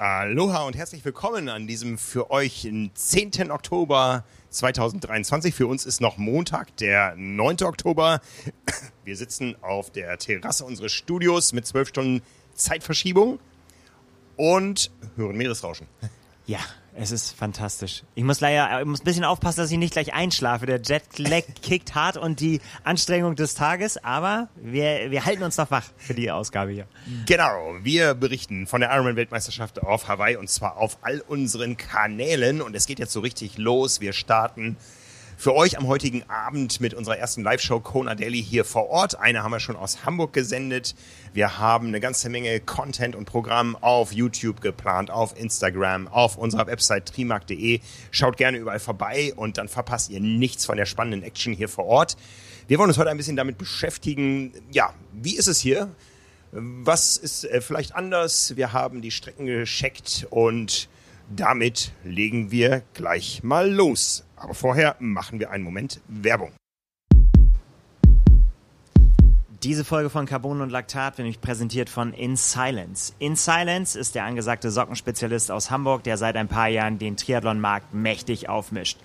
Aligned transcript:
Aloha 0.00 0.62
und 0.62 0.78
herzlich 0.78 1.04
willkommen 1.04 1.50
an 1.50 1.66
diesem 1.66 1.98
für 1.98 2.30
euch 2.30 2.66
10. 2.94 3.50
Oktober 3.50 4.24
2023. 4.48 5.54
Für 5.54 5.66
uns 5.66 5.84
ist 5.84 6.00
noch 6.00 6.16
Montag, 6.16 6.74
der 6.78 7.14
9. 7.16 7.64
Oktober. 7.64 8.22
Wir 9.04 9.14
sitzen 9.14 9.56
auf 9.60 9.90
der 9.90 10.16
Terrasse 10.16 10.64
unseres 10.64 10.92
Studios 10.92 11.52
mit 11.52 11.66
12 11.66 11.88
Stunden 11.88 12.22
Zeitverschiebung 12.54 13.40
und 14.38 14.90
hören 15.16 15.36
Meeresrauschen. 15.36 15.86
Ja, 16.46 16.60
es 16.94 17.10
ist 17.10 17.32
fantastisch. 17.32 18.02
Ich 18.14 18.24
muss 18.24 18.40
leider, 18.40 18.80
ich 18.80 18.86
muss 18.86 19.00
ein 19.00 19.04
bisschen 19.04 19.24
aufpassen, 19.24 19.60
dass 19.60 19.70
ich 19.70 19.78
nicht 19.78 19.92
gleich 19.92 20.12
einschlafe. 20.12 20.66
Der 20.66 20.80
Jetlag 20.80 21.42
kickt 21.62 21.94
hart 21.94 22.16
und 22.16 22.40
die 22.40 22.60
Anstrengung 22.84 23.36
des 23.36 23.54
Tages, 23.54 24.02
aber 24.02 24.48
wir, 24.56 25.10
wir 25.10 25.24
halten 25.24 25.42
uns 25.42 25.56
noch 25.56 25.70
wach 25.70 25.84
für 25.96 26.14
die 26.14 26.30
Ausgabe 26.30 26.72
hier. 26.72 26.86
Genau, 27.26 27.74
wir 27.82 28.14
berichten 28.14 28.66
von 28.66 28.80
der 28.80 28.90
Ironman-Weltmeisterschaft 28.90 29.82
auf 29.82 30.08
Hawaii 30.08 30.36
und 30.36 30.50
zwar 30.50 30.76
auf 30.76 30.98
all 31.02 31.20
unseren 31.20 31.76
Kanälen 31.76 32.60
und 32.60 32.74
es 32.74 32.86
geht 32.86 32.98
jetzt 32.98 33.12
so 33.12 33.20
richtig 33.20 33.58
los. 33.58 34.00
Wir 34.00 34.12
starten 34.12 34.76
für 35.40 35.54
euch 35.54 35.78
am 35.78 35.86
heutigen 35.86 36.28
Abend 36.28 36.82
mit 36.82 36.92
unserer 36.92 37.16
ersten 37.16 37.42
Live-Show 37.42 37.80
Kona 37.80 38.14
Daily 38.14 38.44
hier 38.44 38.62
vor 38.66 38.90
Ort. 38.90 39.18
Eine 39.18 39.42
haben 39.42 39.52
wir 39.52 39.58
schon 39.58 39.74
aus 39.74 40.04
Hamburg 40.04 40.34
gesendet. 40.34 40.94
Wir 41.32 41.56
haben 41.56 41.86
eine 41.88 41.98
ganze 41.98 42.28
Menge 42.28 42.60
Content 42.60 43.16
und 43.16 43.24
Programm 43.24 43.74
auf 43.76 44.12
YouTube 44.12 44.60
geplant, 44.60 45.10
auf 45.10 45.34
Instagram, 45.40 46.08
auf 46.08 46.36
unserer 46.36 46.66
Website 46.66 47.06
trimark.de. 47.14 47.80
Schaut 48.10 48.36
gerne 48.36 48.58
überall 48.58 48.80
vorbei 48.80 49.32
und 49.34 49.56
dann 49.56 49.68
verpasst 49.68 50.10
ihr 50.10 50.20
nichts 50.20 50.66
von 50.66 50.76
der 50.76 50.84
spannenden 50.84 51.22
Action 51.22 51.54
hier 51.54 51.70
vor 51.70 51.86
Ort. 51.86 52.18
Wir 52.68 52.78
wollen 52.78 52.90
uns 52.90 52.98
heute 52.98 53.08
ein 53.08 53.16
bisschen 53.16 53.36
damit 53.36 53.56
beschäftigen, 53.56 54.52
ja, 54.70 54.92
wie 55.14 55.38
ist 55.38 55.48
es 55.48 55.58
hier? 55.58 55.88
Was 56.52 57.16
ist 57.16 57.44
äh, 57.46 57.62
vielleicht 57.62 57.94
anders? 57.94 58.56
Wir 58.56 58.74
haben 58.74 59.00
die 59.00 59.10
Strecken 59.10 59.46
gescheckt 59.46 60.26
und 60.28 60.90
damit 61.34 61.92
legen 62.04 62.50
wir 62.50 62.82
gleich 62.92 63.42
mal 63.42 63.72
los. 63.72 64.26
Aber 64.40 64.54
vorher 64.54 64.96
machen 64.98 65.38
wir 65.38 65.50
einen 65.50 65.62
Moment 65.62 66.00
Werbung. 66.08 66.52
Diese 69.62 69.84
Folge 69.84 70.08
von 70.08 70.24
Carbon 70.24 70.62
und 70.62 70.70
Laktat 70.70 71.18
wird 71.18 71.26
nämlich 71.26 71.42
präsentiert 71.42 71.90
von 71.90 72.14
In 72.14 72.36
Silence. 72.36 73.12
In 73.18 73.36
Silence 73.36 73.98
ist 73.98 74.14
der 74.14 74.24
angesagte 74.24 74.70
Sockenspezialist 74.70 75.50
aus 75.50 75.70
Hamburg, 75.70 76.02
der 76.04 76.16
seit 76.16 76.36
ein 76.36 76.48
paar 76.48 76.68
Jahren 76.68 76.98
den 76.98 77.18
Triathlon-Markt 77.18 77.92
mächtig 77.92 78.48
aufmischt. 78.48 78.98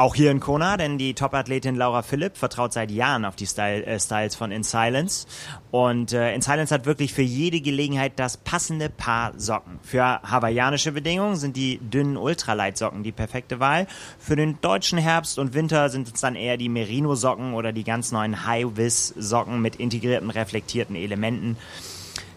Auch 0.00 0.14
hier 0.14 0.30
in 0.30 0.38
Kona, 0.38 0.76
denn 0.76 0.96
die 0.96 1.14
Topathletin 1.14 1.74
Laura 1.74 2.02
Philipp 2.02 2.36
vertraut 2.36 2.72
seit 2.72 2.92
Jahren 2.92 3.24
auf 3.24 3.34
die 3.34 3.48
Style, 3.48 3.84
äh, 3.84 3.98
Styles 3.98 4.36
von 4.36 4.52
In 4.52 4.62
Silence. 4.62 5.26
Und 5.72 6.12
äh, 6.12 6.32
In 6.36 6.40
Silence 6.40 6.72
hat 6.72 6.86
wirklich 6.86 7.12
für 7.12 7.22
jede 7.22 7.60
Gelegenheit 7.60 8.12
das 8.14 8.36
passende 8.36 8.90
Paar 8.90 9.32
Socken. 9.36 9.80
Für 9.82 10.22
hawaiianische 10.22 10.92
Bedingungen 10.92 11.34
sind 11.34 11.56
die 11.56 11.78
dünnen 11.78 12.16
Ultralight-Socken 12.16 13.02
die 13.02 13.10
perfekte 13.10 13.58
Wahl. 13.58 13.88
Für 14.20 14.36
den 14.36 14.60
deutschen 14.60 14.98
Herbst 14.98 15.36
und 15.36 15.54
Winter 15.54 15.88
sind 15.88 16.14
es 16.14 16.20
dann 16.20 16.36
eher 16.36 16.58
die 16.58 16.68
Merino-Socken 16.68 17.54
oder 17.54 17.72
die 17.72 17.82
ganz 17.82 18.12
neuen 18.12 18.46
High-Vis-Socken 18.46 19.60
mit 19.60 19.74
integrierten 19.74 20.30
reflektierten 20.30 20.94
Elementen 20.94 21.56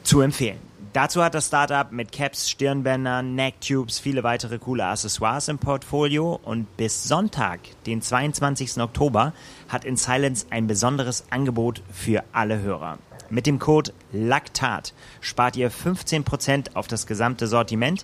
zu 0.01 0.21
empfehlen. 0.21 0.70
Dazu 0.93 1.23
hat 1.23 1.35
das 1.35 1.47
Startup 1.47 1.89
mit 1.93 2.11
Caps, 2.11 2.49
Stirnbändern, 2.49 3.33
Necktubes 3.33 3.97
viele 3.97 4.23
weitere 4.23 4.59
coole 4.59 4.85
Accessoires 4.85 5.47
im 5.47 5.57
Portfolio 5.57 6.37
und 6.43 6.75
bis 6.75 7.05
Sonntag, 7.05 7.61
den 7.85 8.01
22. 8.01 8.81
Oktober, 8.81 9.31
hat 9.69 9.85
in 9.85 9.95
Silence 9.95 10.47
ein 10.49 10.67
besonderes 10.67 11.23
Angebot 11.29 11.81
für 11.93 12.25
alle 12.33 12.59
Hörer. 12.59 12.97
Mit 13.29 13.47
dem 13.47 13.57
Code 13.57 13.93
LACTAT 14.11 14.93
spart 15.21 15.55
ihr 15.55 15.71
15% 15.71 16.75
auf 16.75 16.89
das 16.89 17.07
gesamte 17.07 17.47
Sortiment. 17.47 18.03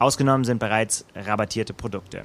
Ausgenommen 0.00 0.44
sind 0.44 0.58
bereits 0.58 1.04
rabattierte 1.14 1.72
Produkte. 1.72 2.22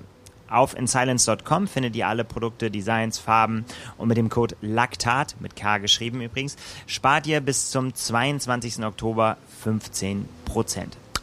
Auf 0.50 0.76
insilence.com 0.76 1.68
findet 1.68 1.96
ihr 1.96 2.08
alle 2.08 2.24
Produkte, 2.24 2.72
Designs, 2.72 3.20
Farben 3.20 3.66
und 3.98 4.08
mit 4.08 4.18
dem 4.18 4.30
Code 4.30 4.56
LACTAT, 4.62 5.40
mit 5.40 5.56
K 5.56 5.78
geschrieben 5.78 6.22
übrigens, 6.22 6.56
spart 6.88 7.28
ihr 7.28 7.40
bis 7.40 7.70
zum 7.70 7.94
22. 7.94 8.84
Oktober 8.84 9.38
15%. 9.64 10.24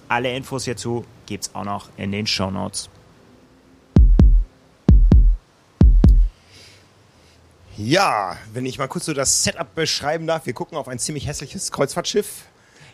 Alle 0.09 0.35
Infos 0.37 0.65
hierzu 0.65 1.05
gibt's 1.27 1.51
auch 1.55 1.65
noch 1.65 1.89
in 1.97 2.13
den 2.13 2.27
Show 2.27 2.51
Notes. 2.51 2.89
Ja, 7.77 8.39
wenn 8.55 8.65
ich 8.65 8.79
mal 8.79 8.89
kurz 8.89 9.05
so 9.05 9.13
das 9.13 9.43
Setup 9.43 9.75
beschreiben 9.75 10.27
darf, 10.27 10.47
wir 10.47 10.55
gucken 10.55 10.79
auf 10.79 10.89
ein 10.89 10.99
ziemlich 10.99 11.27
hässliches 11.27 11.73
Kreuzfahrtschiff. 11.73 12.45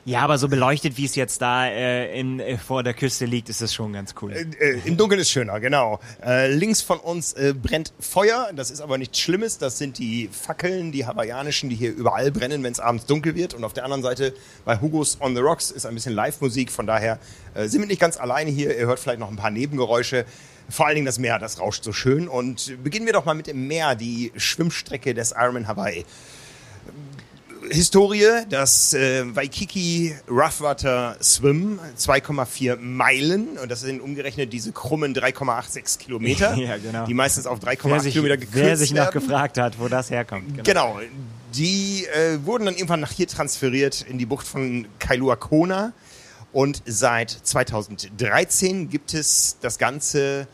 Ja, 0.05 0.23
aber 0.23 0.37
so 0.37 0.49
beleuchtet, 0.49 0.97
wie 0.97 1.05
es 1.05 1.15
jetzt 1.15 1.41
da 1.43 1.67
äh, 1.67 2.19
in, 2.19 2.41
äh, 2.41 2.59
vor 2.59 2.83
der 2.83 2.93
Küste 2.93 3.25
liegt, 3.25 3.49
ist 3.49 3.63
es 3.63 3.73
schon 3.73 3.93
ganz 3.93 4.17
cool. 4.21 4.33
Äh, 4.33 4.47
äh, 4.59 4.81
Im 4.85 4.97
Dunkeln 4.97 5.21
ist 5.21 5.31
schöner, 5.31 5.61
genau. 5.61 6.01
Äh, 6.25 6.53
links 6.53 6.83
von 6.83 6.99
uns 6.99 7.35
äh, 7.35 7.55
brennt 7.55 7.93
Feuer. 8.01 8.51
Das 8.57 8.73
ist 8.73 8.81
aber 8.81 8.99
nichts 8.99 9.21
Schlimmes. 9.21 9.59
Das 9.59 9.79
sind 9.79 9.99
die 9.99 10.29
Fackeln, 10.33 10.91
die 10.91 11.07
hawaiianischen, 11.07 11.71
die 11.71 11.77
hier 11.77 11.95
überall 11.95 12.33
brennen, 12.33 12.65
wenn 12.65 12.73
es 12.73 12.81
abends 12.81 13.07
dunkel 13.07 13.37
wird. 13.37 13.55
Und 13.55 13.63
auf 13.63 13.75
der 13.75 13.85
anderen 13.85 14.03
Seite 14.03 14.35
bei 14.65 14.81
Hugo's 14.81 15.19
on 15.21 15.37
the 15.37 15.41
Rocks 15.41 15.71
ist 15.71 15.87
ein 15.87 15.95
bisschen 15.95 16.15
Live-Musik. 16.15 16.73
Von 16.73 16.89
daher 16.89 17.21
äh, 17.55 17.69
sind 17.69 17.81
wir 17.81 17.87
nicht 17.87 18.01
ganz 18.01 18.17
alleine 18.17 18.51
hier. 18.51 18.77
Ihr 18.77 18.87
hört 18.87 18.99
vielleicht 18.99 19.21
noch 19.21 19.31
ein 19.31 19.37
paar 19.37 19.53
Nebengeräusche. 19.53 20.25
Vor 20.69 20.87
allen 20.87 20.97
Dingen 20.97 21.07
das 21.07 21.21
Meer, 21.21 21.39
das 21.39 21.61
rauscht 21.61 21.85
so 21.85 21.93
schön. 21.93 22.27
Und 22.27 22.77
beginnen 22.83 23.07
wir 23.07 23.13
doch 23.13 23.25
mal 23.25 23.35
mit 23.35 23.47
dem 23.47 23.69
Meer, 23.69 23.95
die 23.95 24.33
Schwimmstrecke 24.35 25.15
des 25.15 25.31
Ironman 25.31 25.69
Hawaii. 25.69 26.05
Historie, 27.73 28.45
das 28.49 28.95
äh, 28.95 29.25
Waikiki 29.35 30.15
Roughwater 30.29 31.17
Swim, 31.23 31.79
2,4 31.99 32.77
Meilen 32.77 33.59
und 33.59 33.71
das 33.71 33.81
sind 33.81 34.01
umgerechnet 34.01 34.53
diese 34.53 34.73
krummen 34.73 35.15
3,86 35.15 35.99
Kilometer, 35.99 36.55
Ja, 36.57 36.77
genau. 36.79 37.07
die 37.07 37.15
meistens 37.15 37.47
auf 37.47 37.59
wer 37.63 37.75
3,8 37.75 38.01
sich, 38.01 38.13
Kilometer 38.13 38.37
gekürzt 38.37 38.57
wer 38.65 38.77
sich 38.77 38.91
noch 38.93 38.99
werden. 38.99 39.21
gefragt 39.21 39.59
hat, 39.59 39.79
wo 39.79 39.89
das 39.89 40.11
herkommt. 40.11 40.49
Genau. 40.49 40.63
Genau, 40.63 41.01
die 41.55 42.07
äh, 42.07 42.39
wurden 42.45 42.65
dann 42.67 42.75
irgendwann 42.75 43.01
nach 43.01 43.13
hier 43.13 43.29
transferiert 43.29 44.03
in 44.09 44.19
die 44.19 44.27
Bucht 44.27 44.47
von 44.47 44.87
Kailua 44.99 45.37
Kona 45.37 45.93
und 46.53 46.83
seit 46.87 47.31
2013 47.31 48.89
gibt 48.89 49.15
es 49.15 49.57
das 49.61 49.79
Ganze 49.79 50.47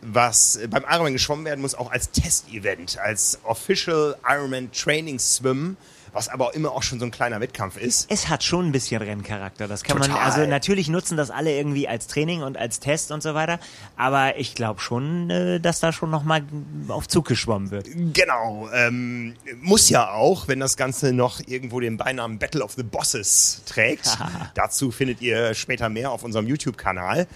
was 0.00 0.60
beim 0.70 0.84
Ironman 0.88 1.12
geschwommen 1.12 1.44
werden 1.44 1.60
muss, 1.60 1.74
auch 1.74 1.90
als 1.90 2.10
Testevent, 2.12 2.98
als 2.98 3.38
Official 3.42 4.16
Ironman 4.28 4.70
Training 4.70 5.18
Swim, 5.18 5.76
was 6.12 6.28
aber 6.28 6.54
immer 6.54 6.72
auch 6.72 6.82
schon 6.82 6.98
so 6.98 7.04
ein 7.04 7.10
kleiner 7.10 7.40
Wettkampf 7.40 7.76
ist. 7.76 8.10
Es 8.10 8.28
hat 8.28 8.44
schon 8.44 8.66
ein 8.66 8.72
bisschen 8.72 9.00
Renncharakter. 9.02 9.68
Das 9.68 9.82
kann 9.82 9.98
man, 9.98 10.08
Total. 10.08 10.24
also 10.24 10.46
natürlich 10.46 10.88
nutzen 10.88 11.16
das 11.16 11.30
alle 11.30 11.56
irgendwie 11.56 11.88
als 11.88 12.06
Training 12.06 12.42
und 12.42 12.56
als 12.56 12.80
Test 12.80 13.10
und 13.10 13.22
so 13.22 13.34
weiter. 13.34 13.58
Aber 13.96 14.38
ich 14.38 14.54
glaube 14.54 14.80
schon, 14.80 15.30
äh, 15.30 15.60
dass 15.60 15.80
da 15.80 15.92
schon 15.92 16.10
nochmal 16.10 16.42
auf 16.88 17.08
Zug 17.08 17.26
geschwommen 17.26 17.70
wird. 17.70 17.88
Genau, 18.12 18.68
ähm, 18.72 19.34
muss 19.60 19.88
ja 19.88 20.10
auch, 20.10 20.48
wenn 20.48 20.60
das 20.60 20.76
Ganze 20.76 21.12
noch 21.12 21.40
irgendwo 21.46 21.80
den 21.80 21.96
Beinamen 21.96 22.38
Battle 22.38 22.62
of 22.62 22.72
the 22.72 22.82
Bosses 22.82 23.62
trägt. 23.66 24.18
Dazu 24.54 24.90
findet 24.90 25.20
ihr 25.20 25.54
später 25.54 25.88
mehr 25.88 26.10
auf 26.10 26.22
unserem 26.24 26.46
YouTube-Kanal. 26.46 27.26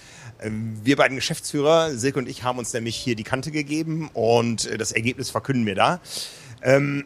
Ähm, 0.41 0.78
Wir 0.82 0.97
beiden 0.97 1.16
Geschäftsführer, 1.16 1.93
Silke 1.93 2.19
und 2.19 2.28
ich, 2.28 2.43
haben 2.43 2.59
uns 2.59 2.72
nämlich 2.72 2.97
hier 2.97 3.16
die 3.16 3.25
Kante 3.25 3.50
gegeben 3.50 4.11
und 4.12 4.66
äh, 4.66 4.78
das 4.78 4.93
Ergebnis 4.93 5.31
verkünden 5.31 5.66
wir 5.66 5.75
da. 5.75 6.00
Ähm, 6.62 7.05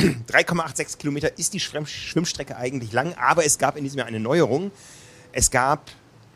3,86 0.00 0.98
Kilometer 0.98 1.38
ist 1.38 1.52
die 1.54 1.60
Schwimm 1.60 1.86
Schwimmstrecke 1.86 2.56
eigentlich 2.56 2.92
lang, 2.92 3.14
aber 3.14 3.44
es 3.44 3.58
gab 3.58 3.76
in 3.76 3.84
diesem 3.84 3.98
Jahr 3.98 4.08
eine 4.08 4.20
Neuerung. 4.20 4.70
Es 5.32 5.50
gab 5.50 5.90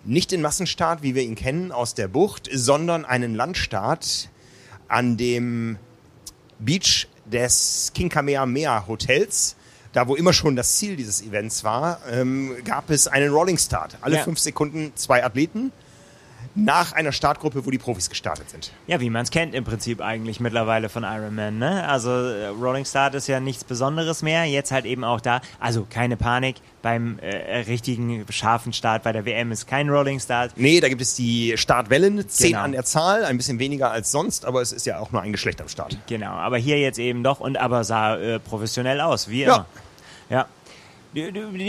nicht 0.05 0.31
den 0.31 0.43
Massenstart, 0.43 1.03
wie 1.03 1.15
wir 1.15 1.23
ihn 1.23 1.35
kennen, 1.35 1.73
aus 1.73 1.95
der 1.95 2.09
Bucht, 2.09 2.49
sondern 2.53 3.05
einen 3.05 3.35
Landstart 3.35 4.29
an 4.89 5.17
dem 5.17 5.79
Beach 6.59 7.09
des 7.25 7.91
King 7.95 8.09
Kamehameha 8.11 8.87
Hotels. 8.87 9.57
Da, 9.93 10.09
wo 10.09 10.17
immer 10.17 10.33
schon 10.33 10.57
das 10.57 10.77
Ziel 10.77 10.97
dieses 10.97 11.23
Events 11.23 11.63
war, 11.65 12.01
ähm, 12.11 12.57
gab 12.65 12.91
es 12.91 13.07
einen 13.07 13.33
Rolling 13.33 13.59
Start. 13.59 13.97
Alle 14.01 14.17
Ja. 14.17 14.25
fünf 14.25 14.41
Sekunden 14.41 14.93
zwei 14.97 15.25
Athleten 15.25 15.73
nach 16.57 16.93
einer 16.93 17.11
Startgruppe, 17.13 17.67
wo 17.67 17.71
die 17.71 17.79
Profis 17.79 18.09
gestartet 18.09 18.49
sind. 18.51 18.71
Ja, 18.87 19.01
wie 19.01 19.11
man 19.11 19.23
es 19.23 19.31
kennt 19.31 19.55
im 19.55 19.65
Prinzip 19.65 20.01
eigentlich 20.01 20.39
mittlerweile 20.39 20.89
von 20.89 21.03
Iron 21.03 21.35
Man. 21.35 21.59
Ne? 21.59 21.87
Also 21.89 22.11
äh, 22.11 22.47
Rolling 22.47 22.85
Start 22.85 23.15
ist 23.17 23.27
ja 23.27 23.41
nichts 23.41 23.65
Besonderes 23.65 24.23
mehr. 24.23 24.45
Jetzt 24.45 24.71
halt 24.71 24.85
eben 24.85 25.03
auch 25.03 25.21
da. 25.21 25.41
Also 25.59 25.85
keine 25.89 26.17
Panik. 26.17 26.57
Beim 26.81 27.19
äh, 27.21 27.57
richtigen 27.63 28.25
scharfen 28.31 28.73
Start 28.73 29.03
bei 29.03 29.13
der 29.13 29.25
WM 29.25 29.51
ist 29.53 29.67
kein 29.67 29.89
Rolling 29.89 30.21
Start. 30.21 30.53
Nee, 30.57 30.81
da 30.81 30.89
gibt 30.89 31.01
es 31.03 31.15
die 31.15 31.55
Startwellen, 31.57 32.29
zehn 32.29 32.51
Genau. 32.53 32.63
an 32.63 32.73
der 32.73 32.85
Zahl, 32.85 33.25
ein 33.25 33.37
bisschen 33.37 33.59
weniger 33.59 33.91
als 33.91 34.13
sonst, 34.13 34.45
aber 34.45 34.61
es 34.63 34.71
ist 34.71 34.87
ja 34.87 34.99
auch 35.01 35.11
nur 35.11 35.23
ein 35.23 35.33
Geschlecht 35.33 35.61
am 35.61 35.69
Start. 35.69 35.97
Genau, 36.07 36.31
aber 36.33 36.59
hier 36.59 36.79
jetzt 36.79 36.99
eben 36.99 37.25
doch 37.25 37.41
und 37.41 37.57
aber 37.57 37.83
sah 37.85 38.17
äh, 38.17 38.39
professionell 38.39 39.01
aus, 39.01 39.29
wie 39.29 39.43
Ja. 39.43 39.55
immer. 39.57 39.67
Ja. 40.31 40.47
Die, 40.47 40.64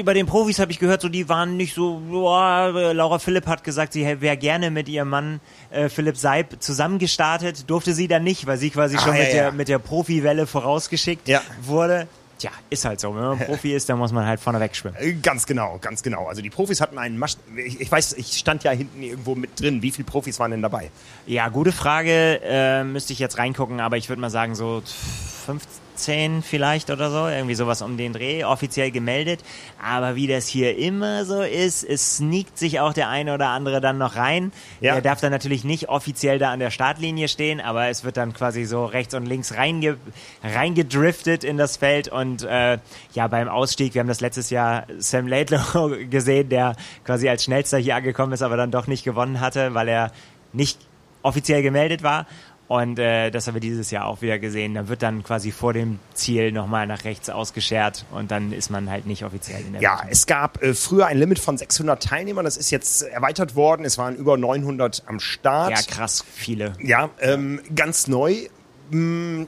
bei 0.04 0.14
den 0.14 0.26
Profis 0.26 0.60
habe 0.60 0.72
ich 0.72 0.80
gehört, 0.80 1.02
so 1.02 1.10
die 1.10 1.30
waren 1.30 1.56
nicht 1.58 1.74
so. 1.76 2.02
Boah, 2.10 2.72
Laura 2.94 3.20
Philipp 3.20 3.46
hat 3.48 3.64
gesagt, 3.64 3.94
sie 3.94 4.04
wäre 4.22 4.38
gerne 4.38 4.72
mit 4.72 4.90
ihrem 4.90 5.10
Mann 5.10 5.40
äh, 5.70 5.90
Philipp 5.90 6.18
Seib 6.18 6.62
zusammengestartet. 6.62 7.70
Durfte 7.70 7.94
sie 7.94 8.08
dann 8.08 8.24
nicht, 8.24 8.48
weil 8.48 8.58
sie 8.58 8.70
quasi 8.70 8.98
Ah, 8.98 9.02
schon 9.02 9.16
ja, 9.16 9.20
mit, 9.22 9.28
ja. 9.30 9.34
der 9.34 9.52
mit 9.52 9.68
der 9.68 9.80
Profiwelle 9.80 10.48
vorausgeschickt 10.48 11.28
Ja. 11.28 11.42
wurde. 11.62 12.08
Tja, 12.38 12.52
ist 12.70 12.84
halt 12.84 13.00
so. 13.00 13.16
Wenn 13.16 13.22
man 13.24 13.40
Profi 13.46 13.74
ist, 13.74 13.88
dann 13.88 13.98
muss 13.98 14.12
man 14.12 14.26
halt 14.26 14.40
vorne 14.42 14.60
wegschwimmen. 14.60 15.00
Äh, 15.00 15.14
Ganz 15.14 15.46
genau, 15.46 15.78
ganz 15.80 16.04
genau. 16.04 16.26
Also 16.28 16.42
die 16.42 16.50
Profis 16.50 16.82
hatten 16.82 16.98
einen 16.98 17.18
Masch 17.18 17.36
ich, 17.56 17.80
ich 17.80 17.90
weiß, 17.92 18.14
ich 18.14 18.38
stand 18.38 18.64
ja 18.66 18.72
hinten 18.72 19.02
irgendwo 19.02 19.36
mit 19.36 19.58
drin. 19.60 19.82
Wie 19.82 19.92
viele 19.92 20.06
Profis 20.06 20.38
waren 20.40 20.52
denn 20.52 20.62
dabei? 20.62 20.92
Ja, 21.28 21.48
gute 21.50 21.72
Frage. 21.72 22.42
Äh, 22.44 22.84
müsste 22.84 23.14
ich 23.14 23.20
jetzt 23.20 23.38
reingucken, 23.38 23.80
aber 23.80 23.96
ich 23.98 24.10
würde 24.10 24.22
mal 24.22 24.30
sagen, 24.30 24.54
so 24.56 24.82
15 25.46 26.42
vielleicht 26.42 26.90
oder 26.90 27.10
so. 27.10 27.28
Irgendwie 27.28 27.56
sowas 27.56 27.82
um 27.82 27.98
den 27.98 28.14
Dreh, 28.14 28.44
offiziell 28.44 28.92
gemeldet. 28.92 29.44
Aber 29.82 30.16
wie 30.16 30.28
das 30.28 30.48
hier 30.48 30.78
immer 30.78 31.26
so 31.26 31.42
ist, 31.42 31.84
es 31.84 32.18
sneakt 32.18 32.58
sich 32.58 32.80
auch 32.80 32.94
der 32.94 33.10
eine 33.10 33.34
oder 33.34 33.50
andere 33.50 33.82
dann 33.82 33.98
noch 33.98 34.16
rein. 34.16 34.52
Ja. 34.82 34.96
Er 34.96 35.02
darf 35.02 35.22
dann 35.22 35.32
natürlich 35.32 35.64
nicht 35.64 35.90
offiziell 35.90 36.40
da 36.40 36.52
an 36.52 36.60
der 36.60 36.72
Startlinie 36.72 37.28
stehen, 37.28 37.62
aber 37.62 37.88
es 37.88 38.04
wird 38.04 38.18
dann 38.18 38.34
quasi 38.34 38.66
so 38.66 38.86
rechts 38.86 39.14
und 39.14 39.26
links 39.26 39.54
reinge 39.54 39.98
reingedriftet 40.44 41.44
in 41.44 41.58
das 41.58 41.78
Feld. 41.78 42.08
Und 42.08 42.44
äh, 42.44 42.80
ja, 43.14 43.28
beim 43.28 43.48
Ausstieg, 43.48 43.94
wir 43.94 44.00
haben 44.00 44.08
das 44.08 44.22
letztes 44.22 44.50
Jahr 44.50 44.88
Sam 44.98 45.28
Laidlow 45.28 45.92
gesehen, 46.10 46.50
der 46.50 46.76
quasi 47.06 47.30
als 47.30 47.44
schnellster 47.44 47.78
hier 47.78 47.96
angekommen 47.96 48.34
ist, 48.34 48.42
aber 48.42 48.58
dann 48.58 48.72
doch 48.72 48.88
nicht 48.88 49.04
gewonnen 49.04 49.40
hatte, 49.40 49.74
weil 49.74 49.88
er 49.88 50.12
nicht 50.52 50.80
offiziell 51.26 51.62
gemeldet 51.62 52.04
war. 52.04 52.28
Und 52.68 52.98
äh, 52.98 53.30
das 53.30 53.46
haben 53.46 53.54
wir 53.54 53.62
dieses 53.62 53.92
Jahr 53.92 54.06
auch 54.06 54.24
wieder 54.24 54.40
gesehen. 54.40 54.74
Da 54.74 54.88
wird 54.88 55.04
dann 55.04 55.24
quasi 55.24 55.52
vor 55.52 55.72
dem 55.74 56.00
Ziel 56.16 56.52
nochmal 56.52 56.88
nach 56.88 57.04
rechts 57.04 57.30
ausgeschert 57.30 58.06
und 58.12 58.32
dann 58.32 58.52
ist 58.52 58.72
man 58.72 58.90
halt 58.90 59.06
nicht 59.06 59.24
offiziell 59.24 59.62
in 59.62 59.74
der 59.74 59.82
Ja, 59.84 59.92
Wertung. 59.98 60.10
es 60.12 60.26
gab 60.26 60.64
äh, 60.64 60.74
früher 60.74 61.06
ein 61.06 61.18
Limit 61.20 61.38
von 61.38 61.58
600 61.60 62.02
Teilnehmern. 62.02 62.44
Das 62.44 62.58
ist 62.58 62.72
jetzt 62.72 63.04
erweitert 63.04 63.56
worden. 63.56 63.86
Es 63.86 64.00
waren 64.00 64.16
über 64.16 64.36
900 64.38 65.04
am 65.06 65.20
Start. 65.20 65.70
Ja, 65.72 65.82
krass, 65.96 66.24
viele. 66.34 66.74
Ja, 66.82 67.12
ähm, 67.20 67.62
ganz 67.76 68.08
neu. 68.08 68.36
Mh, 68.90 69.46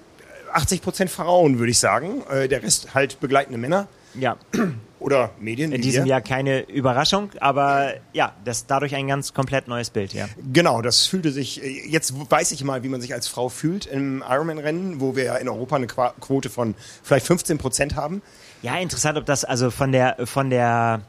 80 0.54 0.82
Prozent 0.84 1.10
Frauen, 1.10 1.58
würde 1.58 1.72
ich 1.72 1.80
sagen. 1.80 2.22
Äh, 2.30 2.48
der 2.48 2.62
Rest 2.62 2.94
halt 2.94 3.20
begleitende 3.20 3.58
Männer 3.58 3.88
Ja, 4.14 4.38
oder 5.08 5.32
Medien. 5.40 5.72
in 5.72 5.82
diesem. 5.82 6.06
Jahr 6.06 6.22
keine 6.22 6.62
Überraschung, 6.70 7.30
aber 7.40 7.94
ja, 8.14 8.34
das 8.44 8.58
ist 8.58 8.66
dadurch 8.70 8.94
ein 8.94 9.08
ganz 9.08 9.34
komplett 9.34 9.68
neues 9.70 9.90
Bild, 9.90 10.14
ja. 10.14 10.28
Genau, 10.54 10.82
das 10.82 11.06
fühlte 11.08 11.32
sich, 11.32 11.64
äh, 11.64 11.88
jetzt 11.90 12.14
weiß 12.30 12.52
ich 12.52 12.64
mal, 12.64 12.84
wie 12.84 12.90
man 12.90 13.00
sich 13.02 13.14
als 13.14 13.28
Frau 13.28 13.48
fühlt 13.50 13.86
im 13.86 14.24
Ironman-Rennen, 14.30 15.00
wo 15.00 15.16
wir 15.16 15.24
ja 15.24 15.36
in 15.38 15.48
Europa 15.50 15.78
eine 15.78 15.88
Quote 15.88 16.50
von 16.50 16.76
vielleicht 17.04 17.26
15 17.26 17.58
Prozent 17.58 17.96
haben. 17.96 18.22
Ja, 18.62 18.78
interessant, 18.78 19.18
ob 19.18 19.26
das 19.26 19.46
also 19.46 19.72
von 19.72 19.92
der 19.94 20.18
von 20.26 20.50
der 20.50 21.02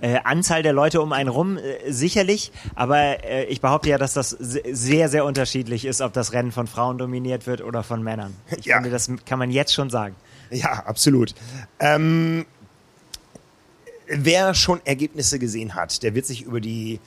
äh, 0.00 0.18
Anzahl 0.24 0.62
der 0.64 0.72
Leute 0.72 1.00
um 1.00 1.12
einen 1.12 1.28
rum 1.28 1.56
äh, 1.56 1.90
sicherlich, 1.92 2.50
aber 2.74 3.24
äh, 3.24 3.44
ich 3.44 3.60
behaupte 3.60 3.88
ja, 3.90 3.98
dass 3.98 4.12
das 4.14 4.30
se- 4.30 4.62
sehr, 4.72 5.08
sehr 5.08 5.24
unterschiedlich 5.24 5.84
ist, 5.84 6.00
ob 6.00 6.12
das 6.12 6.32
Rennen 6.32 6.50
von 6.50 6.66
Frauen 6.66 6.98
dominiert 6.98 7.46
wird 7.46 7.60
oder 7.62 7.82
von 7.84 8.02
Männern. 8.02 8.34
Ich 8.58 8.64
Ja. 8.66 8.76
finde, 8.76 8.90
das 8.90 9.08
kann 9.26 9.38
man 9.38 9.50
jetzt 9.50 9.72
schon 9.72 9.90
sagen. 9.90 10.16
Ja, 10.50 10.82
absolut. 10.86 11.34
Ähm, 11.80 12.44
wer 14.06 14.54
schon 14.54 14.80
Ergebnisse 14.84 15.38
gesehen 15.38 15.74
hat, 15.74 16.02
der 16.02 16.14
wird 16.14 16.26
sich 16.26 16.42
über 16.42 16.60
die 16.60 17.00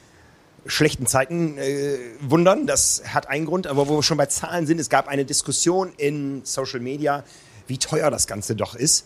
schlechten 0.65 1.05
Zeiten 1.05 1.57
äh, 1.57 1.97
wundern. 2.21 2.67
Das 2.67 3.03
hat 3.13 3.27
einen 3.29 3.45
Grund, 3.45 3.67
aber 3.67 3.87
wo 3.87 3.97
wir 3.97 4.03
schon 4.03 4.17
bei 4.17 4.25
Zahlen 4.25 4.67
sind, 4.67 4.79
es 4.79 4.89
gab 4.89 5.07
eine 5.07 5.25
Diskussion 5.25 5.93
in 5.97 6.41
Social 6.43 6.79
Media, 6.79 7.23
wie 7.67 7.77
teuer 7.77 8.11
das 8.11 8.27
Ganze 8.27 8.55
doch 8.55 8.75
ist. 8.75 9.05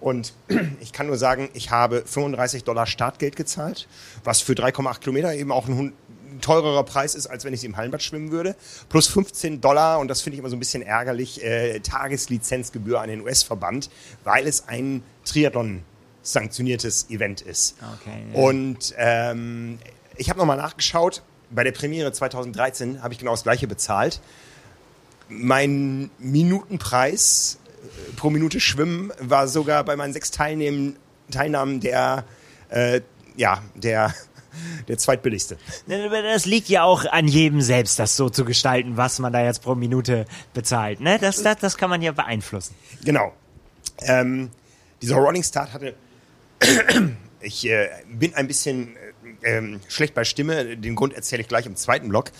Und 0.00 0.34
ich 0.80 0.92
kann 0.92 1.06
nur 1.06 1.18
sagen, 1.18 1.48
ich 1.54 1.70
habe 1.70 2.02
35 2.06 2.64
Dollar 2.64 2.86
Startgeld 2.86 3.36
gezahlt, 3.36 3.88
was 4.24 4.40
für 4.40 4.54
3,8 4.54 5.00
Kilometer 5.00 5.34
eben 5.34 5.52
auch 5.52 5.68
ein 5.68 5.92
teurerer 6.40 6.82
Preis 6.82 7.14
ist, 7.14 7.26
als 7.26 7.44
wenn 7.44 7.52
ich 7.52 7.60
sie 7.60 7.66
im 7.66 7.76
Hallenbad 7.76 8.02
schwimmen 8.02 8.30
würde. 8.30 8.56
Plus 8.88 9.06
15 9.06 9.60
Dollar, 9.60 10.00
und 10.00 10.08
das 10.08 10.22
finde 10.22 10.34
ich 10.34 10.38
immer 10.40 10.48
so 10.48 10.56
ein 10.56 10.58
bisschen 10.58 10.82
ärgerlich, 10.82 11.44
äh, 11.44 11.80
Tageslizenzgebühr 11.80 13.00
an 13.00 13.08
den 13.08 13.20
US-Verband, 13.20 13.90
weil 14.24 14.46
es 14.46 14.66
ein 14.66 15.02
Triathlon 15.24 15.84
sanktioniertes 16.22 17.10
Event 17.10 17.40
ist. 17.40 17.76
Okay. 18.00 18.24
Und 18.32 18.94
ähm, 18.96 19.78
ich 20.16 20.30
habe 20.30 20.38
nochmal 20.38 20.56
nachgeschaut, 20.56 21.22
bei 21.50 21.64
der 21.64 21.72
Premiere 21.72 22.12
2013 22.12 23.02
habe 23.02 23.12
ich 23.12 23.18
genau 23.18 23.32
das 23.32 23.42
gleiche 23.42 23.66
bezahlt. 23.66 24.20
Mein 25.28 26.10
Minutenpreis 26.18 27.58
äh, 27.66 28.12
pro 28.14 28.30
Minute 28.30 28.60
Schwimmen 28.60 29.12
war 29.18 29.48
sogar 29.48 29.84
bei 29.84 29.96
meinen 29.96 30.12
sechs 30.12 30.30
Teilnehmen, 30.30 30.96
Teilnahmen 31.30 31.80
der, 31.80 32.24
äh, 32.70 33.00
ja, 33.36 33.62
der, 33.74 34.14
der 34.88 34.98
zweitbilligste. 34.98 35.58
Das 35.86 36.46
liegt 36.46 36.68
ja 36.68 36.84
auch 36.84 37.04
an 37.04 37.28
jedem 37.28 37.60
selbst, 37.60 37.98
das 37.98 38.16
so 38.16 38.30
zu 38.30 38.44
gestalten, 38.44 38.96
was 38.96 39.18
man 39.18 39.32
da 39.32 39.42
jetzt 39.42 39.62
pro 39.62 39.74
Minute 39.74 40.26
bezahlt. 40.54 41.00
Ne? 41.00 41.18
Das, 41.18 41.42
das, 41.42 41.58
das 41.58 41.76
kann 41.76 41.90
man 41.90 42.02
ja 42.02 42.12
beeinflussen. 42.12 42.74
Genau. 43.04 43.32
Ähm, 44.00 44.50
dieser 45.00 45.16
Running 45.16 45.42
Start 45.42 45.72
hatte. 45.72 45.94
Ich 47.40 47.68
äh, 47.68 47.88
bin 48.08 48.34
ein 48.34 48.46
bisschen 48.46 48.96
äh, 49.42 49.56
ähm, 49.56 49.80
schlecht 49.88 50.14
bei 50.14 50.24
Stimme. 50.24 50.76
Den 50.76 50.94
Grund 50.94 51.14
erzähle 51.14 51.42
ich 51.42 51.48
gleich 51.48 51.66
im 51.66 51.76
zweiten 51.76 52.08
Block. 52.08 52.30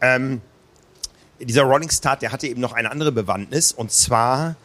Ähm, 0.00 0.40
dieser 1.40 1.62
Running 1.62 1.90
Start, 1.90 2.22
der 2.22 2.32
hatte 2.32 2.46
eben 2.46 2.60
noch 2.60 2.72
eine 2.72 2.90
andere 2.90 3.12
Bewandtnis. 3.12 3.72
Und 3.72 3.92
zwar 3.92 4.56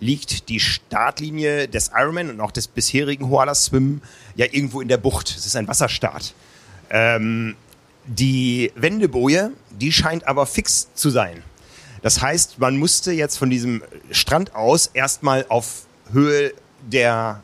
liegt 0.00 0.48
die 0.48 0.60
Startlinie 0.60 1.68
des 1.68 1.90
Ironman 1.94 2.30
und 2.30 2.40
auch 2.40 2.50
des 2.50 2.68
bisherigen 2.68 3.28
Hoala 3.30 3.54
Swim 3.54 4.00
ja 4.36 4.46
irgendwo 4.50 4.80
in 4.80 4.88
der 4.88 4.98
Bucht. 4.98 5.34
Es 5.36 5.46
ist 5.46 5.56
ein 5.56 5.66
Wasserstart. 5.66 6.34
Ähm, 6.90 7.56
die 8.06 8.72
Wendeboje, 8.74 9.52
die 9.70 9.92
scheint 9.92 10.26
aber 10.26 10.46
fix 10.46 10.88
zu 10.94 11.10
sein. 11.10 11.42
Das 12.02 12.22
heißt, 12.22 12.58
man 12.58 12.76
musste 12.76 13.12
jetzt 13.12 13.36
von 13.36 13.50
diesem 13.50 13.82
Strand 14.10 14.54
aus 14.54 14.86
erstmal 14.86 15.44
auf 15.48 15.86
Höhe 16.12 16.52
der 16.80 17.42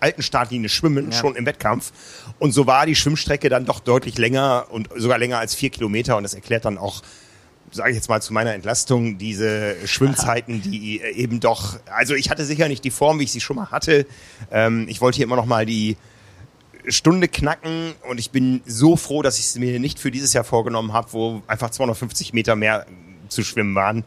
alten 0.00 0.22
Startlinie 0.22 0.68
schwimmen, 0.68 1.10
Ja. 1.10 1.16
schon 1.18 1.36
im 1.36 1.46
Wettkampf. 1.46 1.92
Und 2.38 2.52
so 2.52 2.66
war 2.66 2.86
die 2.86 2.94
Schwimmstrecke 2.94 3.48
dann 3.48 3.64
doch 3.64 3.80
deutlich 3.80 4.18
länger 4.18 4.66
und 4.70 4.88
sogar 4.96 5.18
länger 5.18 5.38
als 5.38 5.54
vier 5.54 5.70
Kilometer. 5.70 6.16
Und 6.16 6.22
das 6.22 6.34
erklärt 6.34 6.64
dann 6.64 6.78
auch, 6.78 7.02
sage 7.72 7.90
ich 7.90 7.96
jetzt 7.96 8.08
mal 8.08 8.22
zu 8.22 8.32
meiner 8.32 8.54
Entlastung, 8.54 9.18
diese 9.18 9.74
Schwimmzeiten, 9.86 10.62
die 10.62 11.00
eben 11.02 11.40
doch, 11.40 11.78
also 11.90 12.14
ich 12.14 12.30
hatte 12.30 12.44
sicher 12.44 12.68
nicht 12.68 12.84
die 12.84 12.90
Form, 12.90 13.18
wie 13.18 13.24
ich 13.24 13.32
sie 13.32 13.40
schon 13.40 13.56
mal 13.56 13.70
hatte. 13.70 14.06
Ähm, 14.50 14.86
ich 14.88 15.00
wollte 15.00 15.16
hier 15.16 15.24
immer 15.26 15.36
noch 15.36 15.46
mal 15.46 15.66
die 15.66 15.96
Stunde 16.86 17.28
knacken 17.28 17.92
und 18.08 18.18
ich 18.18 18.30
bin 18.30 18.62
so 18.64 18.96
froh, 18.96 19.20
dass 19.20 19.38
ich 19.38 19.44
es 19.46 19.58
mir 19.58 19.78
nicht 19.78 19.98
für 19.98 20.10
dieses 20.10 20.32
Jahr 20.32 20.44
vorgenommen 20.44 20.94
habe, 20.94 21.12
wo 21.12 21.42
einfach 21.46 21.68
250 21.70 22.32
Meter 22.32 22.56
mehr 22.56 22.86
zu 23.28 23.42
schwimmen 23.44 23.74
waren. 23.74 24.04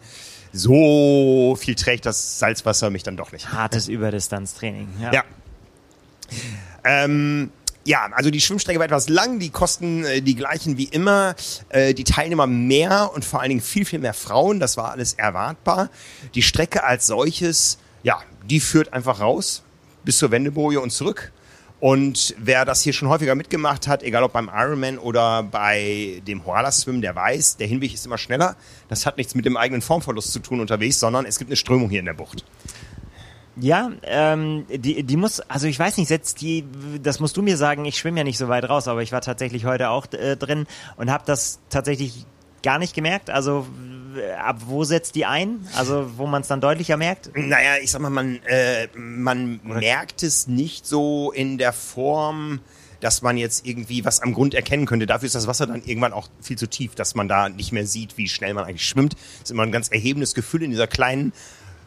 So 0.54 1.56
viel 1.60 1.76
trägt 1.76 2.06
das 2.06 2.40
Salzwasser 2.40 2.90
mich 2.90 3.04
dann 3.04 3.18
doch 3.18 3.32
nicht. 3.32 3.52
Hartes 3.54 3.88
Überdistanztraining. 3.88 4.88
Ja. 5.02 5.14
Ja. 5.14 5.24
Ähm, 6.84 7.52
ja, 7.84 8.08
also 8.12 8.30
die 8.30 8.42
Schwimmstrecke 8.42 8.80
war 8.80 8.86
etwas 8.86 9.10
lang, 9.10 9.40
die 9.40 9.50
Kosten 9.50 10.06
äh, 10.06 10.22
die 10.22 10.36
gleichen 10.36 10.78
wie 10.78 10.86
immer, 10.86 11.36
äh, 11.70 11.94
die 11.94 12.04
Teilnehmer 12.04 12.48
mehr 12.48 13.12
und 13.14 13.26
vor 13.26 13.42
allen 13.42 13.50
Dingen 13.50 13.62
viel, 13.62 13.86
viel 13.86 14.00
mehr 14.00 14.14
Frauen, 14.14 14.60
das 14.60 14.78
war 14.78 14.92
alles 14.92 15.14
erwartbar. 15.14 15.90
Die 16.36 16.44
Strecke 16.44 16.84
als 16.84 17.08
solches, 17.08 17.80
ja, 18.04 18.22
die 18.48 18.60
führt 18.60 18.94
einfach 18.94 19.20
raus 19.20 19.64
bis 20.04 20.18
zur 20.18 20.32
Wendeboje 20.32 20.80
und 20.80 20.92
zurück. 20.92 21.32
Und 21.80 22.36
wer 22.38 22.64
das 22.64 22.84
hier 22.84 22.94
schon 22.94 23.10
häufiger 23.10 23.34
mitgemacht 23.34 23.88
hat, 23.88 24.04
egal 24.04 24.22
ob 24.22 24.34
beim 24.34 24.52
Ironman 24.54 25.00
oder 25.00 25.42
bei 25.42 26.22
dem 26.28 26.46
Hoala 26.46 26.72
Swim, 26.72 27.02
der 27.02 27.16
weiß, 27.16 27.58
der 27.58 27.66
Hinweg 27.66 27.92
ist 27.96 28.06
immer 28.06 28.20
schneller. 28.20 28.56
Das 28.88 29.08
hat 29.08 29.18
nichts 29.18 29.34
mit 29.34 29.46
dem 29.46 29.58
eigenen 29.58 29.82
Formverlust 29.82 30.32
zu 30.32 30.40
tun 30.40 30.60
unterwegs, 30.60 31.00
sondern 31.00 31.26
es 31.26 31.40
gibt 31.40 31.50
eine 31.50 31.56
Strömung 31.56 31.90
hier 31.90 32.00
in 32.00 32.06
der 32.06 32.14
Bucht. 32.14 32.46
Ja, 33.58 33.92
ähm, 34.04 34.66
die, 34.70 35.04
die 35.04 35.18
muss, 35.18 35.42
also 35.42 35.68
ich 35.68 35.78
weiß 35.78 35.98
nicht, 35.98 36.08
setzt 36.08 36.42
die, 36.42 36.64
das 37.04 37.20
musst 37.20 37.36
du 37.36 37.42
mir 37.42 37.58
sagen, 37.58 37.84
ich 37.86 37.98
schwimme 37.98 38.20
ja 38.20 38.24
nicht 38.24 38.38
so 38.38 38.48
weit 38.48 38.70
raus, 38.70 38.88
aber 38.88 39.02
ich 39.02 39.12
war 39.12 39.22
tatsächlich 39.22 39.66
heute 39.66 39.90
auch 39.90 40.08
äh, 40.14 40.38
drin 40.38 40.68
und 40.96 41.12
habe 41.12 41.24
das 41.26 41.60
tatsächlich 41.70 42.26
gar 42.64 42.80
nicht 42.80 42.94
gemerkt. 42.94 43.30
Also 43.30 43.68
ab 44.44 44.62
wo 44.66 44.84
setzt 44.84 45.16
die 45.16 45.26
ein? 45.26 45.68
Also 45.76 46.18
wo 46.18 46.28
man 46.28 46.42
es 46.42 46.48
dann 46.48 46.62
deutlicher 46.62 46.98
merkt? 46.98 47.32
Naja, 47.36 47.76
ich 47.82 47.92
sag 47.92 48.02
mal, 48.02 48.10
man, 48.10 48.42
äh, 48.44 48.88
man 48.96 49.60
merkt 49.64 50.24
es 50.24 50.48
nicht 50.48 50.86
so 50.86 51.32
in 51.32 51.58
der 51.58 51.74
Form, 51.74 52.60
dass 53.00 53.22
man 53.22 53.38
jetzt 53.38 53.66
irgendwie 53.66 54.06
was 54.06 54.22
am 54.22 54.34
Grund 54.34 54.54
erkennen 54.54 54.86
könnte. 54.86 55.08
Dafür 55.08 55.26
ist 55.26 55.36
das 55.36 55.48
Wasser 55.48 55.66
dann 55.68 55.84
irgendwann 55.84 56.14
auch 56.14 56.30
viel 56.40 56.58
zu 56.58 56.68
tief, 56.68 56.96
dass 56.96 57.16
man 57.16 57.28
da 57.28 57.50
nicht 57.50 57.72
mehr 57.72 57.88
sieht, 57.88 58.18
wie 58.18 58.30
schnell 58.30 58.54
man 58.54 58.66
eigentlich 58.66 58.86
schwimmt. 58.88 59.14
Das 59.14 59.46
ist 59.46 59.52
immer 59.52 59.64
ein 59.64 59.72
ganz 59.72 59.90
erhebendes 59.90 60.36
Gefühl 60.36 60.64
in 60.64 60.72
dieser 60.72 60.88
kleinen 60.88 61.34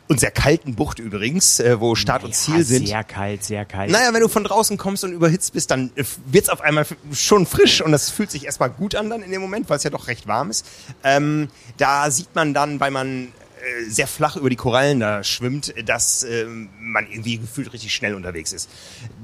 und 0.08 0.20
sehr 0.20 0.30
kalten 0.30 0.74
Bucht 0.74 0.98
übrigens, 0.98 1.60
äh, 1.60 1.80
wo 1.80 1.94
Start 1.94 2.24
und 2.24 2.30
Ja, 2.30 2.36
Ziel 2.36 2.64
sind. 2.64 2.86
Sehr 2.86 3.04
kalt, 3.04 3.44
sehr 3.44 3.64
kalt. 3.64 3.90
Naja, 3.90 4.12
wenn 4.12 4.20
du 4.20 4.28
von 4.28 4.44
draußen 4.44 4.76
kommst 4.76 5.04
und 5.04 5.12
überhitzt 5.12 5.52
bist, 5.54 5.70
dann 5.70 5.90
äh, 5.94 6.04
wird's 6.26 6.48
auf 6.48 6.60
einmal 6.60 6.86
schon 7.12 7.46
frisch 7.46 7.80
und 7.80 7.92
das 7.92 8.10
fühlt 8.10 8.30
sich 8.30 8.44
erstmal 8.44 8.70
gut 8.70 8.94
an 8.94 9.08
dann 9.08 9.22
in 9.22 9.30
dem 9.30 9.40
Moment, 9.40 9.68
weil 9.70 9.78
es 9.78 9.82
ja 9.84 9.90
doch 9.90 10.06
recht 10.08 10.26
warm 10.26 10.50
ist. 10.50 10.66
Ähm, 11.02 11.48
da 11.78 12.10
sieht 12.10 12.34
man 12.34 12.52
dann, 12.52 12.80
weil 12.80 12.90
man 12.90 13.28
äh, 13.64 13.88
sehr 13.88 14.06
flach 14.06 14.36
über 14.36 14.50
die 14.50 14.56
Korallen 14.56 15.00
da 15.00 15.24
schwimmt, 15.24 15.72
dass 15.86 16.22
ähm, 16.22 16.68
man 16.78 17.06
irgendwie 17.10 17.38
gefühlt 17.38 17.72
richtig 17.72 17.94
schnell 17.94 18.14
unterwegs 18.14 18.52
ist. 18.52 18.68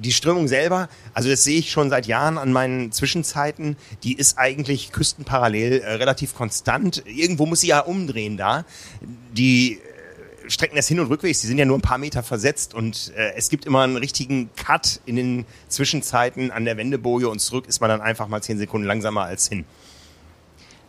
Die 0.03 0.13
Strömung 0.13 0.49
selber, 0.49 0.89
also 1.13 1.29
das 1.29 1.45
sehe 1.45 1.59
ich 1.59 1.71
schon 1.71 1.91
seit 1.91 2.07
Jahren 2.07 2.39
an 2.39 2.53
meinen 2.53 2.91
Zwischenzeiten, 2.91 3.77
die 4.03 4.15
ist 4.15 4.39
eigentlich 4.39 4.93
küstenparallel 4.93 5.81
äh, 5.81 5.93
relativ 5.95 6.35
konstant. 6.35 7.03
Irgendwo 7.07 7.45
muss 7.45 7.61
sie 7.61 7.69
ja 7.69 7.81
umdrehen 7.81 8.39
da. 8.39 8.65
Die 9.33 9.79
strecken 10.50 10.76
das 10.76 10.88
hin 10.88 11.00
und 11.00 11.07
rückwegs, 11.09 11.40
die 11.40 11.47
sind 11.47 11.59
ja 11.59 11.64
nur 11.64 11.78
ein 11.78 11.83
paar 11.83 11.99
Meter 11.99 12.23
versetzt 12.23 12.75
und 12.75 13.12
äh, 13.16 13.33
es 13.37 13.49
gibt 13.49 13.64
immer 13.64 13.83
einen 13.83 13.97
richtigen 13.97 14.50
Cut 14.57 15.00
in 15.07 15.16
den 15.16 15.47
Zwischenzeiten 15.69 16.50
an 16.50 16.64
der 16.64 16.76
Wendeboje 16.76 17.28
und 17.28 17.38
zurück 17.40 17.66
ist 17.69 17.80
man 17.80 17.88
dann 17.90 18.00
einfach 18.00 18.28
mal 18.28 18.42
zehn 18.42 18.59
Sekunden 18.59 18.87
langsamer 18.87 19.23
als 19.25 19.49
hin. 19.49 19.64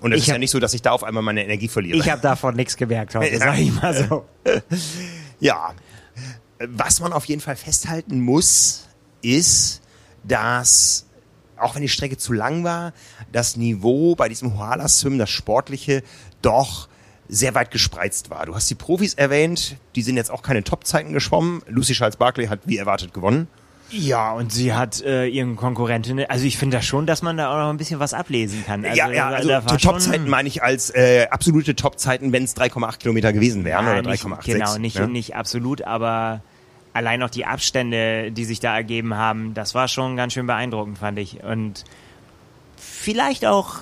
Und 0.01 0.13
es 0.13 0.21
ist 0.21 0.27
ja 0.27 0.33
hab- 0.33 0.39
nicht 0.39 0.49
so, 0.51 0.59
dass 0.59 0.73
ich 0.73 0.81
da 0.81 0.91
auf 0.91 1.03
einmal 1.03 1.21
meine 1.21 1.43
Energie 1.43 1.67
verliere. 1.67 1.97
Ich 1.97 2.09
habe 2.09 2.21
davon 2.21 2.55
nichts 2.55 2.75
gemerkt 2.75 3.13
heute, 3.15 3.31
Ja. 3.33 3.39
sag 3.39 3.59
ich 3.59 3.71
mal 3.73 3.93
so. 3.93 4.25
Ja. 5.39 5.73
Was 6.59 6.99
man 6.99 7.13
auf 7.13 7.25
jeden 7.25 7.41
Fall 7.41 7.55
festhalten 7.55 8.19
muss, 8.19 8.87
ist, 9.23 9.81
dass, 10.23 11.05
auch 11.57 11.73
wenn 11.75 11.81
die 11.81 11.89
Strecke 11.89 12.17
zu 12.17 12.33
lang 12.33 12.63
war, 12.63 12.93
das 13.31 13.57
Niveau 13.57 14.15
bei 14.15 14.29
diesem 14.29 14.57
Hoala-Swim, 14.57 15.17
das 15.17 15.29
Sportliche, 15.31 16.03
doch 16.43 16.87
sehr 17.33 17.55
weit 17.55 17.71
gespreizt 17.71 18.29
war. 18.29 18.45
Du 18.45 18.53
hast 18.55 18.69
die 18.69 18.75
Profis 18.75 19.13
erwähnt, 19.13 19.77
die 19.95 20.01
sind 20.01 20.17
jetzt 20.17 20.29
auch 20.29 20.43
keine 20.43 20.63
Top-Zeiten 20.65 21.13
geschwommen. 21.13 21.61
Lucy 21.67 21.93
Charles-Barkley 21.93 22.47
hat 22.47 22.59
wie 22.65 22.77
erwartet 22.77 23.13
gewonnen. 23.13 23.47
Ja, 23.89 24.31
und 24.33 24.51
sie 24.53 24.73
hat 24.73 25.01
äh, 25.01 25.25
ihren 25.27 25.55
Konkurrentinnen, 25.55 26.25
also 26.29 26.45
ich 26.45 26.57
finde 26.57 26.77
da 26.77 26.81
schon, 26.83 27.05
dass 27.05 27.21
man 27.21 27.35
da 27.37 27.51
auch 27.53 27.57
noch 27.63 27.69
ein 27.69 27.77
bisschen 27.77 27.99
was 27.99 28.13
ablesen 28.13 28.65
kann. 28.65 28.83
Also, 28.85 28.97
ja, 28.97 29.09
ja, 29.11 29.29
da- 29.41 29.59
also 29.59 29.77
Top-Zeiten 29.77 30.29
meine 30.29 30.47
ich 30.49 30.61
als 30.63 30.89
äh, 30.91 31.27
absolute 31.29 31.75
Top-Zeiten, 31.75 32.31
wenn 32.33 32.43
es 32.43 32.55
3,8 32.55 32.99
Kilometer 32.99 33.33
gewesen 33.33 33.63
wären 33.65 33.85
Ja, 33.85 33.91
oder 33.99 34.09
nicht, 34.09 34.23
3,86. 34.23 34.45
Genau, 34.53 34.77
nicht, 34.77 34.99
ne? 34.99 35.07
nicht 35.07 35.35
absolut, 35.35 35.81
aber 35.83 36.41
allein 36.93 37.21
auch 37.23 37.29
die 37.29 37.45
Abstände, 37.45 38.31
die 38.31 38.43
sich 38.45 38.59
da 38.61 38.75
ergeben 38.75 39.15
haben, 39.15 39.53
das 39.53 39.73
war 39.75 39.87
schon 39.89 40.15
ganz 40.17 40.33
schön 40.33 40.47
beeindruckend, 40.47 40.97
fand 40.97 41.19
ich. 41.19 41.43
Und 41.43 41.83
vielleicht 42.77 43.45
auch 43.45 43.79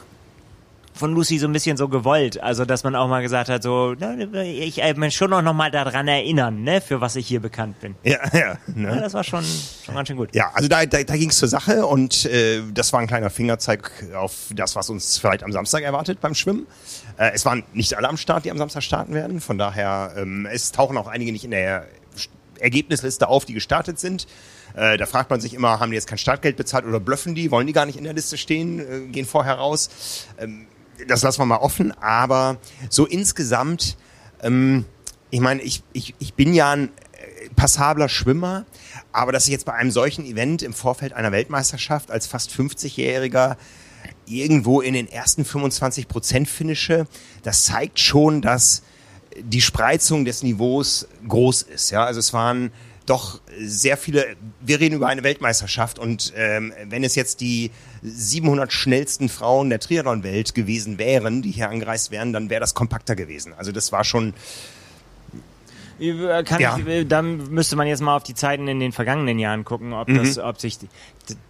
von 1.00 1.14
Lucy 1.14 1.40
so 1.40 1.48
ein 1.48 1.54
bisschen 1.54 1.78
so 1.78 1.88
gewollt, 1.88 2.40
also 2.44 2.66
dass 2.66 2.84
man 2.84 2.96
auch 2.96 3.08
mal 3.08 3.22
gesagt 3.22 3.50
hat, 3.50 3.64
so, 3.64 3.96
ich 4.44 4.82
äh, 4.84 4.94
mich 4.94 5.16
schon 5.16 5.30
noch 5.32 5.54
mal 5.54 5.72
daran 5.72 6.08
erinnern, 6.08 6.62
ne, 6.64 6.82
für 6.82 7.02
was 7.02 7.16
ich 7.16 7.28
hier 7.28 7.40
bekannt 7.40 7.80
bin. 7.80 7.96
Ja, 8.04 8.18
ja, 8.34 8.40
Ja, 8.40 8.58
ne? 8.76 9.00
das 9.02 9.14
war 9.14 9.24
schon, 9.24 9.44
schon 9.86 9.96
ganz 9.96 10.08
schön 10.10 10.18
gut. 10.18 10.36
ja, 10.36 10.52
also 10.54 10.68
da, 10.68 10.86
da, 10.86 11.02
da 11.04 11.16
ging 11.18 11.30
es 11.30 11.38
zur 11.38 11.48
Sache 11.48 11.86
und 11.86 12.26
äh, 12.26 12.62
das 12.74 12.94
war 12.94 13.00
ein 13.00 13.08
kleiner 13.08 13.30
Fingerzeig 13.30 13.92
auf 14.16 14.34
das, 14.54 14.76
was 14.76 14.90
uns 14.90 15.18
vielleicht 15.18 15.44
am 15.44 15.52
Samstag 15.52 15.84
erwartet 15.84 16.20
beim 16.22 16.36
Schwimmen. 16.36 16.68
Äh, 17.18 17.32
es 17.34 17.46
waren 17.46 17.64
nicht 17.74 17.96
alle 17.96 18.08
am 18.10 18.18
Start, 18.18 18.46
die 18.46 18.52
am 18.52 18.58
Samstag 18.58 18.84
starten 18.84 19.14
werden. 19.14 19.40
Von 19.42 19.58
daher, 19.58 20.14
ähm, 20.18 20.46
es 20.52 20.72
tauchen 20.72 20.98
auch 20.98 21.08
einige 21.08 21.32
nicht 21.32 21.46
in 21.46 21.52
der 21.52 21.88
St- 22.18 22.30
Ergebnisliste 22.60 23.28
auf, 23.30 23.46
die 23.46 23.54
gestartet 23.54 24.00
sind. 24.00 24.28
Äh, 24.76 24.98
da 24.98 25.06
fragt 25.06 25.30
man 25.32 25.40
sich 25.42 25.54
immer, 25.54 25.80
haben 25.80 25.92
die 25.92 25.96
jetzt 25.96 26.08
kein 26.08 26.18
Startgeld 26.18 26.58
bezahlt 26.58 26.86
oder 26.86 27.00
blöffen 27.00 27.34
die? 27.34 27.50
Wollen 27.52 27.66
die 27.68 27.74
gar 27.74 27.86
nicht 27.86 27.98
in 27.98 28.04
der 28.04 28.14
Liste 28.14 28.38
stehen? 28.38 28.80
Äh, 28.80 29.08
gehen 29.12 29.26
vorher 29.26 29.56
raus? 29.56 30.28
Ähm, 30.38 30.68
das 31.08 31.24
lassen 31.24 31.40
wir 31.40 31.46
mal 31.46 31.58
offen. 31.58 31.92
Aber 32.00 32.58
so 32.90 33.06
insgesamt, 33.06 33.98
ähm, 34.42 34.86
ich 35.30 35.40
meine, 35.40 35.62
ich, 35.62 35.84
ich, 35.94 36.16
ich 36.20 36.34
bin 36.34 36.54
ja 36.54 36.72
ein 36.72 36.86
äh, 36.88 37.50
passabler 37.56 38.10
Schwimmer, 38.10 38.66
aber 39.12 39.32
dass 39.32 39.46
ich 39.46 39.52
jetzt 39.52 39.66
bei 39.66 39.74
einem 39.74 39.92
solchen 39.92 40.26
Event 40.26 40.62
im 40.62 40.74
Vorfeld 40.74 41.14
einer 41.14 41.32
Weltmeisterschaft 41.32 42.12
als 42.12 42.28
fast 42.28 42.52
50-Jähriger 42.52 43.58
irgendwo 44.26 44.82
in 44.82 44.94
den 44.94 45.08
ersten 45.08 45.44
25 45.44 46.08
Prozent 46.08 46.48
finische, 46.48 47.08
das 47.44 47.66
zeigt 47.66 48.00
schon, 48.00 48.42
dass 48.42 48.84
die 49.38 49.62
Spreizung 49.62 50.26
des 50.26 50.44
Niveaus 50.44 51.08
groß 51.28 51.64
ist. 51.64 51.92
Ja, 51.92 52.06
also 52.06 52.20
es 52.20 52.34
waren 52.34 52.72
doch 53.10 53.42
sehr 53.58 53.98
viele. 53.98 54.36
Wir 54.62 54.80
reden 54.80 54.96
über 54.96 55.08
eine 55.08 55.24
Weltmeisterschaft 55.24 56.00
und 56.00 56.34
ähm, 56.36 56.74
wenn 56.86 57.04
es 57.04 57.16
jetzt 57.16 57.42
die 57.42 57.72
700 58.04 58.72
schnellsten 58.72 59.30
Frauen 59.30 59.70
der 59.70 59.80
Triathlon-Welt 59.80 60.54
gewesen 60.56 60.98
wären, 60.98 61.42
die 61.42 61.52
hier 61.52 61.70
angereist 61.70 62.12
wären, 62.12 62.34
dann 62.34 62.50
wäre 62.50 62.62
das 62.62 62.74
kompakter 62.74 63.16
gewesen. 63.16 63.54
Also 63.58 63.72
das 63.72 63.92
war 63.92 64.04
schon 64.04 64.34
Äh, 66.00 66.44
Kann 66.44 66.62
Ja. 66.62 66.78
ich, 66.78 66.88
äh, 66.88 67.04
dann 67.04 67.50
müsste 67.52 67.76
man 67.76 67.86
jetzt 67.86 68.02
mal 68.02 68.16
auf 68.16 68.24
die 68.24 68.34
Zeiten 68.34 68.68
in 68.70 68.80
den 68.80 68.94
vergangenen 68.94 69.38
Jahren 69.38 69.66
gucken, 69.66 69.92
ob 69.92 70.08
das, 70.08 70.38
ob 70.38 70.60
sich 70.60 70.78
die, 70.80 70.88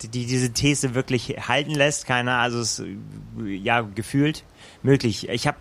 die, 0.08 0.26
diese 0.26 0.52
These 0.52 0.96
wirklich 0.96 1.36
halten 1.48 1.76
lässt. 1.76 2.08
Keiner, 2.08 2.38
also 2.38 2.60
es, 2.60 2.80
äh, 2.80 2.86
ja 3.44 3.82
gefühlt 3.82 4.44
möglich. 4.82 5.30
Ich 5.30 5.46
habe 5.46 5.58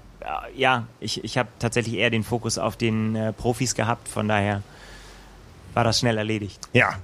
ja, 0.57 0.87
ich, 1.01 1.23
ich 1.23 1.39
habe 1.39 1.49
tatsächlich 1.59 1.95
eher 1.97 2.11
den 2.11 2.25
Fokus 2.25 2.59
auf 2.59 2.77
den 2.77 3.15
äh, 3.15 3.33
Profis 3.33 3.75
gehabt. 3.75 4.09
Von 4.09 4.27
daher 4.29 4.63
war 5.79 5.85
das 5.85 6.01
schnell 6.01 6.19
erledigt. 6.19 6.59
Ja. 6.73 6.99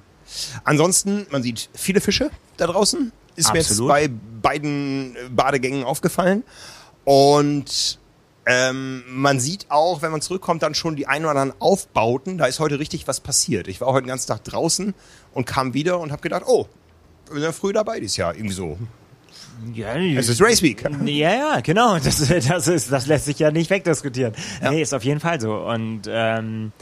Ansonsten, 0.65 1.29
man 1.31 1.45
sieht 1.45 1.71
viele 1.75 2.01
Fische 2.01 2.33
da 2.57 2.67
draußen. 2.67 3.13
Ist 3.37 3.53
mir 3.53 3.61
jetzt 3.61 3.71
Absolut. 3.71 3.89
bei 3.89 4.11
beiden 4.43 5.15
äh, 5.15 5.29
Badegängen 5.31 5.85
aufgefallen. 5.85 6.43
Und 7.05 8.01
ähm, 8.47 9.05
man 9.07 9.39
sieht 9.39 9.67
auch, 9.69 10.03
wenn 10.03 10.11
man 10.11 10.23
zurückkommt, 10.23 10.65
dann 10.65 10.75
schon 10.75 10.97
die 10.97 11.07
ein 11.07 11.23
oder 11.25 11.39
anderen 11.39 11.61
Aufbauten. 11.61 12.37
Da 12.37 12.47
ist 12.47 12.59
heute 12.59 12.81
richtig 12.81 13.07
was 13.07 13.21
passiert. 13.21 13.69
Ich 13.69 13.81
war 13.81 13.93
heute 13.93 14.07
den 14.07 14.09
ganzen 14.09 14.27
Tag 14.27 14.43
draußen 14.43 14.93
und 15.35 15.47
kam 15.47 15.73
wieder 15.73 16.01
und 16.01 16.11
habe 16.11 16.23
gedacht, 16.23 16.43
oh, 16.45 16.67
wir 17.27 17.35
sind 17.35 17.45
ja 17.45 17.53
früh 17.53 17.73
dabei 17.73 18.01
dieses 18.01 18.17
Jahr. 18.17 18.35
Irgendwie 18.35 18.55
so. 18.55 18.77
Ja, 19.73 19.95
Es 19.95 20.29
ist 20.29 20.43
Race 20.43 20.63
Week. 20.63 20.85
Ja, 21.05 21.33
ja, 21.33 21.61
genau. 21.61 21.97
Das, 22.01 22.27
das, 22.27 22.67
ist, 22.67 22.91
das 22.91 23.07
lässt 23.07 23.27
sich 23.27 23.39
ja 23.39 23.53
nicht 23.53 23.71
wegdiskutieren. 23.71 24.35
Ja. 24.61 24.73
Nee, 24.73 24.83
ist 24.83 24.93
auf 24.95 25.05
jeden 25.05 25.21
Fall 25.21 25.41
so. 25.41 25.55
Und 25.59 26.03
ähm, 26.09 26.73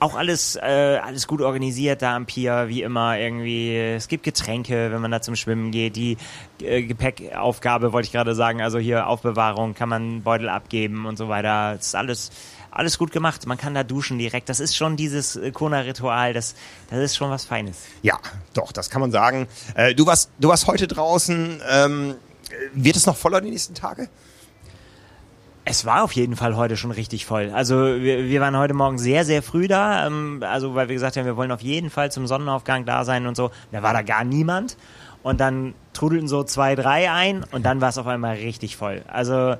auch 0.00 0.14
alles, 0.14 0.56
äh, 0.56 0.98
alles 1.02 1.26
gut 1.26 1.42
organisiert 1.42 2.00
da 2.00 2.16
am 2.16 2.24
Pier, 2.24 2.68
wie 2.68 2.82
immer 2.82 3.18
irgendwie. 3.18 3.76
Es 3.76 4.08
gibt 4.08 4.24
Getränke, 4.24 4.90
wenn 4.90 5.00
man 5.02 5.10
da 5.10 5.20
zum 5.20 5.36
Schwimmen 5.36 5.70
geht. 5.70 5.94
Die 5.94 6.16
äh, 6.62 6.82
Gepäckaufgabe 6.82 7.92
wollte 7.92 8.06
ich 8.06 8.12
gerade 8.12 8.34
sagen, 8.34 8.62
also 8.62 8.78
hier 8.78 9.06
Aufbewahrung, 9.06 9.74
kann 9.74 9.90
man 9.90 10.22
Beutel 10.22 10.48
abgeben 10.48 11.04
und 11.04 11.18
so 11.18 11.28
weiter. 11.28 11.76
Das 11.76 11.88
ist 11.88 11.94
alles, 11.94 12.30
alles 12.70 12.96
gut 12.96 13.12
gemacht. 13.12 13.46
Man 13.46 13.58
kann 13.58 13.74
da 13.74 13.84
duschen 13.84 14.18
direkt. 14.18 14.48
Das 14.48 14.58
ist 14.58 14.74
schon 14.74 14.96
dieses 14.96 15.36
äh, 15.36 15.50
Kona-Ritual, 15.50 16.32
das, 16.32 16.54
das 16.88 16.98
ist 17.00 17.16
schon 17.16 17.30
was 17.30 17.44
Feines. 17.44 17.76
Ja, 18.00 18.18
doch, 18.54 18.72
das 18.72 18.88
kann 18.88 19.02
man 19.02 19.12
sagen. 19.12 19.48
Äh, 19.74 19.94
du, 19.94 20.06
warst, 20.06 20.30
du 20.38 20.48
warst 20.48 20.66
heute 20.66 20.88
draußen. 20.88 21.60
Ähm, 21.70 22.14
wird 22.72 22.96
es 22.96 23.04
noch 23.04 23.18
voller 23.18 23.42
die 23.42 23.50
nächsten 23.50 23.74
Tage? 23.74 24.08
Es 25.70 25.84
war 25.84 26.02
auf 26.02 26.10
jeden 26.10 26.34
Fall 26.34 26.56
heute 26.56 26.76
schon 26.76 26.90
richtig 26.90 27.26
voll. 27.26 27.52
Also 27.54 27.76
wir, 27.76 28.24
wir 28.24 28.40
waren 28.40 28.56
heute 28.56 28.74
Morgen 28.74 28.98
sehr, 28.98 29.24
sehr 29.24 29.40
früh 29.40 29.68
da. 29.68 30.04
Ähm, 30.04 30.42
also 30.44 30.74
weil 30.74 30.88
wir 30.88 30.96
gesagt 30.96 31.16
haben, 31.16 31.26
wir 31.26 31.36
wollen 31.36 31.52
auf 31.52 31.60
jeden 31.60 31.90
Fall 31.90 32.10
zum 32.10 32.26
Sonnenaufgang 32.26 32.86
da 32.86 33.04
sein 33.04 33.28
und 33.28 33.36
so. 33.36 33.52
Da 33.70 33.80
war 33.80 33.92
da 33.92 34.02
gar 34.02 34.24
niemand. 34.24 34.76
Und 35.22 35.38
dann 35.38 35.74
trudelten 35.92 36.26
so 36.26 36.42
zwei, 36.42 36.74
drei 36.74 37.12
ein 37.12 37.44
und 37.52 37.64
dann 37.64 37.80
war 37.80 37.90
es 37.90 37.98
auf 37.98 38.08
einmal 38.08 38.34
richtig 38.34 38.76
voll. 38.76 39.02
Also 39.06 39.54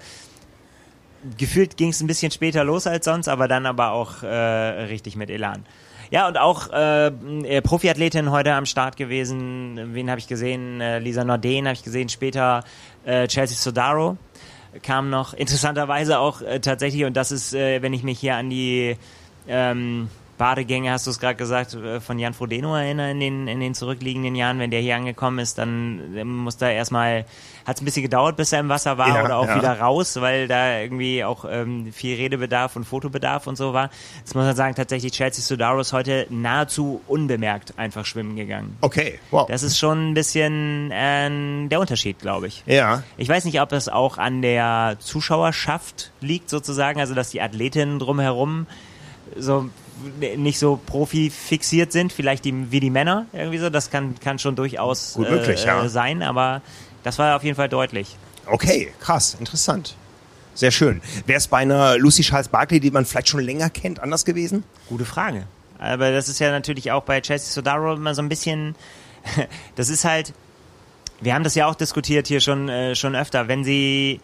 gefühlt 1.38 1.76
ging 1.76 1.90
es 1.90 2.00
ein 2.00 2.08
bisschen 2.08 2.32
später 2.32 2.64
los 2.64 2.88
als 2.88 3.04
sonst, 3.04 3.28
aber 3.28 3.46
dann 3.46 3.64
aber 3.64 3.92
auch 3.92 4.24
äh, 4.24 4.26
richtig 4.26 5.14
mit 5.14 5.30
Elan. 5.30 5.64
Ja, 6.10 6.26
und 6.26 6.38
auch 6.38 6.72
äh, 6.72 7.06
äh, 7.06 7.62
Profiathletin 7.62 8.32
heute 8.32 8.54
am 8.54 8.66
Start 8.66 8.96
gewesen. 8.96 9.94
Wen 9.94 10.10
habe 10.10 10.18
ich 10.18 10.26
gesehen? 10.26 10.80
Äh, 10.80 10.98
Lisa 10.98 11.22
Norden 11.22 11.66
habe 11.66 11.74
ich 11.74 11.84
gesehen. 11.84 12.08
Später 12.08 12.64
äh, 13.04 13.28
Chelsea 13.28 13.56
Sodaro 13.56 14.18
kam 14.82 15.10
noch. 15.10 15.34
Interessanterweise 15.34 16.18
auch 16.18 16.42
äh, 16.42 16.60
tatsächlich, 16.60 17.04
und 17.04 17.16
das 17.16 17.32
ist, 17.32 17.54
äh, 17.54 17.82
wenn 17.82 17.92
ich 17.92 18.02
mich 18.02 18.18
hier 18.18 18.36
an 18.36 18.50
die 18.50 18.96
ähm, 19.48 20.08
Badegänge, 20.40 20.90
hast 20.90 21.06
du 21.06 21.10
es 21.10 21.20
gerade 21.20 21.36
gesagt, 21.36 21.74
äh, 21.74 22.00
von 22.00 22.18
Jan 22.18 22.32
Frodeno 22.32 22.74
erinnere 22.74 23.10
in 23.10 23.20
den, 23.20 23.46
in 23.46 23.60
den 23.60 23.74
zurückliegenden 23.74 24.34
Jahren, 24.34 24.58
wenn 24.58 24.70
der 24.70 24.80
hier 24.80 24.96
angekommen 24.96 25.38
ist, 25.38 25.58
dann 25.58 26.16
äh, 26.16 26.24
muss 26.24 26.56
da 26.56 26.70
erstmal, 26.70 27.26
hat 27.66 27.76
es 27.76 27.82
ein 27.82 27.84
bisschen 27.84 28.04
gedauert, 28.04 28.38
bis 28.38 28.50
er 28.50 28.60
im 28.60 28.70
Wasser 28.70 28.96
war 28.96 29.08
Ja, 29.08 29.24
oder 29.26 29.36
auch 29.36 29.46
ja. 29.46 29.56
wieder 29.56 29.78
raus, 29.78 30.18
weil 30.18 30.48
da 30.48 30.78
irgendwie 30.80 31.24
auch 31.24 31.44
ähm, 31.46 31.92
viel 31.92 32.16
Redebedarf 32.16 32.74
und 32.74 32.84
Fotobedarf 32.86 33.46
und 33.48 33.56
so 33.56 33.74
war. 33.74 33.90
Jetzt 34.20 34.34
muss 34.34 34.46
man 34.46 34.56
sagen, 34.56 34.74
tatsächlich 34.74 35.12
Chelsea 35.12 35.44
Sodaro 35.44 35.78
ist 35.78 35.92
heute 35.92 36.26
nahezu 36.30 37.02
unbemerkt 37.06 37.78
einfach 37.78 38.06
schwimmen 38.06 38.34
gegangen. 38.34 38.78
Okay, 38.80 39.20
wow. 39.30 39.46
Das 39.46 39.62
ist 39.62 39.78
schon 39.78 40.12
ein 40.12 40.14
bisschen 40.14 40.90
äh, 40.90 41.68
der 41.68 41.80
Unterschied, 41.80 42.18
glaube 42.18 42.46
ich. 42.46 42.64
ja. 42.64 43.02
Ich 43.18 43.28
weiß 43.28 43.44
nicht, 43.44 43.60
ob 43.60 43.68
das 43.68 43.90
auch 43.90 44.16
an 44.16 44.40
der 44.40 44.96
Zuschauerschaft 45.00 46.12
liegt, 46.22 46.48
sozusagen, 46.48 46.98
also 46.98 47.14
dass 47.14 47.28
die 47.28 47.42
Athletinnen 47.42 47.98
drumherum 47.98 48.66
so 49.36 49.68
nicht 50.36 50.58
so 50.58 50.80
profi-fixiert 50.84 51.92
sind, 51.92 52.12
vielleicht 52.12 52.44
die, 52.44 52.70
wie 52.70 52.80
die 52.80 52.90
Männer 52.90 53.26
irgendwie 53.32 53.58
so. 53.58 53.70
Das 53.70 53.90
kann, 53.90 54.14
kann 54.20 54.38
schon 54.38 54.56
durchaus 54.56 55.14
Gut 55.14 55.30
möglich, 55.30 55.64
äh, 55.64 55.66
ja. 55.66 55.84
äh, 55.84 55.88
sein, 55.88 56.22
aber 56.22 56.62
das 57.02 57.18
war 57.18 57.36
auf 57.36 57.44
jeden 57.44 57.56
Fall 57.56 57.68
deutlich. 57.68 58.16
Okay, 58.46 58.92
krass, 59.00 59.36
interessant. 59.38 59.94
Sehr 60.54 60.70
schön. 60.70 61.00
Wäre 61.26 61.38
es 61.38 61.48
bei 61.48 61.58
einer 61.58 61.96
Lucy 61.96 62.22
Charles 62.22 62.48
Barkley, 62.48 62.80
die 62.80 62.90
man 62.90 63.04
vielleicht 63.04 63.28
schon 63.28 63.40
länger 63.40 63.70
kennt, 63.70 64.00
anders 64.00 64.24
gewesen? 64.24 64.64
Gute 64.88 65.04
Frage. 65.04 65.46
Aber 65.78 66.10
das 66.12 66.28
ist 66.28 66.38
ja 66.38 66.50
natürlich 66.50 66.92
auch 66.92 67.04
bei 67.04 67.20
Chelsea 67.20 67.50
Sodaro 67.50 67.94
immer 67.94 68.14
so 68.14 68.22
ein 68.22 68.28
bisschen, 68.28 68.74
das 69.76 69.88
ist 69.88 70.04
halt, 70.04 70.34
wir 71.20 71.34
haben 71.34 71.44
das 71.44 71.54
ja 71.54 71.66
auch 71.66 71.74
diskutiert 71.74 72.26
hier 72.26 72.40
schon, 72.40 72.68
äh, 72.68 72.94
schon 72.94 73.14
öfter, 73.14 73.48
wenn 73.48 73.64
sie 73.64 74.20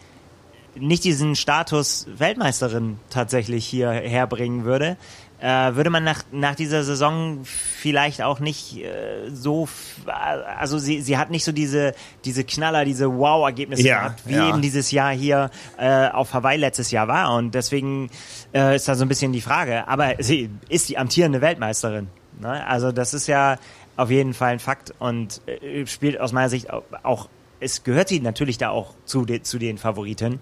nicht 0.75 1.03
diesen 1.03 1.35
Status 1.35 2.05
Weltmeisterin 2.17 2.99
tatsächlich 3.09 3.65
hier 3.65 3.89
herbringen 3.89 4.63
würde, 4.65 4.97
äh, 5.39 5.75
würde 5.75 5.89
man 5.89 6.03
nach, 6.03 6.23
nach 6.31 6.55
dieser 6.55 6.83
Saison 6.83 7.41
vielleicht 7.43 8.21
auch 8.21 8.39
nicht 8.39 8.77
äh, 8.77 9.29
so, 9.31 9.67
also 10.05 10.79
sie, 10.79 11.01
sie 11.01 11.17
hat 11.17 11.29
nicht 11.29 11.43
so 11.43 11.51
diese, 11.51 11.93
diese 12.25 12.43
Knaller, 12.43 12.85
diese 12.85 13.11
Wow-Ergebnisse 13.11 13.83
Ja, 13.83 13.99
gehabt, 13.99 14.21
wie 14.25 14.33
ja. 14.33 14.49
eben 14.49 14.61
dieses 14.61 14.91
Jahr 14.91 15.11
hier 15.11 15.51
äh, 15.77 16.07
auf 16.07 16.33
Hawaii 16.33 16.57
letztes 16.57 16.91
Jahr 16.91 17.07
war. 17.07 17.35
Und 17.35 17.53
deswegen 17.53 18.09
äh, 18.53 18.75
ist 18.75 18.87
da 18.87 18.95
so 18.95 19.05
ein 19.05 19.09
bisschen 19.09 19.31
die 19.31 19.41
Frage. 19.41 19.87
Aber 19.87 20.15
sie 20.19 20.49
ist 20.69 20.89
die 20.89 20.97
amtierende 20.97 21.41
Weltmeisterin. 21.41 22.07
Ne? 22.39 22.65
Also 22.65 22.91
das 22.91 23.13
ist 23.13 23.27
ja 23.27 23.57
auf 23.95 24.09
jeden 24.09 24.33
Fall 24.33 24.53
ein 24.53 24.59
Fakt 24.59 24.93
und 24.99 25.41
äh, 25.47 25.85
spielt 25.85 26.19
aus 26.19 26.31
meiner 26.31 26.49
Sicht 26.49 26.71
auch, 26.71 26.83
auch 27.03 27.29
es 27.59 27.83
gehört 27.83 28.09
sie 28.09 28.19
natürlich 28.19 28.57
da 28.57 28.69
auch 28.69 28.93
zu, 29.05 29.25
de, 29.25 29.41
zu 29.41 29.57
den 29.59 29.77
Favoriten. 29.77 30.39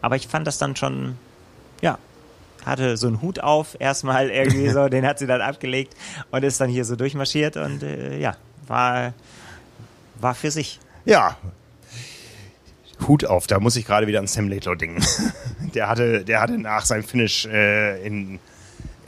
Aber 0.00 0.16
ich 0.16 0.28
fand 0.28 0.46
das 0.46 0.58
dann 0.58 0.76
schon, 0.76 1.16
ja, 1.82 1.98
hatte 2.64 2.96
so 2.96 3.06
einen 3.06 3.22
Hut 3.22 3.40
auf, 3.40 3.76
erstmal 3.78 4.30
irgendwie 4.30 4.68
so, 4.70 4.88
den 4.88 5.06
hat 5.06 5.18
sie 5.18 5.26
dann 5.26 5.40
abgelegt 5.40 5.94
und 6.30 6.44
ist 6.44 6.60
dann 6.60 6.70
hier 6.70 6.84
so 6.84 6.96
durchmarschiert 6.96 7.56
und 7.56 7.82
äh, 7.82 8.18
ja, 8.18 8.36
war, 8.66 9.14
war 10.20 10.34
für 10.34 10.50
sich. 10.50 10.80
Ja. 11.04 11.36
Hut 13.06 13.24
auf, 13.24 13.46
da 13.46 13.60
muss 13.60 13.76
ich 13.76 13.86
gerade 13.86 14.06
wieder 14.06 14.18
an 14.18 14.26
Sam 14.26 14.48
Laidlaw 14.48 14.74
denken. 14.74 15.02
Der 15.74 15.88
hatte, 15.88 16.24
der 16.24 16.40
hatte 16.40 16.56
nach 16.56 16.86
seinem 16.86 17.04
Finish 17.04 17.44
äh, 17.44 18.02
in, 18.04 18.40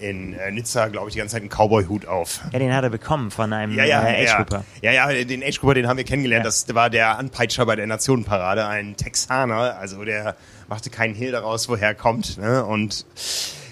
in 0.00 0.32
äh, 0.34 0.50
Nizza, 0.50 0.88
glaube 0.88 1.08
ich, 1.08 1.12
die 1.14 1.18
ganze 1.18 1.34
Zeit 1.34 1.42
einen 1.42 1.50
Cowboy-Hut 1.50 2.06
auf. 2.06 2.40
Ja, 2.52 2.58
den 2.58 2.74
hat 2.74 2.82
er 2.84 2.90
bekommen 2.90 3.30
von 3.30 3.52
einem 3.52 3.72
Ja, 3.74 3.84
ja, 3.84 4.02
äh, 4.02 4.24
ja. 4.24 4.32
Age-Grouper. 4.34 4.64
ja, 4.82 4.92
ja, 4.92 5.24
den 5.24 5.42
Age 5.42 5.60
Grouper, 5.60 5.74
den 5.74 5.86
haben 5.88 5.96
wir 5.98 6.04
kennengelernt. 6.04 6.44
Ja. 6.44 6.48
Das 6.48 6.74
war 6.74 6.90
der 6.90 7.18
Anpeitscher 7.18 7.66
bei 7.66 7.76
der 7.76 7.86
Nationenparade, 7.86 8.66
ein 8.66 8.96
Texaner. 8.96 9.76
Also 9.78 10.04
der 10.04 10.36
machte 10.68 10.90
keinen 10.90 11.14
Hehl 11.14 11.32
daraus, 11.32 11.68
woher 11.68 11.88
er 11.88 11.94
kommt. 11.94 12.38
Ne? 12.38 12.64
Und 12.64 13.04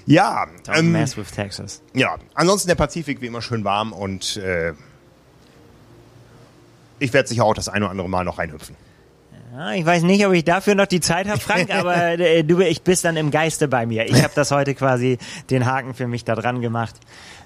ja, 0.06 0.46
Don't 0.66 0.78
ähm, 0.78 0.92
mess 0.92 1.16
with 1.16 1.30
Texas. 1.30 1.82
ja, 1.94 2.16
ansonsten 2.34 2.68
der 2.68 2.74
Pazifik 2.76 3.20
wie 3.20 3.26
immer 3.26 3.42
schön 3.42 3.64
warm 3.64 3.92
und 3.92 4.36
äh, 4.38 4.72
ich 6.98 7.12
werde 7.12 7.28
sicher 7.28 7.44
auch 7.44 7.54
das 7.54 7.68
eine 7.68 7.84
oder 7.84 7.90
andere 7.92 8.08
Mal 8.08 8.24
noch 8.24 8.38
reinhüpfen. 8.38 8.74
Ja, 9.52 9.72
ich 9.72 9.86
weiß 9.86 10.02
nicht, 10.02 10.26
ob 10.26 10.32
ich 10.34 10.44
dafür 10.44 10.74
noch 10.74 10.86
die 10.86 11.00
Zeit 11.00 11.28
habe, 11.28 11.40
Frank, 11.40 11.74
aber 11.74 12.18
äh, 12.18 12.44
du, 12.44 12.60
ich 12.60 12.82
bist 12.82 13.04
dann 13.04 13.16
im 13.16 13.30
Geiste 13.30 13.68
bei 13.68 13.86
mir. 13.86 14.06
Ich 14.06 14.22
habe 14.22 14.32
das 14.34 14.50
heute 14.50 14.74
quasi 14.74 15.18
den 15.50 15.64
Haken 15.64 15.94
für 15.94 16.06
mich 16.06 16.24
da 16.24 16.34
dran 16.34 16.60
gemacht 16.60 16.94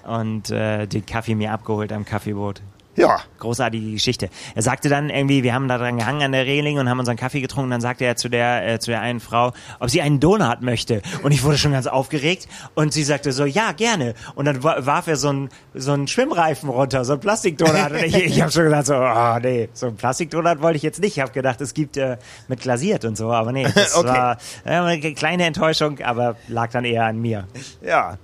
und 0.05 0.49
äh, 0.49 0.85
den 0.85 1.05
Kaffee 1.05 1.35
mir 1.35 1.51
abgeholt 1.51 1.93
am 1.93 2.05
Kaffeeboot. 2.05 2.61
Ja, 2.95 3.19
Großartige 3.39 3.91
Geschichte. 3.91 4.29
Er 4.53 4.61
sagte 4.61 4.87
dann 4.87 5.09
irgendwie, 5.09 5.41
wir 5.43 5.53
haben 5.53 5.67
da 5.67 5.77
dran 5.79 5.97
gehangen 5.97 6.21
an 6.21 6.31
der 6.31 6.45
Reling 6.45 6.77
und 6.77 6.89
haben 6.89 6.99
unseren 6.99 7.17
Kaffee 7.17 7.41
getrunken. 7.41 7.71
Dann 7.71 7.81
sagte 7.81 8.05
er 8.05 8.15
zu 8.15 8.29
der 8.29 8.67
äh, 8.73 8.79
zu 8.79 8.91
der 8.91 9.01
einen 9.01 9.19
Frau, 9.19 9.51
ob 9.79 9.89
sie 9.89 10.01
einen 10.01 10.19
Donut 10.19 10.61
möchte. 10.61 11.01
Und 11.23 11.31
ich 11.31 11.43
wurde 11.43 11.57
schon 11.57 11.71
ganz 11.71 11.87
aufgeregt 11.87 12.47
und 12.75 12.93
sie 12.93 13.03
sagte 13.03 13.31
so, 13.31 13.45
ja 13.45 13.71
gerne. 13.71 14.13
Und 14.35 14.45
dann 14.45 14.63
wa- 14.63 14.77
warf 14.85 15.07
er 15.07 15.15
so 15.15 15.29
einen 15.29 15.49
so 15.73 15.91
einen 15.91 16.07
Schwimmreifen 16.07 16.69
runter, 16.69 17.03
so 17.03 17.13
ein 17.13 17.19
Plastikdonut. 17.19 17.91
Und 17.91 18.03
ich, 18.03 18.15
ich 18.15 18.41
habe 18.41 18.51
schon 18.51 18.65
gedacht 18.65 18.85
so, 18.85 18.95
oh 18.95 19.39
nee, 19.41 19.69
so 19.73 19.87
ein 19.87 19.95
Plastikdonut 19.95 20.61
wollte 20.61 20.77
ich 20.77 20.83
jetzt 20.83 21.01
nicht. 21.01 21.17
Ich 21.17 21.21
habe 21.21 21.31
gedacht, 21.31 21.59
es 21.61 21.73
gibt 21.73 21.97
äh, 21.97 22.17
mit 22.47 22.61
glasiert 22.61 23.05
und 23.05 23.17
so, 23.17 23.31
aber 23.31 23.51
nee, 23.51 23.67
das 23.73 23.95
Okay. 24.03 24.07
war 24.07 24.37
äh, 24.65 24.69
eine 24.69 25.13
kleine 25.15 25.45
Enttäuschung, 25.45 25.99
aber 26.01 26.35
lag 26.47 26.69
dann 26.71 26.85
eher 26.85 27.05
an 27.05 27.17
mir. 27.19 27.47
ja. 27.81 28.17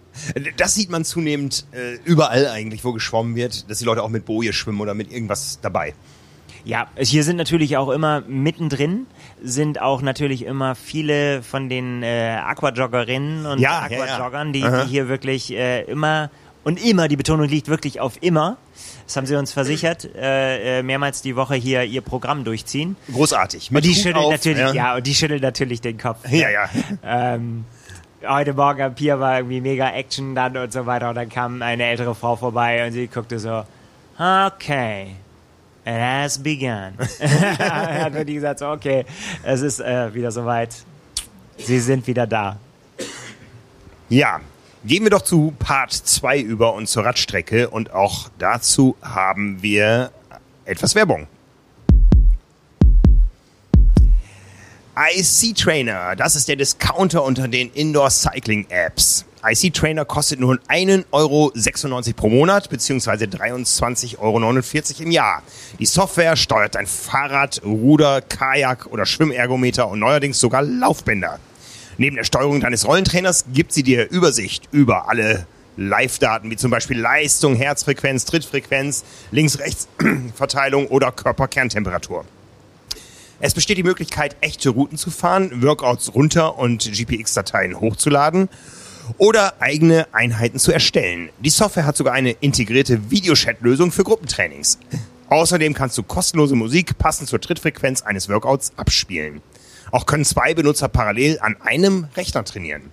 Das 0.58 0.76
sieht 0.76 0.90
man 0.90 1.06
zunehmend 1.06 1.66
äh, 1.72 1.96
überall 2.04 2.48
eigentlich, 2.48 2.84
wo 2.84 2.94
geschwommen 2.94 3.36
wird, 3.36 3.70
dass 3.70 3.80
die 3.80 3.86
Leute 3.86 4.04
auch 4.04 4.10
mit 4.10 4.26
Boje 4.26 4.54
schwimmen 4.54 4.82
oder 4.82 4.94
mit 4.94 5.12
irgendwas 5.12 5.60
dabei. 5.62 5.94
Ja, 6.66 6.88
hier 6.98 7.24
sind 7.24 7.38
natürlich 7.38 7.78
auch 7.78 7.90
immer 7.90 8.22
mittendrin 8.28 9.08
sind 9.42 9.82
auch 9.82 10.02
natürlich 10.02 10.46
immer 10.46 10.76
viele 10.76 11.42
von 11.44 11.70
den 11.70 12.04
äh, 12.04 12.38
Aquajoggerinnen 12.44 13.46
und 13.46 13.60
Ja, 13.60 13.88
ja, 13.90 13.98
ja. 13.98 14.04
Aquajoggern, 14.04 14.54
die, 14.54 14.62
die 14.62 14.88
hier 14.88 15.08
wirklich 15.08 15.52
äh, 15.52 15.84
immer 15.84 16.30
und 16.64 16.84
immer, 16.84 17.08
die 17.08 17.16
Betonung 17.16 17.48
liegt 17.48 17.70
wirklich 17.70 18.00
auf 18.00 18.22
immer. 18.22 18.58
Das 19.06 19.16
haben 19.16 19.26
sie 19.26 19.36
uns 19.36 19.52
versichert, 19.52 20.10
äh, 20.16 20.80
äh, 20.80 20.84
mehrmals 20.84 21.22
die 21.22 21.36
Woche 21.36 21.56
hier 21.56 21.84
ihr 21.84 22.02
Programm 22.02 22.44
durchziehen. 22.44 22.96
Großartig. 23.12 23.72
Und 23.72 23.84
die 23.84 23.90
Hut 23.90 23.96
schüttelt 23.96 24.18
auf, 24.18 24.32
natürlich, 24.32 24.74
ja. 24.74 24.96
und 24.96 25.08
die 25.08 25.16
schüttelt 25.16 25.42
natürlich 25.42 25.82
den 25.82 25.98
Kopf. 25.98 26.30
Ja, 26.30 26.50
ja. 26.50 26.70
Ähm, 27.04 27.66
heute 28.28 28.54
Morgen 28.54 28.82
am 28.82 28.96
Pier 28.96 29.20
war 29.20 29.38
irgendwie 29.38 29.62
mega 29.62 29.90
Action 29.92 30.36
dann 30.36 30.56
und 30.58 30.72
so 30.72 30.86
weiter 30.86 31.10
und 31.10 31.16
dann 31.16 31.30
kam 31.30 31.62
eine 31.62 31.86
ältere 31.86 32.16
Frau 32.16 32.36
vorbei 32.36 32.86
und 32.86 32.92
sie 32.92 33.08
guckte 33.08 33.40
so, 33.40 33.64
okay, 34.18 35.16
it 35.86 35.94
has 35.94 36.42
begun. 36.42 36.94
hat 37.20 38.14
mir 38.14 38.26
die 38.26 38.36
gesagt, 38.36 38.60
so, 38.60 38.68
okay, 38.70 39.06
es 39.44 39.62
ist 39.62 39.80
äh, 39.80 40.14
wieder 40.14 40.32
soweit. 40.32 40.76
Sie 41.58 41.80
sind 41.80 42.08
wieder 42.08 42.26
da. 42.26 42.58
Ja, 44.08 44.40
gehen 44.86 45.04
wir 45.04 45.12
doch 45.12 45.22
zu 45.22 45.54
Part 45.60 45.92
2 45.92 46.40
über 46.40 46.74
und 46.74 46.88
zur 46.88 47.06
Radstrecke 47.06 47.70
und 47.70 47.92
auch 47.92 48.30
dazu 48.40 48.96
haben 49.02 49.62
wir 49.62 50.12
etwas 50.66 50.96
Werbung. 50.96 51.28
IC 55.02 55.56
Trainer, 55.56 56.18
das 56.18 56.36
ist 56.36 56.50
der 56.50 56.58
Discounter 56.58 57.24
unter 57.24 57.48
den 57.48 57.72
Indoor 57.72 58.10
Cycling 58.10 58.66
Apps. 58.68 59.24
IC 59.42 59.74
Trainer 59.74 60.04
kostet 60.04 60.42
nun 60.42 60.60
1,96 60.68 61.06
Euro 61.14 61.54
pro 62.18 62.28
Monat 62.28 62.70
beziehungsweise 62.70 63.24
23,49 63.24 64.20
Euro 64.20 65.02
im 65.02 65.12
Jahr. 65.12 65.42
Die 65.80 65.86
Software 65.86 66.36
steuert 66.36 66.76
dein 66.76 66.86
Fahrrad, 66.86 67.62
Ruder, 67.64 68.20
Kajak 68.20 68.88
oder 68.88 69.06
Schwimmergometer 69.06 69.88
und 69.88 70.00
neuerdings 70.00 70.38
sogar 70.38 70.64
Laufbänder. 70.64 71.40
Neben 71.98 72.18
der 72.18 72.26
Steuerung 72.26 72.60
deines 72.60 72.86
Rollentrainers 72.86 73.46
gibt 73.54 73.72
sie 73.72 73.84
dir 73.84 74.10
Übersicht 74.10 74.68
über 74.74 75.08
alle 75.08 75.48
Live-Daten, 75.78 76.52
wie 76.52 76.58
zum 76.58 76.72
Beispiel 76.72 77.00
Leistung, 77.00 77.56
Herzfrequenz, 77.56 78.26
Trittfrequenz, 78.26 79.06
Links-Rechts-Verteilung 79.32 80.88
oder 80.90 81.14
Körperkerntemperatur. 81.14 82.26
Es 83.42 83.54
besteht 83.54 83.78
die 83.78 83.84
Möglichkeit, 83.84 84.36
echte 84.42 84.70
Routen 84.70 84.98
zu 84.98 85.12
fahren, 85.12 85.64
Workouts 85.64 86.14
runter 86.14 86.58
und 86.58 86.92
GPX-Dateien 86.92 87.80
hochzuladen 87.80 88.50
oder 89.18 89.62
eigene 89.62 90.08
Einheiten 90.12 90.60
zu 90.60 90.74
erstellen. 90.74 91.30
Die 91.40 91.50
Software 91.50 91.86
hat 91.86 91.96
sogar 91.96 92.14
eine 92.14 92.32
integrierte 92.32 93.10
Videochat-Lösung 93.10 93.94
für 93.94 94.04
Gruppentrainings. 94.04 94.78
Außerdem 95.30 95.74
kannst 95.74 95.98
du 95.98 96.04
kostenlose 96.04 96.56
Musik 96.56 96.98
passend 96.98 97.30
zur 97.30 97.40
Trittfrequenz 97.40 98.02
eines 98.02 98.28
Workouts 98.28 98.74
abspielen. 98.76 99.42
Auch 99.92 100.06
können 100.06 100.26
zwei 100.26 100.54
Benutzer 100.54 100.90
parallel 100.90 101.40
an 101.40 101.56
einem 101.62 102.08
Rechner 102.18 102.44
trainieren. 102.44 102.92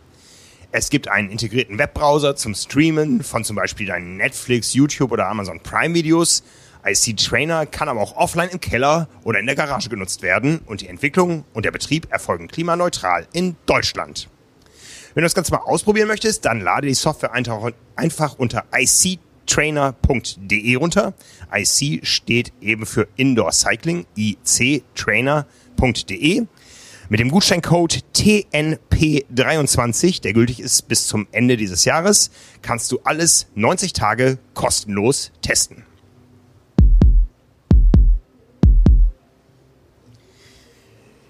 Es 0.70 0.90
gibt 0.90 1.08
einen 1.08 1.30
integrierten 1.30 1.78
Webbrowser 1.78 2.36
zum 2.36 2.54
Streamen 2.54 3.24
von 3.24 3.42
zum 3.42 3.56
Beispiel 3.56 3.86
deinen 3.86 4.16
Netflix, 4.16 4.74
YouTube 4.74 5.10
oder 5.10 5.28
Amazon 5.28 5.60
Prime 5.60 5.94
Videos. 5.94 6.44
IC 6.86 7.16
Trainer 7.16 7.66
kann 7.66 7.88
aber 7.88 8.00
auch 8.00 8.16
offline 8.16 8.50
im 8.50 8.60
Keller 8.60 9.08
oder 9.24 9.40
in 9.40 9.46
der 9.46 9.56
Garage 9.56 9.88
genutzt 9.88 10.22
werden 10.22 10.60
und 10.66 10.82
die 10.82 10.88
Entwicklung 10.88 11.44
und 11.52 11.64
der 11.64 11.72
Betrieb 11.72 12.12
erfolgen 12.12 12.46
klimaneutral 12.48 13.26
in 13.32 13.56
Deutschland. 13.66 14.28
Wenn 15.14 15.22
du 15.22 15.26
das 15.26 15.34
Ganze 15.34 15.50
mal 15.52 15.62
ausprobieren 15.64 16.08
möchtest, 16.08 16.44
dann 16.44 16.60
lade 16.60 16.86
die 16.86 16.94
Software 16.94 17.32
einfach 17.32 18.38
unter 18.38 18.64
ictrainer.de 18.70 20.74
runter. 20.74 21.14
IC 21.50 22.06
steht 22.06 22.52
eben 22.60 22.84
für 22.84 23.08
Indoor 23.16 23.52
Cycling, 23.52 24.04
ictrainer.de. 24.14 26.42
Mit 27.08 27.20
dem 27.20 27.30
Gutscheincode 27.30 28.04
TNP23, 28.14 30.20
der 30.20 30.34
gültig 30.34 30.60
ist 30.60 30.88
bis 30.88 31.06
zum 31.06 31.26
Ende 31.32 31.56
dieses 31.56 31.86
Jahres, 31.86 32.30
kannst 32.60 32.92
du 32.92 33.00
alles 33.04 33.46
90 33.54 33.94
Tage 33.94 34.36
kostenlos 34.52 35.32
testen. 35.40 35.85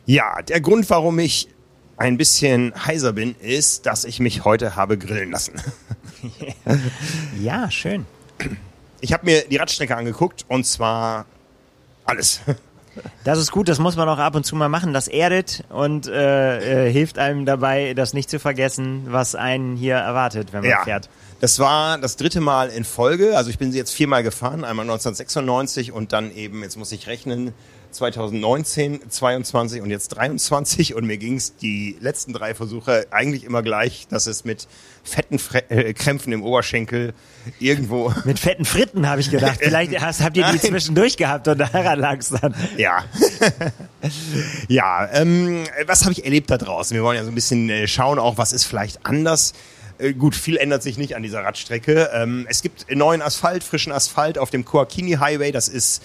Ja, 0.06 0.40
der 0.42 0.60
Grund, 0.60 0.88
warum 0.90 1.18
ich 1.18 1.48
ein 1.96 2.16
bisschen 2.16 2.72
heiser 2.86 3.12
bin, 3.12 3.34
ist, 3.40 3.86
dass 3.86 4.04
ich 4.04 4.20
mich 4.20 4.44
heute 4.44 4.76
habe 4.76 4.98
grillen 4.98 5.30
lassen. 5.30 5.54
Ja, 7.40 7.70
schön. 7.70 8.04
Ich 9.00 9.12
habe 9.12 9.24
mir 9.26 9.42
die 9.42 9.56
Radstrecke 9.56 9.96
angeguckt 9.96 10.44
und 10.48 10.64
zwar 10.66 11.26
alles. 12.04 12.40
Das 13.24 13.38
ist 13.38 13.52
gut, 13.52 13.68
das 13.68 13.78
muss 13.78 13.94
man 13.96 14.08
auch 14.08 14.18
ab 14.18 14.34
und 14.34 14.44
zu 14.44 14.56
mal 14.56 14.68
machen. 14.68 14.92
Das 14.92 15.06
erdet 15.06 15.62
und 15.68 16.06
äh, 16.08 16.86
äh, 16.88 16.92
hilft 16.92 17.18
einem 17.18 17.44
dabei, 17.44 17.92
das 17.94 18.14
nicht 18.14 18.30
zu 18.30 18.40
vergessen, 18.40 19.04
was 19.08 19.34
einen 19.34 19.76
hier 19.76 19.96
erwartet, 19.96 20.52
wenn 20.52 20.62
man 20.62 20.70
Ja, 20.70 20.82
fährt. 20.82 21.08
das 21.40 21.58
war 21.58 21.98
das 21.98 22.16
dritte 22.16 22.40
Mal 22.40 22.70
in 22.70 22.84
Folge. 22.84 23.36
Also 23.36 23.50
ich 23.50 23.58
bin 23.58 23.70
sie 23.70 23.78
jetzt 23.78 23.92
viermal 23.92 24.22
gefahren. 24.22 24.64
Einmal 24.64 24.84
1996 24.84 25.92
und 25.92 26.12
dann 26.12 26.34
eben, 26.34 26.62
jetzt 26.62 26.76
muss 26.78 26.90
ich 26.90 27.06
rechnen, 27.06 27.52
2019, 27.90 29.10
22 29.10 29.82
und 29.82 29.90
jetzt 29.90 30.08
23 30.08 30.94
und 30.94 31.06
mir 31.06 31.18
ging 31.18 31.36
es 31.36 31.56
die 31.56 31.96
letzten 32.00 32.32
drei 32.32 32.54
Versuche 32.54 33.06
eigentlich 33.10 33.44
immer 33.44 33.62
gleich, 33.62 34.06
dass 34.08 34.26
es 34.26 34.44
mit 34.44 34.68
fetten 35.04 35.38
Fre 35.38 35.68
äh, 35.70 35.92
Krämpfen 35.94 36.32
im 36.32 36.42
Oberschenkel 36.42 37.14
irgendwo... 37.60 38.12
Mit 38.24 38.38
fetten 38.38 38.64
Fritten 38.64 39.08
habe 39.08 39.20
ich 39.20 39.30
gedacht. 39.30 39.58
Vielleicht 39.60 39.98
hast, 40.00 40.22
habt 40.22 40.36
ihr 40.36 40.44
die 40.50 40.60
zwischendurch 40.60 41.16
gehabt 41.16 41.46
und 41.48 41.58
daran 41.58 41.98
lag 41.98 42.18
es 42.18 42.30
dann. 42.30 42.54
Ja. 42.76 43.04
ja, 44.68 45.08
ähm, 45.12 45.64
was 45.86 46.02
habe 46.02 46.12
ich 46.12 46.24
erlebt 46.24 46.50
da 46.50 46.58
draußen? 46.58 46.94
Wir 46.94 47.04
wollen 47.04 47.16
ja 47.16 47.24
so 47.24 47.30
ein 47.30 47.34
bisschen 47.34 47.70
äh, 47.70 47.86
schauen 47.86 48.18
auch, 48.18 48.36
was 48.36 48.52
ist 48.52 48.64
vielleicht 48.64 49.06
anders. 49.06 49.52
Äh, 49.98 50.12
gut, 50.12 50.34
viel 50.34 50.56
ändert 50.56 50.82
sich 50.82 50.98
nicht 50.98 51.16
an 51.16 51.22
dieser 51.22 51.42
Radstrecke. 51.44 52.10
Ähm, 52.12 52.46
es 52.48 52.62
gibt 52.62 52.86
neuen 52.94 53.22
Asphalt, 53.22 53.64
frischen 53.64 53.92
Asphalt 53.92 54.38
auf 54.38 54.50
dem 54.50 54.64
Koakini 54.64 55.12
Highway. 55.12 55.52
Das 55.52 55.68
ist 55.68 56.02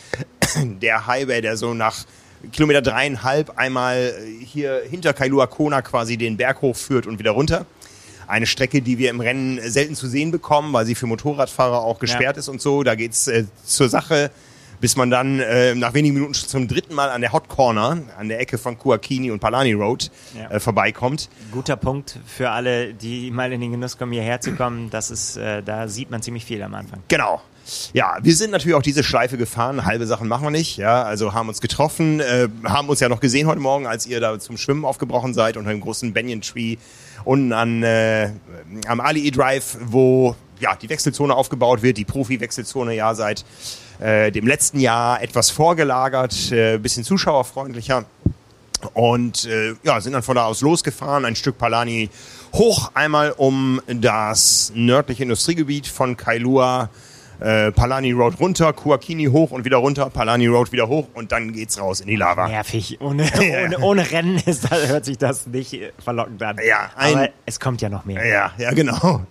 der 0.55 1.07
Highway, 1.07 1.41
der 1.41 1.57
so 1.57 1.73
nach 1.73 2.05
Kilometer 2.51 2.81
dreieinhalb 2.81 3.57
einmal 3.57 4.13
hier 4.39 4.81
hinter 4.89 5.13
Kailua 5.13 5.47
Kona 5.47 5.81
quasi 5.81 6.17
den 6.17 6.37
Berg 6.37 6.61
hochführt 6.61 7.05
und 7.05 7.19
wieder 7.19 7.31
runter. 7.31 7.65
Eine 8.27 8.47
Strecke, 8.47 8.81
die 8.81 8.97
wir 8.97 9.09
im 9.09 9.19
Rennen 9.19 9.59
selten 9.69 9.95
zu 9.95 10.07
sehen 10.07 10.31
bekommen, 10.31 10.71
weil 10.73 10.85
sie 10.85 10.95
für 10.95 11.05
Motorradfahrer 11.05 11.81
auch 11.81 11.99
gesperrt 11.99 12.37
ja. 12.37 12.39
ist 12.39 12.47
und 12.47 12.61
so. 12.61 12.83
Da 12.83 12.95
geht's 12.95 13.27
äh, 13.27 13.45
zur 13.65 13.89
Sache 13.89 14.31
bis 14.81 14.95
man 14.97 15.09
dann 15.11 15.39
äh, 15.39 15.75
nach 15.75 15.93
wenigen 15.93 16.15
Minuten 16.15 16.33
zum 16.33 16.67
dritten 16.67 16.95
Mal 16.95 17.09
an 17.11 17.21
der 17.21 17.31
Hot 17.31 17.47
Corner, 17.47 17.99
an 18.17 18.27
der 18.27 18.39
Ecke 18.39 18.57
von 18.57 18.77
Kuakini 18.77 19.31
und 19.31 19.39
Palani 19.39 19.73
Road 19.73 20.11
ja. 20.35 20.49
äh, 20.49 20.59
vorbeikommt. 20.59 21.29
Guter 21.51 21.77
Punkt 21.77 22.19
für 22.25 22.49
alle, 22.49 22.93
die 22.93 23.29
mal 23.31 23.53
in 23.53 23.61
den 23.61 23.71
Genuss 23.71 23.97
kommen, 23.97 24.11
hierher 24.11 24.41
zu 24.41 24.53
kommen. 24.53 24.89
Das 24.89 25.11
ist, 25.11 25.37
äh, 25.37 25.61
da 25.61 25.87
sieht 25.87 26.09
man 26.09 26.21
ziemlich 26.23 26.43
viel 26.43 26.61
am 26.63 26.73
Anfang. 26.73 26.99
Genau. 27.07 27.41
Ja, 27.93 28.17
wir 28.21 28.35
sind 28.35 28.51
natürlich 28.51 28.75
auch 28.75 28.81
diese 28.81 29.03
Schleife 29.03 29.37
gefahren. 29.37 29.85
Halbe 29.85 30.07
Sachen 30.07 30.27
machen 30.27 30.43
wir 30.43 30.51
nicht. 30.51 30.77
Ja, 30.77 31.03
also 31.03 31.33
haben 31.33 31.47
uns 31.47 31.61
getroffen, 31.61 32.19
äh, 32.19 32.49
haben 32.65 32.89
uns 32.89 32.99
ja 32.99 33.07
noch 33.07 33.19
gesehen 33.19 33.47
heute 33.47 33.61
Morgen, 33.61 33.85
als 33.85 34.07
ihr 34.07 34.19
da 34.19 34.39
zum 34.39 34.57
Schwimmen 34.57 34.83
aufgebrochen 34.83 35.35
seid 35.35 35.57
unter 35.57 35.69
dem 35.69 35.79
großen 35.79 36.11
Banyan 36.11 36.41
Tree 36.41 36.77
unten 37.23 37.53
an 37.53 37.83
äh, 37.83 38.31
am 38.87 38.99
Ali 38.99 39.29
Drive, 39.29 39.77
wo 39.85 40.35
ja 40.59 40.75
die 40.75 40.89
Wechselzone 40.89 41.35
aufgebaut 41.35 41.83
wird, 41.83 41.97
die 41.97 42.05
Profi-Wechselzone 42.05 42.95
ja 42.95 43.13
seit 43.13 43.45
äh, 44.01 44.31
dem 44.31 44.47
letzten 44.47 44.79
Jahr 44.79 45.21
etwas 45.21 45.49
vorgelagert, 45.51 46.51
äh, 46.51 46.77
bisschen 46.77 47.03
zuschauerfreundlicher. 47.03 48.05
Und 48.93 49.45
äh, 49.45 49.75
ja, 49.83 50.01
sind 50.01 50.13
dann 50.13 50.23
von 50.23 50.35
da 50.35 50.45
aus 50.45 50.61
losgefahren, 50.61 51.23
ein 51.25 51.35
Stück 51.35 51.57
Palani 51.57 52.09
hoch, 52.53 52.91
einmal 52.95 53.31
um 53.31 53.79
das 53.87 54.71
nördliche 54.75 55.23
Industriegebiet 55.23 55.87
von 55.87 56.17
Kailua 56.17 56.89
äh, 57.41 57.71
Palani 57.71 58.11
Road 58.11 58.39
runter, 58.39 58.71
Kuakini 58.71 59.25
hoch 59.25 59.51
und 59.51 59.65
wieder 59.65 59.77
runter, 59.77 60.09
Palani 60.09 60.47
Road 60.47 60.71
wieder 60.71 60.87
hoch 60.87 61.07
und 61.13 61.31
dann 61.31 61.51
geht's 61.51 61.79
raus 61.79 61.99
in 61.99 62.07
die 62.07 62.15
Lava. 62.15 62.47
Nervig. 62.47 62.99
Ohne, 63.01 63.29
ohne, 63.63 63.79
ohne 63.79 64.11
Rennen 64.11 64.37
ist, 64.45 64.69
hört 64.69 65.05
sich 65.05 65.17
das 65.17 65.47
nicht 65.47 65.77
verlockend 65.99 66.41
an. 66.43 66.57
Ja, 66.65 66.91
ein, 66.95 67.15
Aber 67.15 67.29
es 67.45 67.59
kommt 67.59 67.81
ja 67.81 67.89
noch 67.89 68.05
mehr. 68.05 68.25
Ja, 68.25 68.51
ja, 68.57 68.71
genau. 68.71 69.25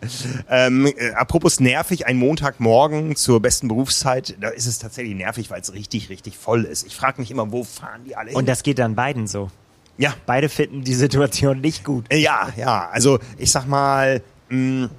Ähm, 0.49 0.87
äh, 0.87 1.13
apropos 1.13 1.61
nervig, 1.61 2.07
ein 2.07 2.17
Montagmorgen 2.17 3.17
zur 3.17 3.41
besten 3.41 3.69
Berufszeit, 3.69 4.37
da 4.41 4.49
ist 4.49 4.67
es 4.67 4.79
tatsächlich 4.79 5.15
nervig, 5.15 5.51
weil 5.51 5.61
es 5.61 5.73
richtig, 5.73 6.11
richtig 6.11 6.37
voll 6.37 6.65
ist. 6.65 6.87
Ich 6.87 6.97
frage 6.97 7.21
mich 7.21 7.31
immer, 7.31 7.53
wo 7.53 7.65
fahren 7.65 8.03
die 8.05 8.17
alle 8.17 8.31
hin? 8.31 8.37
Und 8.37 8.49
das 8.49 8.63
geht 8.63 8.79
dann 8.79 8.97
beiden 8.97 9.27
so. 9.27 9.51
Ja. 9.99 10.15
Beide 10.27 10.49
finden 10.49 10.83
die 10.83 10.95
Situation 10.95 11.61
nicht 11.61 11.85
gut. 11.85 12.13
Ja, 12.13 12.49
ja. 12.57 12.89
Also 12.91 13.19
ich 13.37 13.53
sag 13.53 13.67
mal, 13.67 14.23
mh, 14.49 14.87
mm, 14.87 14.91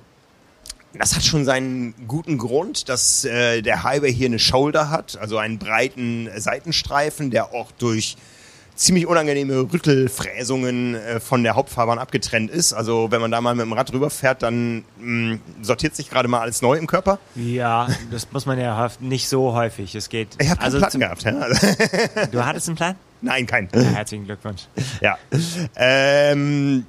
das 0.94 1.16
hat 1.16 1.24
schon 1.24 1.46
seinen 1.46 1.94
guten 2.08 2.38
Grund, 2.38 2.90
dass 2.90 3.26
äh, 3.26 3.62
der 3.62 3.84
Highway 3.84 4.14
hier 4.14 4.28
eine 4.28 4.40
Shoulder 4.40 4.90
hat, 4.90 5.18
also 5.20 5.38
einen 5.38 5.58
breiten 5.58 6.30
Seitenstreifen, 6.36 7.32
der 7.32 7.54
auch 7.54 7.72
durch 7.72 8.18
ziemlich 8.76 9.06
unangenehme 9.06 9.72
Rüttelfräsungen 9.72 10.96
äh, 10.96 11.20
von 11.20 11.44
der 11.44 11.56
Hauptfahrbahn 11.56 12.00
abgetrennt 12.00 12.50
ist. 12.50 12.74
Also 12.74 13.12
wenn 13.12 13.22
man 13.22 13.32
da 13.32 13.40
mal 13.40 13.54
mit 13.56 13.66
dem 13.66 13.74
Rad 13.74 13.94
rüberfährt, 13.94 14.42
dann 14.42 14.84
mh, 15.00 15.36
mm, 15.36 15.42
sortiert 15.62 15.96
sich 15.96 16.10
gerade 16.10 16.28
mal 16.28 16.40
alles 16.40 16.62
neu 16.62 16.78
im 16.78 16.88
Körper. 16.88 17.20
Ja, 17.36 17.88
das 18.10 18.32
muss 18.32 18.46
man 18.46 18.60
ja 18.60 18.90
nicht 19.00 19.28
so 19.28 19.54
häufig. 19.54 19.94
Es 19.96 20.10
geht. 20.10 20.30
Ich 20.40 20.50
habe 20.50 20.62
also 20.62 20.78
einen 20.78 20.88
Plan 20.88 21.00
gehabt. 21.00 21.24
Ja. 21.24 22.26
Du 22.32 22.44
hattest 22.44 22.68
einen 22.68 22.78
Plan? 22.78 22.96
Nein, 23.22 23.46
keinen. 23.46 23.70
Ja, 23.74 23.82
herzlichen 23.82 24.26
Glückwunsch. 24.26 24.64
Ja. 25.00 25.18
Ähm, 25.76 26.86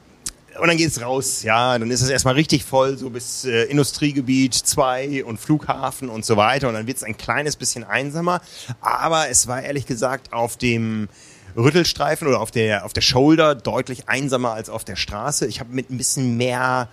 und 0.60 0.68
dann 0.68 0.76
geht's 0.76 1.00
raus, 1.00 1.42
ja, 1.42 1.78
dann 1.78 1.90
ist 1.90 2.02
es 2.02 2.10
erstmal 2.10 2.34
richtig 2.34 2.64
voll, 2.64 2.98
so 2.98 3.10
bis 3.10 3.44
äh, 3.44 3.64
Industriegebiet 3.64 4.54
2 4.54 5.24
und 5.24 5.38
Flughafen 5.38 6.08
und 6.08 6.24
so 6.24 6.36
weiter. 6.36 6.68
Und 6.68 6.74
dann 6.74 6.86
wird's 6.86 7.02
ein 7.02 7.16
kleines 7.16 7.56
bisschen 7.56 7.84
einsamer. 7.84 8.40
Aber 8.80 9.28
es 9.28 9.46
war 9.46 9.62
ehrlich 9.62 9.86
gesagt 9.86 10.32
auf 10.32 10.56
dem 10.56 11.08
Rüttelstreifen 11.56 12.28
oder 12.28 12.40
auf 12.40 12.50
der, 12.50 12.84
auf 12.84 12.92
der 12.92 13.00
Shoulder 13.00 13.54
deutlich 13.54 14.08
einsamer 14.08 14.52
als 14.52 14.68
auf 14.68 14.84
der 14.84 14.96
Straße. 14.96 15.46
Ich 15.46 15.60
habe 15.60 15.72
mit 15.72 15.90
ein 15.90 15.98
bisschen 15.98 16.36
mehr 16.36 16.88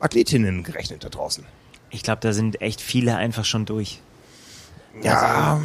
Athletinnen 0.00 0.62
gerechnet 0.62 1.04
da 1.04 1.08
draußen. 1.08 1.44
Ich 1.90 2.02
glaube, 2.02 2.20
da 2.20 2.32
sind 2.32 2.60
echt 2.60 2.80
viele 2.80 3.16
einfach 3.16 3.44
schon 3.44 3.66
durch. 3.66 4.00
Ja, 5.02 5.60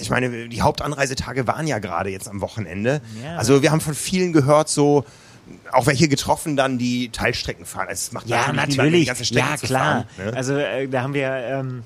ich 0.00 0.10
meine, 0.10 0.48
die 0.48 0.62
Hauptanreisetage 0.62 1.46
waren 1.46 1.66
ja 1.66 1.78
gerade 1.78 2.10
jetzt 2.10 2.28
am 2.28 2.40
Wochenende. 2.40 3.02
Ja. 3.22 3.36
Also 3.36 3.62
wir 3.62 3.70
haben 3.70 3.80
von 3.80 3.94
vielen 3.94 4.32
gehört, 4.32 4.68
so 4.68 5.04
auch 5.72 5.86
welche 5.86 6.08
getroffen 6.08 6.56
dann, 6.56 6.78
die 6.78 7.10
Teilstrecken 7.10 7.64
fahren. 7.64 7.88
Es 7.90 8.12
macht 8.12 8.28
ja 8.28 8.52
natürlich, 8.52 9.08
ja 9.30 9.56
klar. 9.56 10.06
Fahren, 10.16 10.26
ne? 10.30 10.36
Also 10.36 10.56
äh, 10.56 10.88
da 10.88 11.02
haben 11.02 11.14
wir 11.14 11.28
ähm, 11.28 11.82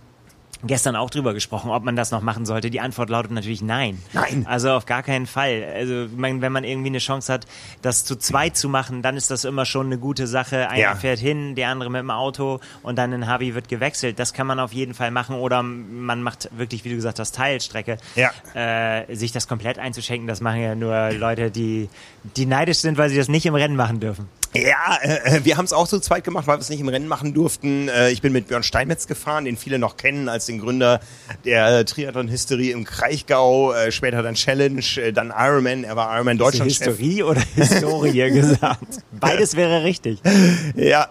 gestern 0.62 0.96
auch 0.96 1.10
drüber 1.10 1.34
gesprochen, 1.34 1.70
ob 1.70 1.84
man 1.84 1.96
das 1.96 2.10
noch 2.10 2.22
machen 2.22 2.46
sollte. 2.46 2.70
Die 2.70 2.80
Antwort 2.80 3.10
lautet 3.10 3.32
natürlich 3.32 3.62
nein. 3.62 4.00
Nein. 4.12 4.46
Also 4.48 4.70
auf 4.72 4.86
gar 4.86 5.02
keinen 5.02 5.26
Fall. 5.26 5.64
Also 5.74 6.06
wenn 6.16 6.52
man 6.52 6.64
irgendwie 6.64 6.88
eine 6.88 6.98
Chance 6.98 7.32
hat, 7.32 7.46
das 7.82 8.04
zu 8.04 8.16
zweit 8.16 8.56
zu 8.56 8.68
machen, 8.68 9.02
dann 9.02 9.16
ist 9.16 9.30
das 9.30 9.44
immer 9.44 9.64
schon 9.64 9.86
eine 9.86 9.98
gute 9.98 10.26
Sache. 10.26 10.68
Einer 10.68 10.80
ja. 10.80 10.94
fährt 10.94 11.18
hin, 11.18 11.54
der 11.54 11.68
andere 11.68 11.90
mit 11.90 12.00
dem 12.00 12.10
Auto 12.10 12.60
und 12.82 12.96
dann 12.96 13.12
in 13.12 13.26
Harvey 13.26 13.54
wird 13.54 13.68
gewechselt. 13.68 14.18
Das 14.18 14.32
kann 14.32 14.46
man 14.46 14.60
auf 14.60 14.72
jeden 14.72 14.94
Fall 14.94 15.10
machen. 15.10 15.36
Oder 15.36 15.62
man 15.62 16.22
macht 16.22 16.48
wirklich, 16.56 16.84
wie 16.84 16.90
du 16.90 16.96
gesagt 16.96 17.18
hast, 17.18 17.34
Teilstrecke. 17.34 17.98
Ja. 18.14 18.30
Äh, 18.54 19.14
sich 19.14 19.32
das 19.32 19.48
komplett 19.48 19.78
einzuschenken, 19.78 20.26
das 20.26 20.40
machen 20.40 20.60
ja 20.60 20.74
nur 20.74 21.12
Leute, 21.12 21.50
die, 21.50 21.88
die 22.36 22.46
neidisch 22.46 22.78
sind, 22.78 22.98
weil 22.98 23.10
sie 23.10 23.16
das 23.16 23.28
nicht 23.28 23.46
im 23.46 23.54
Rennen 23.54 23.76
machen 23.76 24.00
dürfen. 24.00 24.28
Ja, 24.54 24.98
äh, 25.02 25.40
wir 25.42 25.56
haben 25.56 25.64
es 25.64 25.72
auch 25.72 25.88
zu 25.88 25.98
zweit 25.98 26.22
gemacht, 26.22 26.46
weil 26.46 26.56
wir 26.56 26.60
es 26.60 26.70
nicht 26.70 26.80
im 26.80 26.88
Rennen 26.88 27.08
machen 27.08 27.34
durften. 27.34 27.88
Äh, 27.88 28.10
ich 28.10 28.22
bin 28.22 28.32
mit 28.32 28.46
Björn 28.46 28.62
Steinmetz 28.62 29.08
gefahren, 29.08 29.44
den 29.44 29.56
viele 29.56 29.80
noch 29.80 29.96
kennen 29.96 30.28
als 30.28 30.46
den 30.46 30.60
Gründer 30.60 31.00
der 31.44 31.84
Triathlon-Hysterie 31.84 32.70
im 32.70 32.84
Kraichgau, 32.84 33.72
äh, 33.72 33.90
später 33.90 34.22
dann 34.22 34.34
Challenge, 34.34 34.84
äh, 34.96 35.12
dann 35.12 35.32
Ironman. 35.36 35.82
Er 35.82 35.96
war 35.96 36.14
Ironman 36.14 36.38
Deutschland. 36.38 36.70
Hysterie 36.70 37.24
oder 37.24 37.40
Historie 37.56 38.30
gesagt? 38.30 39.02
Beides 39.12 39.56
wäre 39.56 39.82
richtig. 39.82 40.20
Ja, 40.76 41.08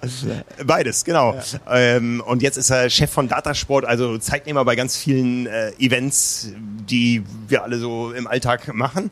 beides, 0.65 1.03
genau. 1.03 1.35
Ja. 1.65 1.75
Ähm, 1.75 2.23
und 2.25 2.41
jetzt 2.41 2.57
ist 2.57 2.69
er 2.69 2.89
Chef 2.89 3.11
von 3.11 3.27
Datasport, 3.27 3.83
also 3.83 4.17
Zeitnehmer 4.19 4.63
bei 4.63 4.75
ganz 4.75 4.95
vielen 4.95 5.47
äh, 5.47 5.71
Events, 5.79 6.53
die 6.89 7.23
wir 7.49 7.63
alle 7.63 7.77
so 7.77 8.11
im 8.11 8.25
Alltag 8.25 8.73
machen. 8.73 9.11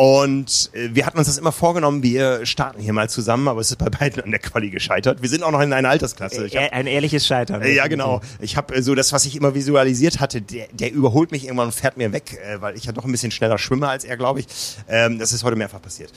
Und 0.00 0.70
äh, 0.72 0.94
wir 0.94 1.04
hatten 1.04 1.18
uns 1.18 1.26
das 1.26 1.36
immer 1.36 1.52
vorgenommen, 1.52 2.02
wir 2.02 2.46
starten 2.46 2.80
hier 2.80 2.94
mal 2.94 3.10
zusammen, 3.10 3.48
aber 3.48 3.60
es 3.60 3.70
ist 3.70 3.76
bei 3.76 3.90
beiden 3.90 4.22
an 4.22 4.30
der 4.30 4.40
Quali 4.40 4.70
gescheitert. 4.70 5.20
Wir 5.20 5.28
sind 5.28 5.42
auch 5.42 5.50
noch 5.50 5.60
in 5.60 5.74
einer 5.74 5.90
Altersklasse. 5.90 6.48
Hab, 6.48 6.72
ein 6.72 6.86
ehrliches 6.86 7.26
Scheitern. 7.26 7.60
Äh, 7.60 7.74
ja, 7.74 7.86
genau. 7.86 8.22
Ich 8.38 8.56
habe 8.56 8.76
äh, 8.76 8.80
so 8.80 8.94
das, 8.94 9.12
was 9.12 9.26
ich 9.26 9.36
immer 9.36 9.54
visualisiert 9.54 10.18
hatte, 10.18 10.40
der, 10.40 10.68
der 10.72 10.90
überholt 10.90 11.32
mich 11.32 11.44
irgendwann 11.44 11.66
und 11.66 11.74
fährt 11.74 11.98
mir 11.98 12.14
weg, 12.14 12.38
äh, 12.42 12.62
weil 12.62 12.76
ich 12.76 12.84
ja 12.84 12.92
doch 12.92 13.04
ein 13.04 13.12
bisschen 13.12 13.30
schneller 13.30 13.58
schwimme 13.58 13.90
als 13.90 14.04
er, 14.04 14.16
glaube 14.16 14.40
ich. 14.40 14.46
Ähm, 14.88 15.18
das 15.18 15.34
ist 15.34 15.44
heute 15.44 15.56
mehrfach 15.56 15.82
passiert. 15.82 16.10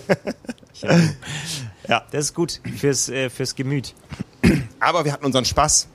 ja. 0.80 1.00
ja, 1.86 2.04
das 2.10 2.24
ist 2.24 2.34
gut 2.34 2.62
fürs, 2.74 3.10
äh, 3.10 3.28
fürs 3.28 3.54
Gemüt. 3.54 3.92
Aber 4.80 5.04
wir 5.04 5.12
hatten 5.12 5.26
unseren 5.26 5.44
Spaß. 5.44 5.88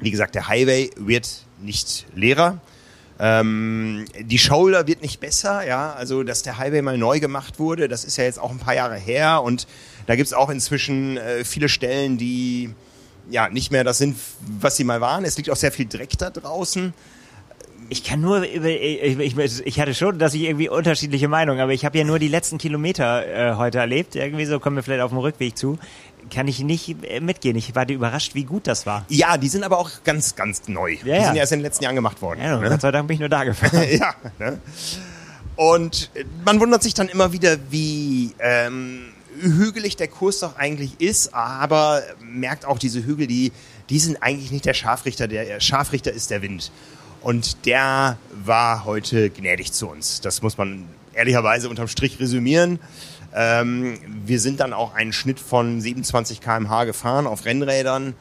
Wie 0.00 0.10
gesagt, 0.10 0.34
der 0.34 0.48
Highway 0.48 0.88
wird 0.96 1.44
nicht 1.60 2.06
leerer. 2.14 2.62
Ähm, 3.22 4.06
die 4.18 4.38
Shoulder 4.38 4.86
wird 4.86 5.02
nicht 5.02 5.20
besser, 5.20 5.66
ja, 5.66 5.92
also 5.92 6.22
dass 6.22 6.42
der 6.42 6.56
Highway 6.56 6.80
mal 6.80 6.96
neu 6.96 7.20
gemacht 7.20 7.58
wurde, 7.58 7.86
das 7.86 8.04
ist 8.04 8.16
ja 8.16 8.24
jetzt 8.24 8.38
auch 8.38 8.50
ein 8.50 8.58
paar 8.58 8.74
Jahre 8.74 8.96
her 8.96 9.42
und 9.42 9.66
da 10.06 10.16
gibt's 10.16 10.32
auch 10.32 10.48
inzwischen 10.48 11.18
äh, 11.18 11.44
viele 11.44 11.68
Stellen, 11.68 12.16
die 12.16 12.70
ja 13.28 13.50
nicht 13.50 13.72
mehr 13.72 13.84
das 13.84 13.98
sind, 13.98 14.16
was 14.58 14.76
sie 14.76 14.84
mal 14.84 15.02
waren. 15.02 15.26
Es 15.26 15.36
liegt 15.36 15.50
auch 15.50 15.56
sehr 15.56 15.70
viel 15.70 15.86
Dreck 15.86 16.16
da 16.16 16.30
draußen. 16.30 16.94
Ich 17.90 18.04
kann 18.04 18.22
nur 18.22 18.42
ich, 18.42 19.18
ich, 19.18 19.66
ich 19.66 19.80
hatte 19.80 19.94
schon, 19.94 20.18
dass 20.18 20.32
ich 20.32 20.42
irgendwie 20.42 20.70
unterschiedliche 20.70 21.28
Meinungen, 21.28 21.60
aber 21.60 21.72
ich 21.72 21.84
habe 21.84 21.98
ja 21.98 22.04
nur 22.04 22.18
die 22.18 22.28
letzten 22.28 22.56
Kilometer 22.56 23.26
äh, 23.26 23.56
heute 23.56 23.78
erlebt. 23.78 24.14
Irgendwie 24.14 24.46
so 24.46 24.60
kommen 24.60 24.76
wir 24.76 24.82
vielleicht 24.82 25.02
auf 25.02 25.10
dem 25.10 25.18
Rückweg 25.18 25.58
zu 25.58 25.78
kann 26.32 26.48
ich 26.48 26.60
nicht 26.60 26.96
äh, 27.04 27.20
mitgehen. 27.20 27.56
Ich 27.56 27.74
war 27.74 27.88
überrascht, 27.88 28.34
wie 28.34 28.44
gut 28.44 28.66
das 28.66 28.86
war. 28.86 29.04
Ja, 29.08 29.36
die 29.36 29.48
sind 29.48 29.64
aber 29.64 29.78
auch 29.78 29.90
ganz, 30.04 30.36
ganz 30.36 30.68
neu. 30.68 30.92
Ja, 30.92 31.02
die 31.02 31.10
ja. 31.10 31.24
sind 31.24 31.34
ja 31.34 31.40
erst 31.40 31.52
in 31.52 31.58
den 31.60 31.64
letzten 31.64 31.84
Jahren 31.84 31.96
gemacht 31.96 32.20
worden. 32.22 32.40
Ja, 32.42 32.58
ne? 32.58 32.68
Gott 32.68 32.80
sei 32.80 32.90
Dank 32.90 33.08
bin 33.08 33.14
ich 33.14 33.20
nur 33.20 33.28
da 33.28 33.44
gefahren. 33.44 33.86
ja. 33.90 34.14
Ne? 34.38 34.60
Und 35.56 36.10
man 36.44 36.60
wundert 36.60 36.82
sich 36.82 36.94
dann 36.94 37.08
immer 37.08 37.32
wieder, 37.32 37.58
wie 37.70 38.34
ähm, 38.38 39.12
hügelig 39.40 39.96
der 39.96 40.08
Kurs 40.08 40.40
doch 40.40 40.56
eigentlich 40.56 41.00
ist, 41.00 41.34
aber 41.34 42.02
merkt 42.22 42.64
auch 42.64 42.78
diese 42.78 43.04
Hügel, 43.04 43.26
die, 43.26 43.52
die 43.88 43.98
sind 43.98 44.22
eigentlich 44.22 44.50
nicht 44.50 44.64
der 44.64 44.74
Scharfrichter. 44.74 45.28
Der 45.28 45.60
Scharfrichter 45.60 46.12
ist 46.12 46.30
der 46.30 46.42
Wind. 46.42 46.70
Und 47.20 47.66
der 47.66 48.16
war 48.44 48.84
heute 48.84 49.30
gnädig 49.30 49.72
zu 49.72 49.88
uns. 49.88 50.20
Das 50.20 50.40
muss 50.40 50.56
man 50.56 50.86
ehrlicherweise 51.14 51.68
unterm 51.68 51.88
Strich 51.88 52.20
resümieren. 52.20 52.78
Ähm, 53.34 53.98
wir 54.24 54.40
sind 54.40 54.60
dann 54.60 54.72
auch 54.72 54.94
einen 54.94 55.12
Schnitt 55.12 55.40
von 55.40 55.80
27 55.80 56.40
km/h 56.40 56.84
gefahren 56.84 57.26
auf 57.26 57.44
Rennrädern. 57.44 58.14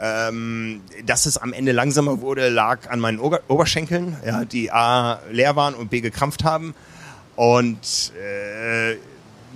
Ähm, 0.00 0.80
dass 1.06 1.24
es 1.26 1.38
am 1.38 1.52
Ende 1.52 1.70
langsamer 1.70 2.20
wurde, 2.20 2.48
lag 2.48 2.90
an 2.90 2.98
meinen 2.98 3.20
Ober 3.20 3.42
Oberschenkeln, 3.46 4.16
ja, 4.26 4.44
die 4.44 4.72
A 4.72 5.20
leer 5.30 5.54
waren 5.54 5.74
und 5.74 5.88
B 5.88 6.00
gekrampft 6.00 6.42
haben. 6.42 6.74
Und 7.36 8.12
äh, 8.20 8.96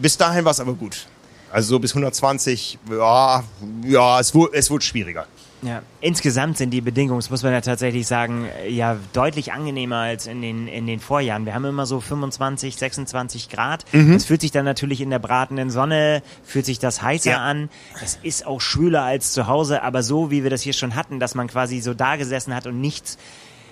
bis 0.00 0.16
dahin 0.16 0.44
war 0.44 0.52
es 0.52 0.60
aber 0.60 0.74
gut. 0.74 1.06
Also 1.50 1.70
so 1.70 1.78
bis 1.80 1.92
120, 1.92 2.78
ja, 2.90 3.42
ja 3.84 4.20
es, 4.20 4.34
wurde, 4.34 4.56
es 4.56 4.70
wurde 4.70 4.84
schwieriger. 4.84 5.26
Ja, 5.62 5.82
insgesamt 6.00 6.56
sind 6.56 6.70
die 6.70 6.80
Bedingungen, 6.80 7.18
das 7.18 7.30
muss 7.30 7.42
man 7.42 7.52
ja 7.52 7.60
tatsächlich 7.60 8.06
sagen, 8.06 8.46
ja 8.68 8.96
deutlich 9.12 9.52
angenehmer 9.52 9.96
als 9.96 10.26
in 10.26 10.40
den, 10.40 10.68
in 10.68 10.86
den 10.86 11.00
Vorjahren. 11.00 11.46
Wir 11.46 11.54
haben 11.54 11.64
immer 11.64 11.84
so 11.84 12.00
25, 12.00 12.76
26 12.76 13.48
Grad. 13.48 13.84
Mhm. 13.92 14.14
Das 14.14 14.24
fühlt 14.24 14.40
sich 14.40 14.52
dann 14.52 14.64
natürlich 14.64 15.00
in 15.00 15.10
der 15.10 15.18
bratenden 15.18 15.70
Sonne, 15.70 16.22
fühlt 16.44 16.64
sich 16.64 16.78
das 16.78 17.02
heißer 17.02 17.32
ja. 17.32 17.38
an. 17.38 17.70
Es 18.02 18.18
ist 18.22 18.46
auch 18.46 18.60
schwüler 18.60 19.02
als 19.02 19.32
zu 19.32 19.48
Hause, 19.48 19.82
aber 19.82 20.02
so 20.02 20.30
wie 20.30 20.44
wir 20.44 20.50
das 20.50 20.62
hier 20.62 20.74
schon 20.74 20.94
hatten, 20.94 21.18
dass 21.18 21.34
man 21.34 21.48
quasi 21.48 21.80
so 21.80 21.92
da 21.92 22.16
gesessen 22.16 22.54
hat 22.54 22.66
und 22.66 22.80
nichts 22.80 23.18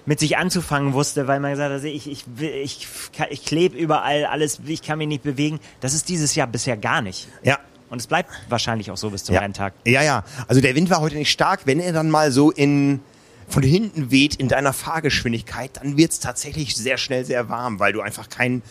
mit 0.06 0.20
sich 0.20 0.38
anzufangen 0.38 0.92
wusste, 0.92 1.26
weil 1.26 1.40
man 1.40 1.50
gesagt 1.50 1.74
hat, 1.74 1.84
ich, 1.84 2.08
ich, 2.08 2.24
ich, 2.40 2.86
ich 3.30 3.44
klebe 3.44 3.76
überall 3.76 4.24
alles, 4.24 4.60
ich 4.64 4.82
kann 4.82 4.98
mich 4.98 5.08
nicht 5.08 5.24
bewegen. 5.24 5.58
Das 5.80 5.94
ist 5.94 6.08
dieses 6.08 6.34
Jahr 6.34 6.46
bisher 6.46 6.76
gar 6.76 7.02
nicht. 7.02 7.28
Ja, 7.42 7.58
und 7.90 8.00
es 8.00 8.06
bleibt 8.06 8.30
wahrscheinlich 8.48 8.90
auch 8.90 8.96
so 8.96 9.10
bis 9.10 9.24
zum 9.24 9.34
ja. 9.34 9.40
Renntag. 9.40 9.74
Ja, 9.84 10.02
ja. 10.02 10.24
Also 10.48 10.60
der 10.60 10.74
Wind 10.74 10.90
war 10.90 11.00
heute 11.00 11.16
nicht 11.16 11.30
stark. 11.30 11.60
Wenn 11.64 11.80
er 11.80 11.92
dann 11.92 12.10
mal 12.10 12.32
so 12.32 12.50
in 12.50 13.00
von 13.48 13.62
hinten 13.62 14.10
weht 14.10 14.34
in 14.36 14.48
deiner 14.48 14.72
Fahrgeschwindigkeit, 14.72 15.70
dann 15.76 15.96
wird 15.96 16.12
es 16.12 16.20
tatsächlich 16.20 16.74
sehr 16.74 16.98
schnell 16.98 17.24
sehr 17.24 17.48
warm, 17.48 17.78
weil 17.78 17.92
du 17.92 18.00
einfach 18.00 18.28
keinen 18.28 18.62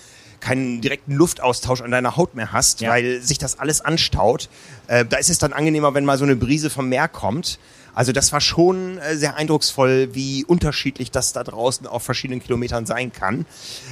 keinen 0.41 0.81
direkten 0.81 1.13
Luftaustausch 1.13 1.81
an 1.81 1.91
deiner 1.91 2.17
Haut 2.17 2.35
mehr 2.35 2.51
hast, 2.51 2.81
ja. 2.81 2.89
weil 2.89 3.21
sich 3.21 3.39
das 3.39 3.57
alles 3.57 3.81
anstaut. 3.81 4.49
Äh, 4.87 5.05
da 5.05 5.17
ist 5.17 5.29
es 5.29 5.39
dann 5.39 5.53
angenehmer, 5.53 5.93
wenn 5.93 6.05
mal 6.05 6.17
so 6.17 6.23
eine 6.23 6.35
Brise 6.35 6.69
vom 6.69 6.87
Meer 6.89 7.07
kommt. 7.07 7.57
Also 7.95 8.11
das 8.11 8.31
war 8.33 8.41
schon 8.41 8.97
äh, 8.97 9.15
sehr 9.15 9.37
eindrucksvoll, 9.37 10.09
wie 10.13 10.43
unterschiedlich 10.43 11.09
das 11.09 11.33
da 11.33 11.43
draußen 11.43 11.87
auf 11.87 12.03
verschiedenen 12.03 12.43
Kilometern 12.43 12.85
sein 12.85 13.11
kann. 13.11 13.45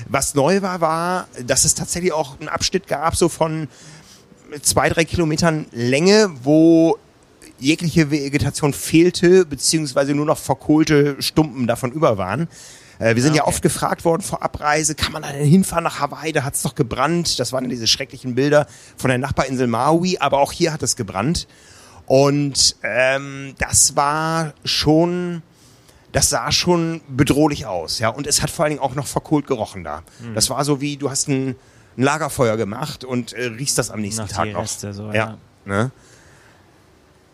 Was 0.08 0.36
neu 0.36 0.62
war, 0.62 0.82
war, 0.82 1.28
dass 1.44 1.64
es 1.64 1.74
tatsächlich 1.74 2.12
auch 2.12 2.40
einen 2.40 2.50
Abschnitt 2.50 2.88
gab, 2.88 3.16
so 3.16 3.30
von 3.30 3.70
zwei, 4.62 4.90
drei 4.90 5.06
Kilometern 5.06 5.66
Länge, 5.72 6.32
wo 6.44 6.98
jegliche 7.60 8.12
Vegetation 8.12 8.74
fehlte, 8.74 9.46
beziehungsweise 9.46 10.14
nur 10.14 10.26
noch 10.26 10.38
verkohlte 10.38 11.16
Stumpen 11.22 11.68
davon 11.68 11.92
über 11.92 12.18
waren. 12.18 12.48
Äh, 13.00 13.16
wir 13.16 13.22
sind 13.22 13.32
okay. 13.32 13.40
ja 13.40 13.48
oft 13.48 13.62
gefragt 13.62 14.06
worden 14.06 14.22
vor 14.22 14.44
Abreise, 14.44 14.96
kann 14.96 15.12
man 15.12 15.24
da 15.24 15.32
denn 15.32 15.46
hinfahren 15.46 15.84
nach 15.84 16.00
Hawaii? 16.00 16.32
Da 16.32 16.44
hat 16.44 16.56
es 16.56 16.62
doch 16.62 16.76
gebrannt. 16.76 17.40
Das 17.40 17.54
waren 17.54 17.70
diese 17.70 17.88
schrecklichen 17.88 18.36
Bilder 18.36 18.68
von 18.98 19.10
der 19.10 19.18
Nachbarinsel 19.18 19.68
Maui, 19.68 20.18
aber 20.20 20.40
auch 20.40 20.52
hier 20.52 20.74
hat 20.74 20.84
es 20.84 20.96
gebrannt. 20.96 21.48
Und 22.06 22.76
ähm, 22.84 23.56
das 23.60 23.96
war 23.96 24.54
schon, 24.66 25.42
das 26.12 26.30
sah 26.30 26.52
schon 26.52 27.02
bedrohlich 27.08 27.66
aus, 27.66 28.00
ja. 28.00 28.10
Und 28.10 28.28
es 28.28 28.42
hat 28.42 28.50
vor 28.50 28.66
allen 28.66 28.74
Dingen 28.74 28.84
auch 28.84 28.96
noch 28.96 29.08
verkohlt 29.08 29.48
gerochen 29.48 29.84
da. 29.84 30.04
Mhm. 30.20 30.36
Das 30.36 30.50
war 30.50 30.64
so 30.66 30.82
wie, 30.82 30.98
du 30.98 31.10
hast 31.10 31.30
ein 31.30 31.56
ein 31.98 32.04
Lagerfeuer 32.04 32.58
gemacht 32.58 33.04
und 33.04 33.34
äh, 33.34 33.46
riechst 33.46 33.78
das 33.78 33.92
am 33.92 34.02
nächsten 34.02 34.28
Tag 34.28 34.46
die 34.46 34.52
Reste, 34.52 34.88
noch. 34.88 34.94
So, 34.94 35.08
ja. 35.08 35.14
ja. 35.14 35.38
Ne? 35.66 35.92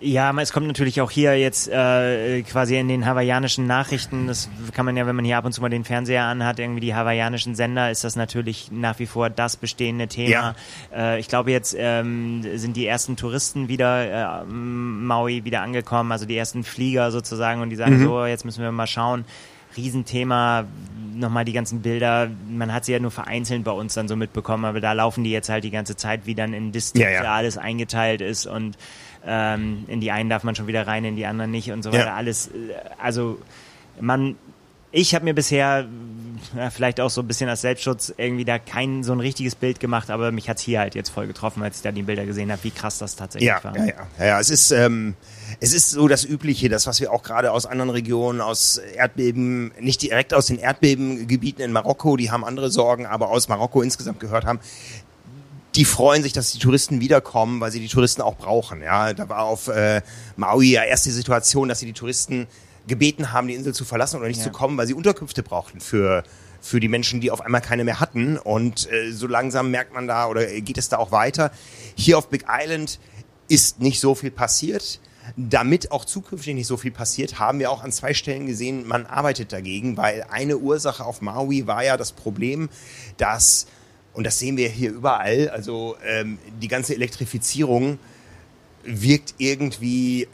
Ja, 0.02 0.34
es 0.40 0.54
kommt 0.54 0.68
natürlich 0.68 1.02
auch 1.02 1.12
hier 1.12 1.38
jetzt 1.38 1.68
äh, 1.68 2.42
quasi 2.44 2.78
in 2.78 2.88
den 2.88 3.06
hawaiianischen 3.06 3.68
Nachrichten, 3.68 4.28
das 4.28 4.50
kann 4.74 4.86
man 4.86 4.96
ja, 4.96 5.06
wenn 5.06 5.16
man 5.16 5.26
hier 5.26 5.38
ab 5.38 5.44
und 5.44 5.52
zu 5.52 5.60
mal 5.60 5.68
den 5.68 5.84
Fernseher 5.84 6.24
anhat, 6.24 6.58
irgendwie 6.60 6.80
die 6.80 6.96
hawaiianischen 6.96 7.54
Sender, 7.54 7.92
ist 7.92 8.06
das 8.06 8.16
natürlich 8.16 8.72
nach 8.72 8.98
wie 9.00 9.08
vor 9.08 9.30
das 9.30 9.58
bestehende 9.58 10.08
Thema. 10.08 10.56
Ja. 10.92 11.16
Äh, 11.16 11.20
ich 11.20 11.28
glaube, 11.28 11.52
jetzt 11.52 11.76
ähm, 11.78 12.46
sind 12.58 12.78
die 12.78 12.88
ersten 12.88 13.18
Touristen 13.18 13.68
wieder 13.68 14.42
äh, 14.42 14.46
Maui 14.46 15.44
wieder 15.44 15.62
angekommen, 15.64 16.14
also 16.14 16.26
die 16.26 16.38
ersten 16.38 16.64
Flieger 16.64 17.12
sozusagen 17.12 17.62
und 17.62 17.70
die 17.70 17.76
sagen 17.76 17.98
mhm. 17.98 18.06
so, 18.06 18.26
jetzt 18.26 18.46
müssen 18.46 18.64
wir 18.64 18.72
mal 18.72 18.88
schauen, 18.88 19.26
Riesenthema, 19.76 20.66
nochmal 21.16 21.46
die 21.46 21.54
ganzen 21.54 21.82
Bilder, 21.82 22.30
man 22.50 22.74
hat 22.74 22.86
sie 22.86 22.94
ja 22.94 23.00
nur 23.00 23.12
vereinzelt 23.12 23.64
bei 23.64 23.72
uns 23.72 23.94
dann 23.94 24.08
so 24.08 24.16
mitbekommen, 24.16 24.66
aber 24.66 24.80
da 24.80 24.94
laufen 24.94 25.24
die 25.24 25.32
jetzt 25.32 25.50
halt 25.50 25.64
die 25.64 25.72
ganze 25.72 25.96
Zeit, 25.96 26.26
wie 26.26 26.36
dann 26.36 26.54
in 26.54 26.72
Distrikte 26.72 27.12
ja, 27.12 27.24
ja. 27.24 27.36
alles 27.36 27.58
eingeteilt 27.58 28.22
ist 28.22 28.48
und 28.48 28.78
ähm, 29.26 29.86
in 29.88 30.00
die 30.00 30.12
einen 30.12 30.30
darf 30.30 30.44
man 30.44 30.56
schon 30.56 30.68
wieder 30.68 30.88
rein, 30.88 31.04
in 31.04 31.16
die 31.16 31.26
anderen 31.26 31.52
nicht 31.52 31.72
und 31.72 31.84
so 31.84 31.92
weiter. 31.92 32.06
Ja. 32.06 32.16
Alles, 32.16 32.48
äh, 32.48 32.52
also 32.98 33.40
man 34.00 34.36
ich 34.92 35.14
habe 35.14 35.26
mir 35.26 35.36
bisher 35.36 35.88
ja, 36.56 36.70
vielleicht 36.70 37.00
auch 37.00 37.10
so 37.10 37.22
ein 37.22 37.28
bisschen 37.28 37.50
als 37.50 37.62
Selbstschutz 37.62 38.14
irgendwie 38.18 38.46
da 38.46 38.58
kein 38.58 39.04
so 39.04 39.12
ein 39.12 39.20
richtiges 39.20 39.56
Bild 39.56 39.80
gemacht, 39.80 40.10
aber 40.10 40.32
mich 40.32 40.50
hat's 40.50 40.62
hier 40.62 40.80
halt 40.80 40.96
jetzt 40.96 41.10
voll 41.10 41.28
getroffen, 41.28 41.62
als 41.62 41.78
ich 41.78 41.84
da 41.84 41.92
die 41.92 42.02
Bilder 42.02 42.26
gesehen 42.26 42.52
habe, 42.52 42.64
wie 42.64 42.72
krass 42.72 42.98
das 42.98 43.16
tatsächlich 43.16 43.50
ja, 43.50 43.64
war. 43.64 43.78
Ja, 43.78 43.86
ja, 43.86 43.94
ja, 44.18 44.26
ja. 44.26 44.40
Es 44.40 44.50
ist 44.50 44.72
ähm, 44.72 45.16
es 45.60 45.74
ist 45.74 45.92
so 45.92 46.08
das 46.08 46.26
Übliche, 46.26 46.70
das 46.70 46.88
was 46.88 47.00
wir 47.00 47.12
auch 47.12 47.24
gerade 47.24 47.52
aus 47.52 47.66
anderen 47.66 47.90
Regionen, 47.90 48.42
aus 48.42 48.78
Erdbeben, 48.78 49.72
nicht 49.80 50.02
direkt 50.02 50.34
aus 50.34 50.48
den 50.48 50.60
Erdbebengebieten 50.60 51.64
in 51.64 51.72
Marokko, 51.72 52.18
die 52.18 52.32
haben 52.32 52.44
andere 52.44 52.72
Sorgen, 52.72 53.06
aber 53.06 53.30
aus 53.30 53.48
Marokko 53.48 53.82
insgesamt 53.82 54.20
gehört 54.20 54.46
haben 54.46 54.60
die 55.76 55.86
freuen 55.86 56.24
sich, 56.24 56.34
dass 56.34 56.52
die 56.52 56.60
Touristen 56.60 57.00
wiederkommen, 57.00 57.62
weil 57.62 57.72
sie 57.72 57.80
die 57.80 57.88
Touristen 57.88 58.22
auch 58.22 58.36
brauchen. 58.36 58.82
Ja, 58.82 59.14
da 59.14 59.30
war 59.30 59.44
auf 59.44 59.68
äh, 59.68 60.02
Maui 60.36 60.72
ja 60.72 60.84
erst 60.84 61.06
die 61.06 61.12
Situation, 61.12 61.70
dass 61.70 61.80
sie 61.80 61.86
die 61.86 61.94
Touristen 61.94 62.48
gebeten 62.88 63.32
haben, 63.32 63.48
die 63.48 63.54
Insel 63.54 63.74
zu 63.74 63.86
verlassen 63.86 64.18
oder 64.18 64.28
nicht 64.28 64.40
ja. 64.40 64.46
zu 64.46 64.52
kommen, 64.52 64.78
weil 64.78 64.88
sie 64.88 64.94
Unterkünfte 64.94 65.44
brauchten 65.44 65.80
für 65.80 66.24
für 66.62 66.82
die 66.82 66.90
Menschen, 66.90 67.22
die 67.22 67.32
auf 67.32 67.40
einmal 67.40 67.62
keine 67.62 67.86
mehr 67.86 68.02
hatten. 68.02 68.38
Und 68.38 68.92
äh, 68.92 69.12
so 69.12 69.28
langsam 69.28 69.72
merkt 69.72 69.94
man 69.94 70.08
da 70.08 70.28
oder 70.28 70.46
geht 70.46 70.78
es 70.78 70.90
da 70.90 70.98
auch 70.98 71.14
weiter. 71.14 71.52
Hier 71.96 72.18
auf 72.18 72.28
Big 72.28 72.46
Island 72.50 73.00
ist 73.48 73.80
nicht 73.80 74.02
so 74.02 74.14
viel 74.14 74.32
passiert. 74.32 75.00
Damit 75.36 75.92
auch 75.92 76.06
zukünftig 76.06 76.56
nicht 76.56 76.68
so 76.68 76.78
viel 76.78 76.92
passiert, 76.92 77.40
haben 77.40 77.60
wir 77.60 77.72
auch 77.72 77.84
an 77.84 77.92
zwei 77.92 78.14
Stellen 78.14 78.46
gesehen, 78.46 78.88
man 78.88 79.06
arbeitet 79.06 79.52
dagegen, 79.52 79.98
weil 79.98 80.26
eine 80.30 80.58
Ursache 80.58 81.06
auf 81.06 81.22
Maui 81.22 81.68
war 81.68 81.84
ja 81.84 81.98
das 81.98 82.12
Problem, 82.12 82.70
dass, 83.18 83.68
und 84.14 84.26
das 84.26 84.40
sehen 84.40 84.58
wir 84.58 84.70
hier 84.70 84.92
überall, 84.92 85.50
also 85.50 85.96
ähm, 86.06 86.38
die 86.62 86.68
ganze 86.68 86.96
Elektrifizierung 86.96 88.00
wirkt 88.84 89.36
irgendwie 89.38 90.28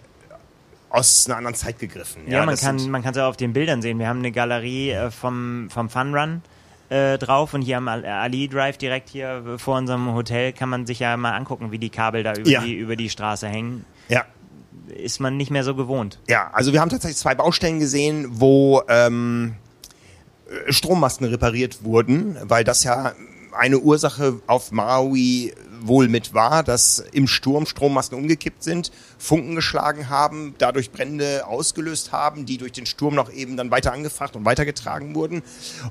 aus 0.89 1.27
einer 1.27 1.37
anderen 1.37 1.55
Zeit 1.55 1.79
gegriffen. 1.79 2.23
Ja, 2.25 2.39
ja 2.39 2.45
man 2.45 2.55
kann 2.55 2.89
man 2.89 3.03
kann 3.03 3.11
es 3.11 3.17
ja 3.17 3.27
auf 3.27 3.37
den 3.37 3.53
Bildern 3.53 3.81
sehen. 3.81 3.99
Wir 3.99 4.07
haben 4.07 4.19
eine 4.19 4.31
Galerie 4.31 4.91
äh, 4.91 5.11
vom 5.11 5.69
vom 5.69 5.89
Fun 5.89 6.15
Run 6.15 6.41
äh, 6.89 7.17
drauf 7.17 7.53
und 7.53 7.61
hier 7.61 7.77
am 7.77 7.87
Ali 7.87 8.47
Drive 8.47 8.77
direkt 8.77 9.09
hier 9.09 9.57
vor 9.57 9.77
unserem 9.77 10.13
Hotel 10.13 10.53
kann 10.53 10.69
man 10.69 10.85
sich 10.85 10.99
ja 10.99 11.17
mal 11.17 11.33
angucken, 11.33 11.71
wie 11.71 11.79
die 11.79 11.89
Kabel 11.89 12.23
da 12.23 12.33
über 12.33 12.49
ja. 12.49 12.61
die 12.61 12.73
über 12.73 12.95
die 12.95 13.09
Straße 13.09 13.47
hängen. 13.47 13.85
Ja. 14.07 14.25
Ist 14.95 15.19
man 15.19 15.37
nicht 15.37 15.51
mehr 15.51 15.63
so 15.63 15.75
gewohnt. 15.75 16.19
Ja, 16.27 16.49
also 16.53 16.73
wir 16.73 16.81
haben 16.81 16.89
tatsächlich 16.89 17.17
zwei 17.17 17.35
Baustellen 17.35 17.79
gesehen, 17.79 18.27
wo 18.29 18.81
ähm, 18.87 19.55
Strommasten 20.69 21.27
repariert 21.27 21.83
wurden, 21.83 22.37
weil 22.43 22.63
das 22.63 22.83
ja 22.83 23.13
eine 23.51 23.79
Ursache 23.79 24.39
auf 24.47 24.71
Maui 24.71 25.53
wohl 25.81 26.07
mit 26.07 26.33
war, 26.33 26.63
dass 26.63 26.99
im 27.11 27.27
Sturm 27.27 27.65
Strommasten 27.65 28.17
umgekippt 28.17 28.63
sind, 28.63 28.91
Funken 29.17 29.55
geschlagen 29.55 30.09
haben, 30.09 30.55
dadurch 30.57 30.91
Brände 30.91 31.45
ausgelöst 31.45 32.11
haben, 32.11 32.45
die 32.45 32.57
durch 32.57 32.71
den 32.71 32.85
Sturm 32.85 33.15
noch 33.15 33.31
eben 33.31 33.55
dann 33.57 33.71
weiter 33.71 33.93
angefacht 33.93 34.35
und 34.35 34.45
weitergetragen 34.45 35.15
wurden. 35.15 35.43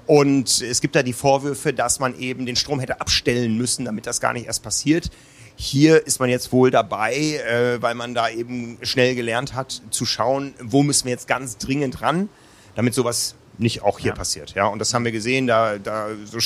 Und 0.07 0.61
es 0.63 0.81
gibt 0.81 0.97
da 0.97 1.03
die 1.03 1.13
Vorwürfe, 1.13 1.73
dass 1.73 2.01
man 2.01 2.19
eben 2.19 2.47
den 2.47 2.57
Strom 2.57 2.81
hätte 2.81 3.01
abstellen 3.01 3.57
müssen, 3.57 3.85
damit 3.85 4.07
das 4.07 4.21
gar 4.21 4.33
nicht 4.33 4.47
erst 4.47 4.63
passiert. 4.63 5.11
Hier 5.57 6.07
ist 6.07 6.19
man 6.19 6.29
jetzt 6.29 6.53
wohl 6.53 6.71
dabei, 6.71 7.15
äh, 7.15 7.81
weil 7.81 7.95
man 7.95 8.15
da 8.15 8.29
eben 8.29 8.79
schnell 8.83 9.15
gelernt 9.15 9.55
hat, 9.55 9.83
zu 9.91 10.05
schauen, 10.05 10.55
wo 10.61 10.83
müssen 10.83 11.05
wir 11.05 11.13
jetzt 11.13 11.29
ganz 11.29 11.59
dringend 11.59 12.03
ran, 12.03 12.29
damit 12.75 12.95
sowas 12.95 13.37
nicht 13.57 13.83
auch 13.83 13.99
hier 13.99 14.11
ja. 14.11 14.17
passiert. 14.17 14.55
Ja, 14.55 14.67
und 14.67 14.81
das 14.81 14.93
haben 14.95 15.05
wir 15.05 15.13
gesehen, 15.13 15.47
da, 15.47 15.79
da 15.79 16.09
so 16.25 16.39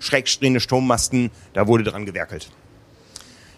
schrägstehende 0.00 0.60
Strommasten, 0.60 1.30
da 1.52 1.68
wurde 1.68 1.84
dran 1.84 2.04
gewerkelt. 2.04 2.50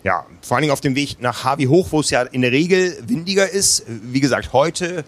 Ja, 0.05 0.27
vor 0.43 0.57
allen 0.57 0.63
Dingen 0.63 0.73
auf 0.73 0.83
dem 0.83 0.95
Weg 0.95 1.21
nach 1.21 1.45
Harvey 1.45 1.65
hoch, 1.65 1.89
wo 1.91 2.01
es 2.01 2.11
ja 2.11 2.23
in 2.23 2.43
der 2.43 2.53
Regel 2.53 2.97
windiger 3.07 3.49
ist. 3.49 3.85
Wie 3.89 4.21
gesagt, 4.21 4.53
heute 4.53 5.05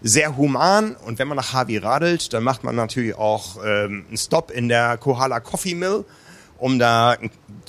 sehr 0.00 0.36
human. 0.36 0.96
Und 0.96 1.18
wenn 1.18 1.28
man 1.28 1.36
nach 1.36 1.52
Harvey 1.52 1.76
radelt, 1.76 2.32
dann 2.32 2.44
macht 2.44 2.64
man 2.64 2.74
natürlich 2.74 3.16
auch 3.16 3.56
ähm, 3.62 4.06
einen 4.08 4.16
Stop 4.16 4.50
in 4.50 4.68
der 4.68 4.96
Kohala 4.96 5.40
Coffee 5.40 5.74
Mill 5.74 6.04
um 6.60 6.78
da 6.78 7.16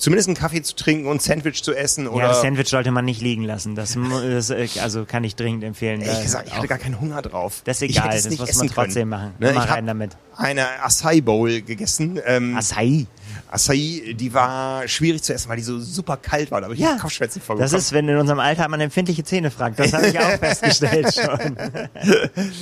zumindest 0.02 0.28
einen 0.28 0.36
Kaffee 0.36 0.62
zu 0.62 0.74
trinken 0.74 1.06
und 1.06 1.16
ein 1.16 1.20
Sandwich 1.20 1.62
zu 1.62 1.74
essen. 1.74 2.08
Oder 2.08 2.24
ja, 2.24 2.28
das 2.30 2.42
Sandwich 2.42 2.68
sollte 2.68 2.90
man 2.90 3.04
nicht 3.04 3.22
liegen 3.22 3.44
lassen. 3.44 3.76
Das, 3.76 3.96
das 3.96 4.50
äh, 4.50 4.68
also 4.80 5.04
kann 5.04 5.22
ich 5.22 5.36
dringend 5.36 5.62
empfehlen. 5.62 6.00
Ehrlich 6.00 6.24
gesagt, 6.24 6.48
ich 6.48 6.54
hatte 6.54 6.66
gar 6.66 6.78
keinen 6.78 7.00
Hunger 7.00 7.22
drauf. 7.22 7.62
Das 7.64 7.80
ist 7.80 7.90
egal, 7.90 8.10
das 8.10 8.28
muss 8.36 8.56
man 8.56 8.68
trotzdem 8.68 9.08
machen. 9.08 9.34
Ne? 9.38 9.52
Mal 9.52 9.64
rein 9.64 9.86
damit. 9.86 10.16
Eine 10.36 10.66
Acai 10.82 11.20
Bowl 11.20 11.62
gegessen. 11.62 12.18
Ähm, 12.26 12.56
Acai? 12.56 13.06
Acai, 13.48 14.14
die 14.14 14.34
war 14.34 14.88
schwierig 14.88 15.22
zu 15.22 15.34
essen, 15.34 15.48
weil 15.48 15.58
die 15.58 15.62
so 15.62 15.78
super 15.78 16.16
kalt 16.16 16.50
war. 16.50 16.60
Da 16.60 16.64
habe 16.64 16.74
ich 16.74 16.80
ja, 16.80 16.96
Kopfschmerzen 16.96 17.40
vorgekommen. 17.40 17.72
Das 17.72 17.80
ist, 17.80 17.92
wenn 17.92 18.08
in 18.08 18.16
unserem 18.16 18.40
Alter 18.40 18.66
man 18.68 18.80
empfindliche 18.80 19.22
Zähne 19.22 19.52
fragt. 19.52 19.78
Das 19.78 19.92
habe 19.92 20.08
ich 20.08 20.18
auch 20.18 20.38
festgestellt 20.38 21.14
schon. 21.14 21.56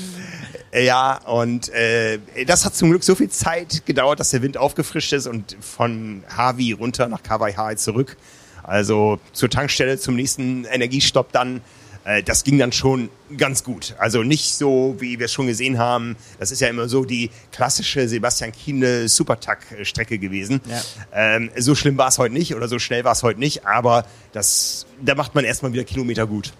Ja, 0.72 1.18
und 1.26 1.68
äh, 1.70 2.18
das 2.46 2.64
hat 2.64 2.76
zum 2.76 2.90
Glück 2.90 3.02
so 3.02 3.14
viel 3.14 3.28
Zeit 3.28 3.84
gedauert, 3.86 4.20
dass 4.20 4.30
der 4.30 4.42
Wind 4.42 4.56
aufgefrischt 4.56 5.12
ist 5.12 5.26
und 5.26 5.56
von 5.60 6.22
Harvey 6.28 6.72
runter 6.72 7.08
nach 7.08 7.22
Kawaii 7.22 7.76
zurück. 7.76 8.16
Also 8.62 9.18
zur 9.32 9.50
Tankstelle, 9.50 9.98
zum 9.98 10.14
nächsten 10.14 10.64
Energiestopp 10.64 11.32
dann. 11.32 11.60
Äh, 12.04 12.22
das 12.22 12.44
ging 12.44 12.58
dann 12.58 12.70
schon 12.70 13.10
ganz 13.36 13.64
gut. 13.64 13.94
Also 13.98 14.22
nicht 14.22 14.54
so, 14.54 14.96
wie 15.00 15.18
wir 15.18 15.26
es 15.26 15.32
schon 15.32 15.48
gesehen 15.48 15.78
haben. 15.78 16.16
Das 16.38 16.52
ist 16.52 16.60
ja 16.60 16.68
immer 16.68 16.88
so 16.88 17.04
die 17.04 17.30
klassische 17.50 18.08
Sebastian 18.08 18.52
Kiene 18.52 19.08
Supertag-Strecke 19.08 20.18
gewesen. 20.18 20.60
Ja. 20.68 20.82
Ähm, 21.12 21.50
so 21.56 21.74
schlimm 21.74 21.98
war 21.98 22.08
es 22.08 22.18
heute 22.18 22.34
nicht 22.34 22.54
oder 22.54 22.68
so 22.68 22.78
schnell 22.78 23.02
war 23.02 23.12
es 23.12 23.24
heute 23.24 23.40
nicht, 23.40 23.66
aber 23.66 24.06
das, 24.32 24.86
da 25.02 25.16
macht 25.16 25.34
man 25.34 25.44
erstmal 25.44 25.72
wieder 25.72 25.84
Kilometer 25.84 26.26
gut. 26.26 26.52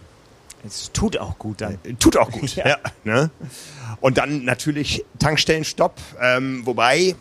Es 0.64 0.92
tut 0.92 1.16
auch 1.18 1.38
gut 1.38 1.60
dann. 1.60 1.78
Äh, 1.84 1.94
tut 1.94 2.16
auch 2.16 2.30
gut, 2.30 2.54
ja. 2.56 2.68
ja 2.68 2.76
ne? 3.04 3.30
Und 4.00 4.18
dann 4.18 4.44
natürlich 4.44 5.04
Tankstellenstopp, 5.18 5.98
ähm, 6.20 6.62
wobei 6.64 7.14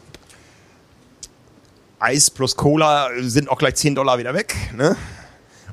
Eis 2.00 2.30
plus 2.30 2.56
Cola 2.56 3.10
sind 3.20 3.50
auch 3.50 3.58
gleich 3.58 3.76
10 3.76 3.96
Dollar 3.96 4.18
wieder 4.18 4.34
weg. 4.34 4.56
Ne? 4.76 4.96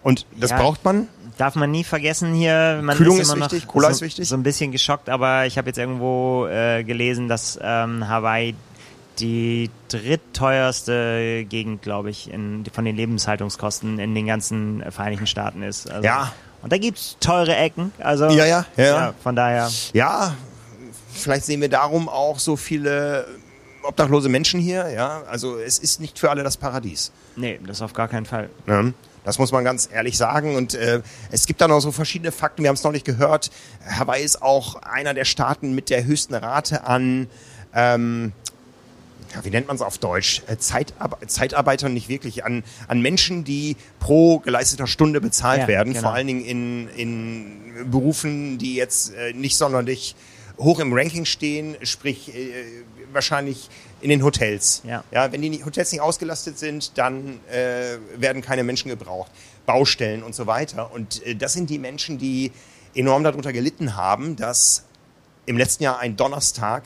Und 0.03 0.27
das 0.37 0.51
ja, 0.51 0.59
braucht 0.59 0.85
man. 0.85 1.09
Darf 1.39 1.55
man 1.55 1.71
nie 1.71 1.85
vergessen 1.85 2.35
hier. 2.35 2.81
Man 2.83 2.97
Kühlung 2.97 3.19
ist, 3.19 3.29
ist 3.29 3.37
wichtig, 3.37 3.67
Cola 3.67 3.89
so, 3.89 3.93
ist 3.93 4.01
wichtig. 4.01 4.29
So 4.29 4.37
ein 4.37 4.43
bisschen 4.43 4.73
geschockt, 4.73 5.09
aber 5.09 5.47
ich 5.47 5.59
habe 5.59 5.69
jetzt 5.69 5.79
irgendwo 5.79 6.47
äh, 6.47 6.83
gelesen, 6.83 7.29
dass 7.29 7.59
ähm, 7.63 8.09
Hawaii 8.09 8.55
die 9.19 9.71
drittteuerste 9.89 11.45
Gegend, 11.49 11.83
glaube 11.83 12.11
ich, 12.11 12.31
in, 12.31 12.65
von 12.73 12.85
den 12.85 12.97
Lebenshaltungskosten 12.97 13.99
in 13.99 14.15
den 14.15 14.27
ganzen 14.27 14.85
Vereinigten 14.91 15.27
Staaten 15.27 15.63
ist. 15.63 15.91
Also, 15.91 16.05
ja. 16.05 16.33
Und 16.63 16.73
da 16.73 16.79
gibt 16.79 16.99
es 16.99 17.17
teure 17.21 17.55
Ecken. 17.55 17.93
Also, 17.99 18.27
ja, 18.27 18.45
ja, 18.45 18.67
ja, 18.77 18.85
ja. 18.85 19.15
Von 19.23 19.37
daher. 19.37 19.71
Ja, 19.93 20.35
vielleicht 21.13 21.45
sehen 21.45 21.61
wir 21.61 21.69
darum 21.69 22.09
auch 22.09 22.39
so 22.39 22.57
viele 22.57 23.27
obdachlose 23.83 24.29
Menschen 24.29 24.61
hier. 24.61 24.91
Ja, 24.91 25.23
also 25.31 25.59
es 25.59 25.79
ist 25.79 26.01
nicht 26.01 26.19
für 26.19 26.31
alle 26.31 26.43
das 26.43 26.57
Paradies. 26.57 27.13
Nee, 27.37 27.61
das 27.67 27.83
auf 27.83 27.93
gar 27.93 28.09
keinen 28.09 28.27
Fall. 28.27 28.51
Ja, 28.67 28.85
das 29.25 29.39
muss 29.39 29.53
man 29.53 29.65
ganz 29.65 29.89
ehrlich 29.93 30.17
sagen. 30.17 30.57
Und 30.57 30.75
äh, 30.75 31.03
es 31.31 31.47
gibt 31.47 31.61
da 31.61 31.69
noch 31.69 31.81
so 31.81 31.93
verschiedene 31.93 32.33
Fakten. 32.33 32.63
Wir 32.63 32.69
haben 32.69 32.77
es 32.77 32.85
noch 32.85 32.93
nicht 32.93 33.05
gehört. 33.05 33.51
Hawaii 33.89 34.25
ist 34.25 34.43
auch 34.43 34.77
einer 34.83 35.15
der 35.15 35.25
Staaten 35.25 35.75
mit 35.75 35.91
der 35.91 36.05
höchsten 36.05 36.35
Rate 36.35 36.85
an 36.85 37.29
ähm, 37.75 38.33
ja, 39.37 39.45
wie 39.45 39.51
nennt 39.51 39.67
man 39.67 39.77
es 39.77 39.83
auf 39.83 39.99
Deutsch? 39.99 40.43
Äh, 40.47 40.57
Zeitab 40.57 41.19
Zeitarbeitern 41.29 41.93
nicht 41.93 42.09
wirklich, 42.09 42.45
an, 42.45 42.65
an 42.89 43.01
Menschen, 43.01 43.45
die 43.45 43.77
pro 44.01 44.39
geleisteter 44.39 44.87
Stunde 44.87 45.21
bezahlt 45.21 45.63
ja, 45.63 45.69
werden, 45.69 45.93
genau. 45.93 46.09
vor 46.09 46.15
allen 46.15 46.27
Dingen 46.27 46.45
in, 46.45 46.89
in 46.89 47.91
Berufen, 47.91 48.59
die 48.59 48.75
jetzt 48.75 49.15
äh, 49.15 49.33
nicht 49.33 49.57
sonderlich 49.57 50.17
hoch 50.59 50.81
im 50.81 50.93
Ranking 50.93 51.27
stehen, 51.27 51.77
sprich 51.83 52.35
äh, 52.35 52.65
wahrscheinlich 53.13 53.69
in 54.01 54.09
den 54.09 54.23
Hotels. 54.23 54.83
Ja. 54.85 55.05
ja 55.11 55.31
wenn 55.33 55.43
die 55.43 55.65
Hotels 55.65 55.93
nicht 55.93 56.01
ausgelastet 56.01 56.59
sind, 56.59 56.97
dann 56.97 57.41
äh, 57.51 57.99
werden 58.17 58.41
keine 58.43 58.65
Menschen 58.65 58.89
gebraucht. 58.89 59.31
Baustellen 59.67 60.23
und 60.23 60.35
so 60.35 60.47
weiter. 60.47 60.93
Und 60.93 61.25
äh, 61.27 61.35
das 61.35 61.53
sind 61.53 61.69
die 61.69 61.79
Menschen, 61.79 62.19
die 62.19 62.53
enorm 62.95 63.25
darunter 63.25 63.53
gelitten 63.53 63.97
haben, 63.97 64.37
dass 64.37 64.85
im 65.45 65.59
letzten 65.59 65.85
Jahr 65.85 65.99
ein 65.99 66.17
Donnerstag 66.17 66.85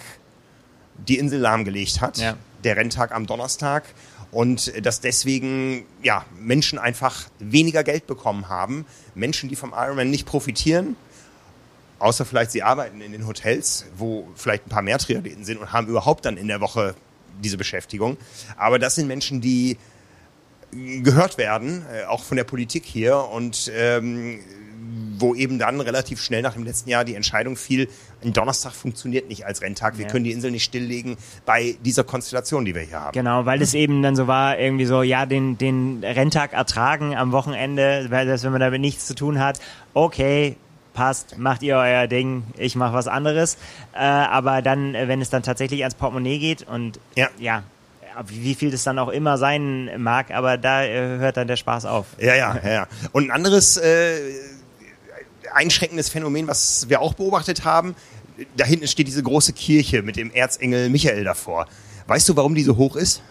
die 1.09 1.19
Insel 1.19 1.41
lahmgelegt 1.41 2.01
hat. 2.01 2.19
Ja. 2.19 2.37
Der 2.65 2.77
Renntag 2.77 3.13
am 3.13 3.27
Donnerstag. 3.27 3.85
Und 4.33 4.73
dass 4.85 5.01
deswegen 5.01 5.85
ja, 6.03 6.25
Menschen 6.39 6.79
einfach 6.79 7.29
weniger 7.39 7.83
Geld 7.83 8.07
bekommen 8.07 8.49
haben. 8.49 8.87
Menschen, 9.15 9.49
die 9.49 9.57
vom 9.57 9.73
Ironman 9.77 10.11
nicht 10.11 10.25
profitieren, 10.25 10.97
Außer 12.01 12.25
vielleicht 12.25 12.51
sie 12.51 12.63
arbeiten 12.63 13.03
in 13.03 13.13
den 13.13 13.27
Hotels, 13.27 13.85
wo 13.95 14.27
vielleicht 14.35 14.67
ein 14.67 14.71
paar 14.71 14.81
mehr 14.81 14.99
Triathleten 14.99 15.45
sind 15.45 15.59
und 15.59 15.71
haben 15.71 15.87
überhaupt 15.87 16.25
dann 16.25 16.39
in 16.39 16.49
der 16.49 16.63
Woche 16.63 16.95
diese 17.45 17.59
Beschäftigung. 17.59 18.17
Aber 18.57 18.79
das 18.79 18.95
sind 18.95 19.07
Menschen, 19.07 19.43
die 19.43 19.77
gehört 20.73 21.37
werden, 21.37 21.85
äh, 21.93 22.05
auch 22.05 22.23
von 22.23 22.39
der 22.39 22.45
Politik 22.45 22.87
hier 22.87 23.19
und 23.19 23.71
ähm, 23.75 24.41
wo 25.21 25.35
eben 25.35 25.59
dann 25.59 25.81
relativ 25.81 26.23
schnell 26.23 26.43
nach 26.43 26.55
dem 26.55 26.65
letzten 26.65 26.91
Jahr 26.91 27.05
die 27.05 27.15
Entscheidung 27.15 27.57
fiel, 27.57 27.89
ein 28.23 28.33
Donnerstag 28.33 28.73
funktioniert 28.73 29.29
nicht 29.29 29.47
als 29.47 29.63
Renntag. 29.63 29.99
Wir 29.99 30.07
ja. 30.07 30.11
können 30.11 30.25
die 30.25 30.33
Insel 30.33 30.51
nicht 30.51 30.65
stilllegen 30.65 31.17
bei 31.47 31.77
dieser 31.85 32.05
Konstellation, 32.05 32.65
die 32.65 32.75
wir 32.75 32.83
hier 32.83 33.01
haben. 33.01 33.13
Genau, 33.13 33.47
weil 33.47 33.63
es 33.63 33.75
eben 33.75 34.03
dann 34.03 34.17
so 34.17 34.27
war, 34.27 34.59
irgendwie 34.59 34.87
so, 34.87 35.03
ja, 35.03 35.27
den, 35.27 35.59
den 35.59 36.03
Renntag 36.03 36.53
ertragen 36.53 37.17
am 37.17 37.33
Wochenende, 37.33 38.07
weil 38.11 38.27
das, 38.27 38.45
wenn 38.45 38.53
man 38.53 38.61
damit 38.61 38.81
nichts 38.81 39.07
zu 39.07 39.15
tun 39.15 39.39
hat, 39.39 39.61
okay, 39.95 40.57
passt, 40.93 41.39
macht 41.39 41.63
ihr 41.63 41.77
euer 41.77 42.07
Ding, 42.07 42.43
ich 42.59 42.77
mache 42.77 42.93
was 42.93 43.09
anderes. 43.09 43.57
Äh, 43.95 43.99
aber 43.99 44.63
dann, 44.63 44.95
äh, 44.95 45.09
wenn 45.09 45.21
es 45.21 45.31
dann 45.31 45.43
tatsächlich 45.43 45.83
ans 45.83 45.95
Portemonnaie 45.95 46.39
geht 46.39 46.67
und 46.67 46.99
ja, 47.15 47.29
ja 47.39 47.63
wie 48.27 48.55
viel 48.55 48.71
das 48.71 48.85
dann 48.85 48.99
auch 48.99 49.09
immer 49.09 49.39
sein 49.39 49.91
mag, 49.97 50.31
aber 50.31 50.59
da 50.59 50.85
äh, 50.85 51.19
hört 51.19 51.37
dann 51.37 51.49
der 51.49 51.57
Spaß 51.57 51.87
auf. 51.87 52.07
Ja, 52.19 52.35
ja, 52.35 52.59
ja. 52.67 52.87
Und 53.13 53.25
ein 53.25 53.31
anderes 53.31 53.77
äh, 53.77 54.19
einschränkendes 55.53 56.09
Phänomen, 56.09 56.47
was 56.47 56.89
wir 56.89 57.01
auch 57.01 57.15
beobachtet 57.15 57.65
haben, 57.65 57.95
da 58.57 58.65
hinten 58.65 58.89
steht 58.89 59.07
diese 59.07 59.23
große 59.23 59.53
Kirche 59.53 60.03
mit 60.03 60.17
dem 60.17 60.31
Erzengel 60.31 60.89
Michael 60.89 61.25
davor. 61.25 61.67
Weißt 62.07 62.29
du, 62.29 62.37
warum 62.37 62.55
die 62.55 62.63
so 62.63 62.77
hoch 62.77 62.97
ist? 62.97 63.23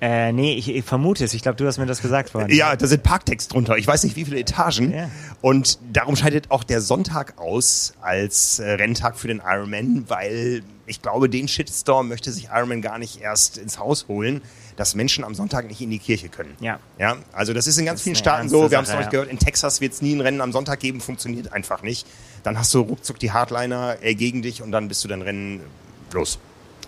Äh, 0.00 0.32
nee, 0.32 0.54
ich, 0.54 0.68
ich 0.68 0.84
vermute 0.84 1.24
es. 1.24 1.34
Ich 1.34 1.42
glaube, 1.42 1.56
du 1.56 1.66
hast 1.66 1.78
mir 1.78 1.86
das 1.86 2.00
gesagt 2.00 2.30
vorhin. 2.30 2.54
Ja, 2.54 2.76
da 2.76 2.86
sind 2.86 3.02
Parktext 3.02 3.52
drunter. 3.52 3.76
Ich 3.76 3.86
weiß 3.86 4.04
nicht, 4.04 4.14
wie 4.14 4.24
viele 4.24 4.38
Etagen. 4.38 4.92
Ja. 4.92 5.10
Und 5.40 5.78
darum 5.92 6.14
scheidet 6.14 6.52
auch 6.52 6.62
der 6.62 6.80
Sonntag 6.80 7.36
aus 7.38 7.94
als 8.00 8.60
äh, 8.60 8.70
Renntag 8.70 9.18
für 9.18 9.26
den 9.26 9.42
Ironman, 9.44 10.04
weil 10.08 10.62
ich 10.86 11.02
glaube, 11.02 11.28
den 11.28 11.48
Shitstorm 11.48 12.08
möchte 12.08 12.30
sich 12.30 12.48
Ironman 12.54 12.80
gar 12.80 12.98
nicht 12.98 13.20
erst 13.20 13.58
ins 13.58 13.78
Haus 13.78 14.06
holen, 14.06 14.40
dass 14.78 14.94
Menschen 14.94 15.24
am 15.24 15.34
Sonntag 15.34 15.66
nicht 15.66 15.80
in 15.80 15.90
die 15.90 15.98
Kirche 15.98 16.28
können. 16.28 16.54
Ja. 16.60 16.78
Ja, 16.98 17.16
also 17.32 17.52
das 17.52 17.66
ist 17.66 17.78
in 17.78 17.84
ganz 17.84 18.00
vielen 18.00 18.14
Staaten 18.14 18.48
so. 18.48 18.70
Wir 18.70 18.78
haben 18.78 18.84
es 18.84 18.90
euch 18.90 19.00
ja. 19.00 19.08
gehört, 19.08 19.28
in 19.28 19.38
Texas 19.40 19.80
wird 19.80 19.92
es 19.92 20.02
nie 20.02 20.14
ein 20.14 20.20
Rennen 20.20 20.40
am 20.40 20.52
Sonntag 20.52 20.78
geben, 20.78 21.00
funktioniert 21.00 21.52
einfach 21.52 21.82
nicht. 21.82 22.06
Dann 22.44 22.56
hast 22.56 22.72
du 22.72 22.80
ruckzuck 22.80 23.18
die 23.18 23.32
Hardliner 23.32 23.96
äh, 24.02 24.14
gegen 24.14 24.40
dich 24.40 24.62
und 24.62 24.70
dann 24.70 24.86
bist 24.86 25.02
du 25.02 25.08
dein 25.08 25.22
Rennen 25.22 25.62
los. 26.12 26.38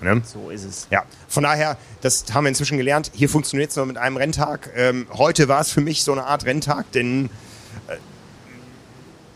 Ne? 0.02 0.22
So 0.24 0.50
ist 0.50 0.64
es. 0.64 0.86
Ja, 0.92 1.02
von 1.26 1.42
daher, 1.42 1.76
das 2.00 2.26
haben 2.32 2.44
wir 2.44 2.50
inzwischen 2.50 2.78
gelernt. 2.78 3.10
Hier 3.12 3.28
funktioniert 3.28 3.70
es 3.70 3.76
nur 3.76 3.86
mit 3.86 3.98
einem 3.98 4.16
Renntag. 4.16 4.70
Ähm, 4.76 5.08
heute 5.12 5.48
war 5.48 5.60
es 5.60 5.72
für 5.72 5.80
mich 5.80 6.04
so 6.04 6.12
eine 6.12 6.24
Art 6.26 6.46
Renntag, 6.46 6.92
denn 6.92 7.28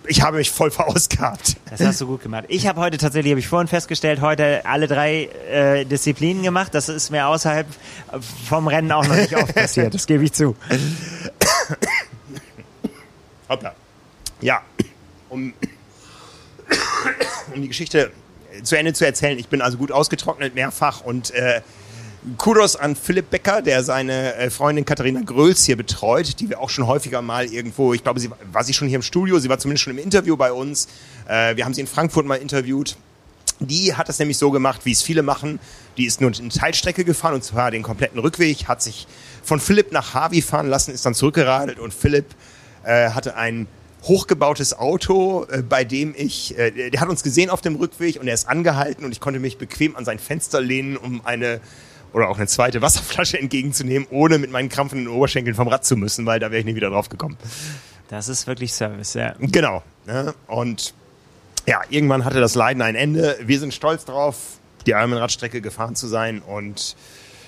ich 0.07 0.23
habe 0.23 0.39
mich 0.39 0.51
voll 0.51 0.71
verausgabt. 0.71 1.57
Das 1.71 1.81
hast 1.81 2.01
du 2.01 2.07
gut 2.07 2.23
gemacht. 2.23 2.45
Ich 2.49 2.67
habe 2.67 2.81
heute 2.81 2.99
tatsächlich, 2.99 3.33
habe 3.33 3.41
ich 3.41 3.49
vorhin 3.49 3.69
festgestellt, 3.69 4.21
heute 4.21 4.65
alle 4.67 4.87
drei 4.87 5.25
äh, 5.51 5.85
Disziplinen 5.85 6.43
gemacht. 6.43 6.75
Das 6.75 6.89
ist 6.89 7.11
mir 7.11 7.27
außerhalb 7.27 7.67
vom 8.49 8.69
Rennen 8.69 8.93
auch 8.93 9.07
noch 9.07 9.17
nicht 9.17 9.37
oft 9.37 9.55
passiert. 9.55 9.95
Das 9.95 10.07
gebe 10.07 10.25
ich 10.25 10.33
zu. 10.33 10.57
Hoppla. 13.49 13.75
Ja, 14.41 14.63
um, 15.29 15.55
um 17.55 17.63
die 17.63 17.69
Geschichte 17.69 18.11
zu 18.63 18.77
Ende 18.77 18.93
zu 18.93 19.05
erzählen. 19.05 19.39
Ich 19.39 19.49
bin 19.49 19.63
also 19.63 19.79
gut 19.79 19.91
ausgetrocknet 19.91 20.55
mehrfach 20.55 21.01
und 21.01 21.31
äh, 21.33 21.61
Kudos 22.39 22.75
an 22.77 22.97
Philipp 22.97 23.29
Becker, 23.29 23.61
der 23.61 23.85
seine 23.85 24.35
äh, 24.37 24.49
Freundin 24.49 24.87
Katharina 24.87 25.21
Gröls 25.21 25.65
hier 25.65 25.77
betreut, 25.77 26.41
die 26.41 26.49
wir 26.49 26.59
auch 26.59 26.71
schon 26.71 26.87
häufiger 26.87 27.21
mal 27.21 27.45
irgendwo, 27.45 27.93
ich 27.93 28.03
glaube, 28.03 28.19
sie 28.19 28.31
war 28.51 28.65
sie 28.65 28.73
schon 28.73 28.89
hier 28.89 28.97
im 28.97 29.03
Studio, 29.03 29.39
sie 29.39 29.51
war 29.51 29.59
zumindest 29.59 29.85
schon 29.85 29.93
im 29.93 30.03
Interview 30.03 30.35
bei 30.35 30.51
uns. 30.51 30.89
Äh, 31.29 31.57
wir 31.57 31.67
haben 31.67 31.75
sie 31.75 31.83
in 31.83 31.87
Frankfurt 31.87 32.25
mal 32.25 32.37
interviewt. 32.37 32.97
Die 33.61 33.95
hat 33.95 34.09
das 34.09 34.19
nämlich 34.19 34.39
so 34.39 34.51
gemacht, 34.51 34.81
wie 34.85 34.93
es 34.93 35.03
viele 35.03 35.23
machen. 35.23 35.61
Die 35.99 36.07
ist 36.07 36.23
nur 36.23 36.33
eine 36.33 36.49
Teilstrecke 36.49 37.05
gefahren 37.05 37.35
und 37.35 37.45
zwar 37.45 37.71
den 37.71 37.83
kompletten 37.83 38.19
Rückweg, 38.19 38.69
hat 38.69 38.81
sich 38.81 39.07
von 39.43 39.61
Philipp 39.61 39.93
nach 39.93 40.15
Harvey 40.15 40.41
fahren 40.41 40.69
lassen, 40.69 40.93
ist 40.93 41.05
dann 41.05 41.15
zurückgeradelt 41.15 41.79
und 41.79 41.93
Philipp 41.93 42.35
äh, 42.85 43.11
hatte 43.11 43.37
einen 43.37 43.69
hochgebautes 44.03 44.79
Auto, 44.79 45.47
äh, 45.51 45.63
bei 45.63 45.85
dem 45.85 46.15
ich, 46.17 46.59
äh, 46.59 46.91
der 46.91 47.01
hat 47.03 47.11
uns 47.11 47.23
gesehen 47.23 47.51
auf 47.51 47.61
dem 47.61 47.77
Rückweg 47.77 48.19
und 48.19 48.29
er 48.29 48.35
ist 48.35 48.49
angehalten 48.49 49.05
und 49.05 49.13
ich 49.13 49.21
konnte 49.21 49.41
mich 49.41 49.59
bequem 49.59 49.95
an 49.95 50.07
sein 50.07 50.19
Fenster 50.19 50.63
lehnen, 50.63 50.97
um 50.97 51.25
eine 51.27 51.61
oder 52.15 52.29
auch 52.29 52.39
eine 52.39 52.47
zweite 52.47 52.81
Wasserflasche 52.81 53.39
entgegenzunehmen, 53.41 54.07
ohne 54.11 54.39
mit 54.39 54.51
meinen 54.51 54.71
krampfenden 54.71 55.09
Oberschenkeln 55.09 55.55
vom 55.55 55.69
Rad 55.69 55.85
zu 55.85 55.97
müssen, 55.97 56.25
weil 56.25 56.41
da 56.41 56.51
wäre 56.51 56.61
ich 56.61 56.65
nicht 56.65 56.77
wieder 56.77 56.91
drauf 56.91 57.11
gekommen. 57.11 57.37
Das 58.09 58.29
ist 58.29 58.47
wirklich 58.47 58.73
Service, 58.73 59.15
ja. 59.15 59.35
Genau. 59.39 59.83
Ne? 60.07 60.35
Und 60.47 60.95
ja, 61.67 61.81
irgendwann 61.89 62.25
hatte 62.25 62.41
das 62.41 62.55
Leiden 62.55 62.83
ein 62.83 62.95
Ende. 62.95 63.37
Wir 63.43 63.59
sind 63.59 63.75
stolz 63.75 64.05
drauf, 64.05 64.37
die 64.87 64.93
Ironman-Radstrecke 64.93 65.61
gefahren 65.61 65.97
zu 65.97 66.07
sein 66.07 66.41
und 66.41 66.97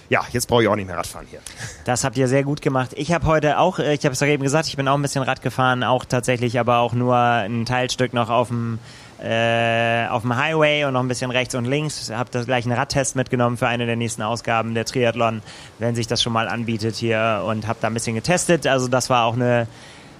ja, 0.08 0.24
jetzt 0.30 0.46
brauche 0.46 0.62
ich 0.62 0.68
auch 0.68 0.76
nicht 0.76 0.86
mehr 0.86 0.96
Radfahren 0.96 1.26
hier. 1.28 1.40
Das 1.84 2.04
habt 2.04 2.16
ihr 2.16 2.28
sehr 2.28 2.44
gut 2.44 2.62
gemacht. 2.62 2.92
Ich 2.94 3.12
habe 3.12 3.26
heute 3.26 3.58
auch, 3.58 3.78
äh, 3.78 3.94
ich 3.94 4.04
habe 4.04 4.12
es 4.12 4.18
doch 4.20 4.26
eben 4.26 4.42
gesagt, 4.42 4.68
ich 4.68 4.76
bin 4.76 4.86
auch 4.88 4.94
ein 4.94 5.02
bisschen 5.02 5.22
Rad 5.22 5.42
gefahren, 5.42 5.82
auch 5.82 6.04
tatsächlich, 6.04 6.58
aber 6.60 6.78
auch 6.78 6.92
nur 6.92 7.16
ein 7.16 7.66
Teilstück 7.66 8.12
noch 8.14 8.30
auf 8.30 8.48
dem 8.48 8.78
äh, 9.22 10.06
auf 10.08 10.22
dem 10.22 10.36
Highway 10.36 10.84
und 10.84 10.92
noch 10.92 11.00
ein 11.00 11.08
bisschen 11.08 11.30
rechts 11.30 11.54
und 11.54 11.64
links. 11.64 12.10
Habe 12.10 12.30
das 12.30 12.46
gleich 12.46 12.64
einen 12.64 12.76
Radtest 12.76 13.16
mitgenommen 13.16 13.56
für 13.56 13.68
eine 13.68 13.86
der 13.86 13.96
nächsten 13.96 14.22
Ausgaben 14.22 14.74
der 14.74 14.84
Triathlon, 14.84 15.42
wenn 15.78 15.94
sich 15.94 16.06
das 16.06 16.22
schon 16.22 16.32
mal 16.32 16.48
anbietet 16.48 16.96
hier 16.96 17.44
und 17.46 17.66
habe 17.66 17.78
da 17.80 17.88
ein 17.88 17.94
bisschen 17.94 18.14
getestet. 18.14 18.66
Also 18.66 18.88
das 18.88 19.08
war 19.10 19.24
auch 19.24 19.34
eine 19.34 19.66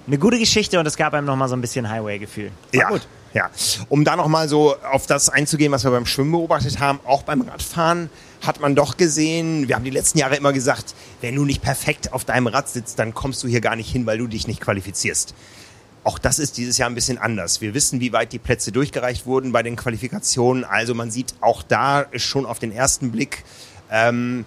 eine 0.07 0.17
gute 0.17 0.39
Geschichte 0.39 0.79
und 0.79 0.85
es 0.85 0.95
gab 0.95 1.13
einem 1.13 1.27
nochmal 1.27 1.49
so 1.49 1.55
ein 1.55 1.61
bisschen 1.61 1.89
Highway-Gefühl. 1.89 2.51
Ja, 2.71 2.89
gut. 2.89 3.05
ja. 3.33 3.49
Um 3.89 4.05
da 4.05 4.15
nochmal 4.15 4.47
so 4.47 4.75
auf 4.91 5.05
das 5.05 5.29
einzugehen, 5.29 5.71
was 5.71 5.83
wir 5.83 5.91
beim 5.91 6.05
Schwimmen 6.05 6.31
beobachtet 6.31 6.79
haben, 6.79 6.99
auch 7.05 7.23
beim 7.23 7.41
Radfahren 7.41 8.09
hat 8.45 8.61
man 8.61 8.75
doch 8.75 8.97
gesehen, 8.97 9.67
wir 9.67 9.75
haben 9.75 9.83
die 9.83 9.89
letzten 9.89 10.19
Jahre 10.19 10.35
immer 10.35 10.53
gesagt, 10.53 10.95
wenn 11.21 11.35
du 11.35 11.43
nicht 11.43 11.61
perfekt 11.61 12.13
auf 12.13 12.23
deinem 12.23 12.47
Rad 12.47 12.69
sitzt, 12.69 12.99
dann 12.99 13.13
kommst 13.13 13.43
du 13.43 13.47
hier 13.47 13.61
gar 13.61 13.75
nicht 13.75 13.91
hin, 13.91 14.05
weil 14.05 14.17
du 14.17 14.27
dich 14.27 14.47
nicht 14.47 14.61
qualifizierst. 14.61 15.33
Auch 16.07 16.19
das 16.19 16.39
ist 16.39 16.55
dieses 16.55 16.77
Jahr 16.77 16.89
ein 16.89 16.95
bisschen 16.95 17.17
anders. 17.17 17.59
Wir 17.59 17.73
wissen, 17.73 17.99
wie 17.99 18.13
weit 18.13 18.31
die 18.31 18.39
Plätze 18.39 18.71
durchgereicht 18.71 19.25
wurden 19.25 19.51
bei 19.51 19.61
den 19.61 19.75
Qualifikationen. 19.75 20.63
Also 20.63 20.95
man 20.95 21.11
sieht 21.11 21.35
auch 21.41 21.63
da 21.63 22.05
schon 22.15 22.45
auf 22.45 22.59
den 22.59 22.71
ersten 22.71 23.11
Blick 23.11 23.43
ähm, 23.91 24.45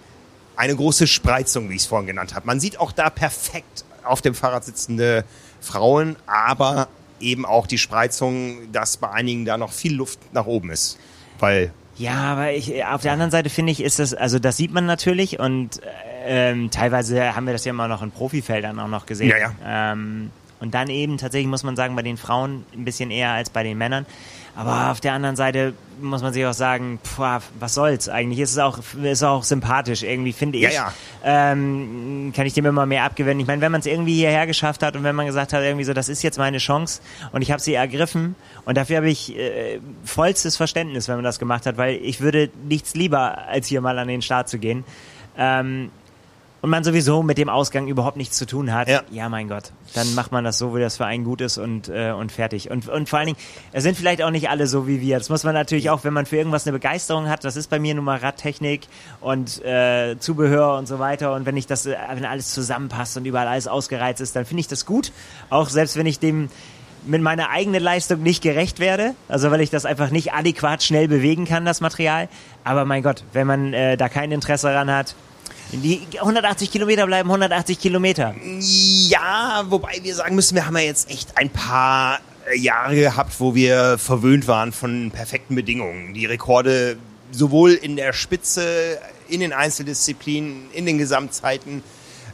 eine 0.56 0.74
große 0.74 1.06
Spreizung, 1.06 1.68
wie 1.68 1.74
ich 1.74 1.82
es 1.82 1.86
vorhin 1.86 2.06
genannt 2.06 2.34
habe. 2.34 2.46
Man 2.46 2.60
sieht 2.60 2.80
auch 2.80 2.92
da 2.92 3.10
perfekt 3.10 3.84
auf 4.04 4.22
dem 4.22 4.34
Fahrrad 4.34 4.64
sitzende 4.64 5.26
Frauen, 5.60 6.16
aber 6.26 6.88
eben 7.20 7.44
auch 7.44 7.66
die 7.66 7.76
Spreizung, 7.76 8.72
dass 8.72 8.96
bei 8.96 9.10
einigen 9.10 9.44
da 9.44 9.58
noch 9.58 9.74
viel 9.74 9.94
Luft 9.94 10.18
nach 10.32 10.46
oben 10.46 10.70
ist. 10.70 10.98
Weil 11.40 11.72
Ja, 11.98 12.14
aber 12.32 12.52
ich, 12.52 12.86
auf 12.86 13.02
der 13.02 13.12
anderen 13.12 13.30
Seite 13.30 13.50
finde 13.50 13.72
ich, 13.72 13.82
ist 13.82 13.98
das, 13.98 14.14
also 14.14 14.38
das 14.38 14.56
sieht 14.56 14.72
man 14.72 14.86
natürlich 14.86 15.38
und 15.38 15.78
ähm, 16.24 16.70
teilweise 16.70 17.36
haben 17.36 17.44
wir 17.44 17.52
das 17.52 17.66
ja 17.66 17.70
immer 17.70 17.86
noch 17.86 18.00
in 18.00 18.12
Profifeldern 18.12 18.80
auch 18.80 18.88
noch 18.88 19.04
gesehen. 19.04 19.28
Ja, 19.28 19.36
ja. 19.36 19.52
Ähm, 19.92 20.30
und 20.60 20.74
dann 20.74 20.88
eben 20.88 21.18
tatsächlich 21.18 21.48
muss 21.48 21.62
man 21.62 21.76
sagen, 21.76 21.96
bei 21.96 22.02
den 22.02 22.16
Frauen 22.16 22.64
ein 22.74 22.84
bisschen 22.84 23.10
eher 23.10 23.30
als 23.30 23.50
bei 23.50 23.62
den 23.62 23.78
Männern. 23.78 24.06
Aber 24.56 24.90
auf 24.90 25.00
der 25.00 25.12
anderen 25.12 25.36
Seite 25.36 25.74
muss 26.00 26.22
man 26.22 26.32
sich 26.32 26.44
auch 26.44 26.52
sagen, 26.52 26.98
pf, 27.04 27.42
was 27.58 27.74
soll's 27.74 28.08
eigentlich? 28.08 28.40
Ist 28.40 28.52
es 28.52 28.58
auch, 28.58 28.78
ist 29.02 29.22
auch 29.22 29.44
sympathisch 29.44 30.02
irgendwie, 30.02 30.32
finde 30.32 30.58
ich. 30.58 30.64
Ja, 30.64 30.70
ja. 30.70 30.92
Ähm, 31.24 32.32
kann 32.34 32.46
ich 32.46 32.52
dem 32.52 32.66
immer 32.66 32.84
mehr 32.84 33.04
abgewinnen. 33.04 33.40
Ich 33.40 33.46
meine, 33.46 33.62
wenn 33.62 33.72
man 33.72 33.80
es 33.80 33.86
irgendwie 33.86 34.14
hierher 34.14 34.46
geschafft 34.46 34.82
hat 34.82 34.96
und 34.96 35.04
wenn 35.04 35.14
man 35.14 35.26
gesagt 35.26 35.52
hat, 35.52 35.62
irgendwie 35.62 35.84
so, 35.84 35.94
das 35.94 36.08
ist 36.08 36.22
jetzt 36.22 36.36
meine 36.36 36.58
Chance 36.58 37.00
und 37.32 37.42
ich 37.42 37.52
habe 37.52 37.62
sie 37.62 37.74
ergriffen 37.74 38.34
und 38.64 38.76
dafür 38.76 38.98
habe 38.98 39.08
ich 39.08 39.36
äh, 39.36 39.80
vollstes 40.04 40.56
Verständnis, 40.56 41.08
wenn 41.08 41.16
man 41.16 41.24
das 41.24 41.38
gemacht 41.38 41.64
hat, 41.64 41.76
weil 41.76 41.94
ich 41.96 42.20
würde 42.20 42.50
nichts 42.64 42.94
lieber, 42.94 43.46
als 43.46 43.68
hier 43.68 43.80
mal 43.80 43.98
an 43.98 44.08
den 44.08 44.20
Start 44.20 44.48
zu 44.48 44.58
gehen. 44.58 44.84
Ähm, 45.38 45.90
und 46.62 46.70
man 46.70 46.84
sowieso 46.84 47.22
mit 47.22 47.38
dem 47.38 47.48
Ausgang 47.48 47.86
überhaupt 47.88 48.16
nichts 48.16 48.36
zu 48.36 48.46
tun 48.46 48.72
hat, 48.72 48.88
Ja. 48.88 49.28
mein 49.28 49.48
Gott, 49.48 49.72
dann 49.94 50.14
macht 50.14 50.30
man 50.32 50.44
das 50.44 50.58
so, 50.58 50.74
wie 50.76 50.80
das 50.80 50.96
für 50.98 51.06
einen 51.06 51.24
gut 51.24 51.40
ist 51.40 51.58
und, 51.58 51.88
äh, 51.88 52.12
und 52.12 52.32
fertig. 52.32 52.70
Und, 52.70 52.88
und 52.88 53.08
vor 53.08 53.18
allen 53.18 53.26
Dingen, 53.28 53.38
es 53.72 53.82
sind 53.82 53.96
vielleicht 53.96 54.22
auch 54.22 54.30
nicht 54.30 54.50
alle 54.50 54.66
so 54.66 54.86
wie 54.86 55.00
wir. 55.00 55.18
Das 55.18 55.28
muss 55.30 55.44
man 55.44 55.54
natürlich 55.54 55.90
auch, 55.90 56.04
wenn 56.04 56.12
man 56.12 56.26
für 56.26 56.36
irgendwas 56.36 56.66
eine 56.66 56.72
Begeisterung 56.72 57.28
hat, 57.28 57.44
das 57.44 57.56
ist 57.56 57.70
bei 57.70 57.78
mir 57.78 57.94
nun 57.94 58.04
mal 58.04 58.18
Radtechnik 58.18 58.82
und 59.20 59.64
äh, 59.64 60.16
Zubehör 60.18 60.76
und 60.76 60.86
so 60.86 60.98
weiter. 60.98 61.34
Und 61.34 61.46
wenn 61.46 61.56
ich 61.56 61.66
das, 61.66 61.86
äh, 61.86 61.96
wenn 62.14 62.24
alles 62.24 62.52
zusammenpasst 62.52 63.16
und 63.16 63.24
überall 63.24 63.48
alles 63.48 63.66
ausgereizt 63.66 64.20
ist, 64.20 64.36
dann 64.36 64.44
finde 64.44 64.60
ich 64.60 64.68
das 64.68 64.84
gut. 64.86 65.12
Auch 65.48 65.68
selbst 65.68 65.96
wenn 65.96 66.06
ich 66.06 66.18
dem 66.18 66.50
mit 67.06 67.22
meiner 67.22 67.48
eigenen 67.48 67.82
Leistung 67.82 68.22
nicht 68.22 68.42
gerecht 68.42 68.78
werde, 68.78 69.14
also 69.26 69.50
weil 69.50 69.62
ich 69.62 69.70
das 69.70 69.86
einfach 69.86 70.10
nicht 70.10 70.34
adäquat 70.34 70.82
schnell 70.82 71.08
bewegen 71.08 71.46
kann, 71.46 71.64
das 71.64 71.80
Material. 71.80 72.28
Aber 72.62 72.84
mein 72.84 73.02
Gott, 73.02 73.24
wenn 73.32 73.46
man 73.46 73.72
äh, 73.72 73.96
da 73.96 74.10
kein 74.10 74.30
Interesse 74.32 74.66
daran 74.68 74.90
hat, 74.90 75.14
die 75.72 76.02
180 76.18 76.70
Kilometer 76.70 77.06
bleiben 77.06 77.28
180 77.28 77.78
Kilometer. 77.78 78.34
Ja, 78.58 79.64
wobei 79.68 80.00
wir 80.02 80.14
sagen 80.14 80.34
müssen, 80.34 80.54
wir 80.54 80.66
haben 80.66 80.76
ja 80.76 80.82
jetzt 80.82 81.10
echt 81.10 81.36
ein 81.36 81.50
paar 81.50 82.20
äh, 82.50 82.58
Jahre 82.58 82.96
gehabt, 82.96 83.38
wo 83.38 83.54
wir 83.54 83.96
verwöhnt 83.98 84.48
waren 84.48 84.72
von 84.72 85.10
perfekten 85.10 85.54
Bedingungen. 85.54 86.14
Die 86.14 86.26
Rekorde 86.26 86.96
sowohl 87.30 87.72
in 87.72 87.96
der 87.96 88.12
Spitze, 88.12 88.98
in 89.28 89.40
den 89.40 89.52
Einzeldisziplinen, 89.52 90.70
in 90.72 90.86
den 90.86 90.98
Gesamtzeiten, 90.98 91.82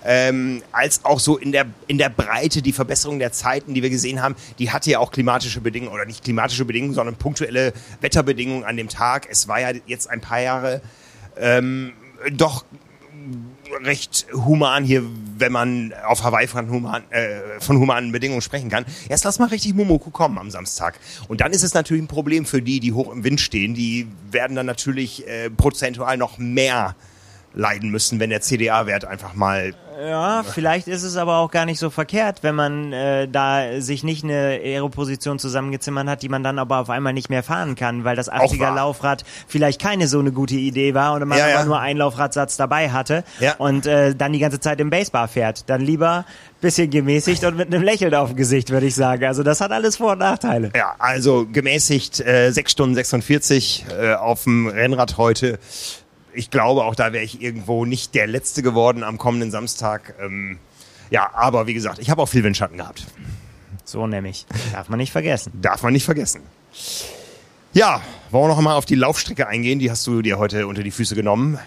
ähm, 0.05 0.63
als 0.73 1.05
auch 1.05 1.21
so 1.21 1.37
in 1.37 1.53
der, 1.53 1.67
in 1.89 1.99
der 1.99 2.09
Breite, 2.09 2.63
die 2.63 2.73
Verbesserung 2.73 3.19
der 3.19 3.33
Zeiten, 3.33 3.75
die 3.75 3.83
wir 3.83 3.91
gesehen 3.91 4.23
haben, 4.23 4.37
die 4.59 4.71
hatte 4.71 4.91
ja 4.91 5.01
auch 5.01 5.11
klimatische 5.11 5.61
Bedingungen, 5.61 5.93
oder 5.93 6.07
nicht 6.07 6.25
klimatische 6.25 6.65
Bedingungen, 6.65 6.95
sondern 6.95 7.17
punktuelle 7.17 7.73
Wetterbedingungen 8.01 8.65
an 8.65 8.77
dem 8.77 8.89
Tag. 8.89 9.27
Es 9.29 9.49
war 9.49 9.61
ja 9.61 9.73
jetzt 9.87 10.09
ein 10.09 10.21
paar 10.21 10.41
Jahre 10.41 10.81
ähm, 11.37 11.93
doch 12.33 12.65
recht 13.85 14.27
human 14.33 14.85
hier, 14.85 15.03
wenn 15.39 15.53
man 15.53 15.93
auf 16.07 16.23
Hawaii 16.25 16.47
von, 16.47 16.71
human, 16.71 17.03
äh, 17.11 17.61
von 17.61 17.79
humanen 17.79 18.13
Bedingungen 18.13 18.43
sprechen 18.43 18.71
kann. 18.71 18.85
Erst 19.09 19.25
lass 19.25 19.39
mal 19.39 19.49
richtig 19.49 19.75
Momoku 19.75 20.11
kommen 20.11 20.39
am 20.39 20.51
Samstag. 20.51 20.99
Und 21.29 21.41
dann 21.41 21.53
ist 21.53 21.63
es 21.63 21.75
natürlich 21.75 22.03
ein 22.03 22.09
Problem 22.09 22.47
für 22.47 22.63
die, 22.63 22.81
die 22.81 22.93
hoch 22.93 23.13
im 23.13 23.25
Wind 23.25 23.41
stehen. 23.41 23.75
Die 23.75 24.07
werden 24.31 24.57
dann 24.57 24.67
natürlich 24.67 25.27
äh, 25.27 25.51
prozentual 25.51 26.17
noch 26.17 26.39
mehr 26.39 26.95
leiden 27.55 27.91
müssen, 27.91 28.21
wenn 28.21 28.31
der 28.31 28.43
CDA-Wert 28.43 29.05
einfach 29.05 29.35
mal 29.35 29.75
Ja, 29.99 30.43
vielleicht 30.43 30.89
ist 30.89 31.03
es 31.03 31.17
aber 31.17 31.39
auch 31.39 31.51
gar 31.51 31.65
nicht 31.65 31.79
so 31.79 31.91
verkehrt, 31.91 32.43
wenn 32.43 32.55
man 32.55 32.93
äh, 32.93 33.29
da 33.29 33.81
sich 33.81 34.05
nicht 34.05 34.25
eine 34.25 34.59
Aeroposition 34.63 35.39
zusammengezimmert 35.39 36.07
hat, 36.09 36.23
die 36.23 36.29
man 36.29 36.43
dann 36.43 36.59
aber 36.59 36.79
auf 36.79 36.91
einmal 36.91 37.13
nicht 37.13 37.31
mehr 37.31 37.43
fahren 37.43 37.75
kann, 37.77 38.05
weil 38.05 38.15
das 38.17 38.31
80er 38.31 38.61
wahr. 38.61 38.75
Laufrad 38.77 39.25
vielleicht 39.49 39.81
keine 39.81 40.07
so 40.09 40.19
eine 40.19 40.33
gute 40.33 40.55
Idee 40.57 40.95
war 40.95 41.15
und 41.15 41.27
man 41.27 41.39
Ja, 41.39 41.45
aber 41.45 41.55
ja. 41.55 41.65
nur 41.65 41.81
einen 41.81 41.99
Laufradsatz 41.99 42.57
dabei 42.57 42.91
hatte 42.91 43.25
Ja. 43.41 43.55
und 43.59 43.87
äh, 43.87 44.15
dann 44.15 44.33
die 44.33 44.39
ganze 44.39 44.61
Zeit 44.61 44.81
im 44.81 44.91
Basebar 44.91 45.29
fährt. 45.29 45.69
Dann 45.71 45.81
lieber 45.81 46.25
bisschen 46.61 46.91
gemäßigt 46.91 47.45
und 47.45 47.57
mit 47.57 47.73
einem 47.73 47.83
Lächeln 47.83 48.15
auf 48.15 48.29
dem 48.31 48.37
Gesicht, 48.37 48.71
würde 48.71 48.87
ich 48.87 48.95
sagen. 48.95 49.25
Also 49.25 49.43
das 49.43 49.61
hat 49.61 49.73
alles 49.73 49.97
Vor- 49.99 50.13
und 50.13 50.19
Nachteile. 50.19 50.71
Ja, 50.75 50.95
also 50.99 51.47
gemäßigt 51.51 52.21
äh, 52.21 52.51
6 52.51 52.73
Stunden 52.73 52.95
46 52.95 53.87
äh, 53.99 54.15
auf 54.15 54.45
dem 54.45 54.67
Rennrad 54.67 55.17
heute. 55.19 55.59
Ich 56.37 56.51
glaube, 56.51 56.85
auch 56.85 56.95
da 56.95 57.13
wäre 57.13 57.25
ich 57.25 57.41
irgendwo 57.41 57.85
nicht 57.85 58.15
der 58.15 58.27
Letzte 58.27 58.63
geworden 58.63 59.03
am 59.03 59.19
kommenden 59.19 59.51
Samstag. 59.51 60.15
Ähm, 60.21 60.59
ja, 61.11 61.31
aber 61.35 61.67
wie 61.67 61.75
gesagt, 61.75 61.99
ich 61.99 62.11
habe 62.11 62.23
auch 62.23 62.29
viel 62.29 62.45
Windschatten 62.45 62.77
gehabt. 62.77 63.07
So 63.85 64.07
nämlich. 64.07 64.47
Darf 64.73 64.89
man 64.89 64.99
nicht 64.99 65.13
vergessen. 65.13 65.53
Darf 65.61 65.83
man 65.83 65.93
nicht 65.93 66.05
vergessen. 66.05 66.43
Ja, 67.73 68.01
wollen 68.31 68.51
wir 68.51 68.55
noch 68.55 68.61
mal 68.61 68.75
auf 68.75 68.85
die 68.85 68.95
Laufstrecke 68.95 69.47
eingehen? 69.47 69.79
Die 69.79 69.91
hast 69.91 70.07
du 70.07 70.23
dir 70.23 70.39
heute 70.39 70.67
unter 70.67 70.83
die 70.83 70.91
Füße 70.91 71.15
genommen. 71.15 71.59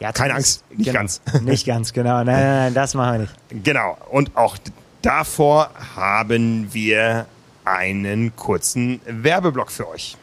Ja, 0.00 0.12
Keine 0.12 0.34
Angst, 0.34 0.64
nicht 0.70 0.86
genau. 0.86 0.98
ganz. 0.98 1.20
Nicht 1.42 1.66
ganz, 1.66 1.92
genau. 1.92 2.24
Nein, 2.24 2.26
nein, 2.26 2.42
nein, 2.42 2.74
das 2.74 2.94
machen 2.94 3.12
wir 3.12 3.18
nicht. 3.20 3.64
Genau. 3.64 3.98
Und 4.10 4.34
auch 4.34 4.56
davor 5.02 5.70
haben 5.94 6.72
wir 6.72 7.26
einen 7.66 8.34
kurzen 8.34 9.00
Werbeblock 9.04 9.70
für 9.70 9.88
euch. 9.88 10.16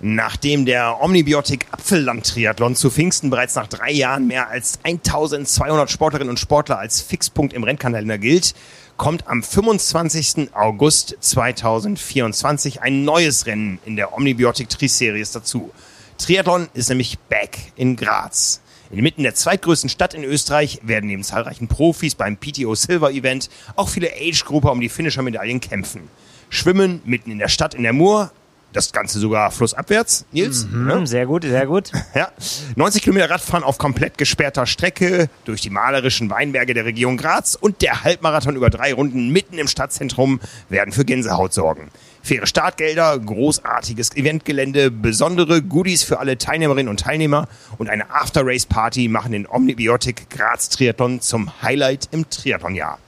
Nachdem 0.00 0.66
der 0.66 1.00
Omnibiotik 1.00 1.66
Apfelland-Triathlon 1.70 2.76
zu 2.76 2.90
Pfingsten 2.90 3.30
bereits 3.30 3.54
nach 3.54 3.66
drei 3.66 3.90
Jahren 3.90 4.26
mehr 4.26 4.48
als 4.48 4.78
1200 4.82 5.90
Sportlerinnen 5.90 6.30
und 6.30 6.38
Sportler 6.38 6.78
als 6.78 7.00
Fixpunkt 7.00 7.54
im 7.54 7.64
Rennkalender 7.64 8.18
gilt, 8.18 8.54
kommt 8.98 9.26
am 9.26 9.42
25. 9.42 10.54
August 10.54 11.16
2024 11.20 12.82
ein 12.82 13.04
neues 13.04 13.46
Rennen 13.46 13.78
in 13.86 13.96
der 13.96 14.12
Omnibiotik 14.12 14.68
Tri-Series 14.68 15.32
dazu. 15.32 15.70
Triathlon 16.18 16.68
ist 16.74 16.90
nämlich 16.90 17.18
back 17.18 17.56
in 17.76 17.96
Graz. 17.96 18.60
Inmitten 18.90 19.22
der 19.22 19.34
zweitgrößten 19.34 19.88
Stadt 19.88 20.12
in 20.12 20.24
Österreich 20.24 20.80
werden 20.82 21.06
neben 21.06 21.24
zahlreichen 21.24 21.68
Profis 21.68 22.14
beim 22.14 22.36
PTO 22.36 22.74
Silver 22.74 23.10
Event 23.10 23.48
auch 23.76 23.88
viele 23.88 24.10
Age-Grupper 24.12 24.72
um 24.72 24.80
die 24.80 24.90
Finisher-Medaillen 24.90 25.60
kämpfen. 25.60 26.08
Schwimmen 26.50 27.00
mitten 27.04 27.30
in 27.30 27.38
der 27.38 27.48
Stadt 27.48 27.74
in 27.74 27.82
der 27.82 27.92
Mur, 27.92 28.30
das 28.72 28.92
Ganze 28.92 29.18
sogar 29.18 29.50
flussabwärts, 29.50 30.26
Nils. 30.32 30.66
ne? 30.70 30.94
Hm, 30.94 31.06
sehr 31.06 31.26
gut, 31.26 31.44
sehr 31.44 31.66
gut. 31.66 31.92
Ja, 32.14 32.28
90 32.76 33.02
Kilometer 33.02 33.30
Radfahren 33.30 33.62
auf 33.64 33.76
komplett 33.78 34.16
gesperrter 34.16 34.64
Strecke 34.66 35.28
durch 35.44 35.60
die 35.60 35.70
malerischen 35.70 36.30
Weinberge 36.30 36.72
der 36.72 36.84
Region 36.86 37.16
Graz 37.16 37.54
und 37.54 37.82
der 37.82 38.04
Halbmarathon 38.04 38.56
über 38.56 38.70
drei 38.70 38.94
Runden 38.94 39.28
mitten 39.30 39.58
im 39.58 39.68
Stadtzentrum 39.68 40.40
werden 40.68 40.92
für 40.92 41.04
Gänsehaut 41.04 41.52
sorgen. 41.52 41.90
Faire 42.22 42.46
Startgelder, 42.46 43.18
großartiges 43.18 44.16
Eventgelände, 44.16 44.90
besondere 44.90 45.62
Goodies 45.62 46.02
für 46.02 46.18
alle 46.18 46.38
Teilnehmerinnen 46.38 46.88
und 46.88 47.00
Teilnehmer 47.00 47.48
und 47.78 47.88
eine 47.88 48.10
After-Race-Party 48.10 49.08
machen 49.08 49.32
den 49.32 49.46
Omnibiotik 49.46 50.28
Graz 50.30 50.68
Triathlon 50.70 51.20
zum 51.20 51.62
Highlight 51.62 52.08
im 52.12 52.28
Triathlonjahr. 52.28 52.98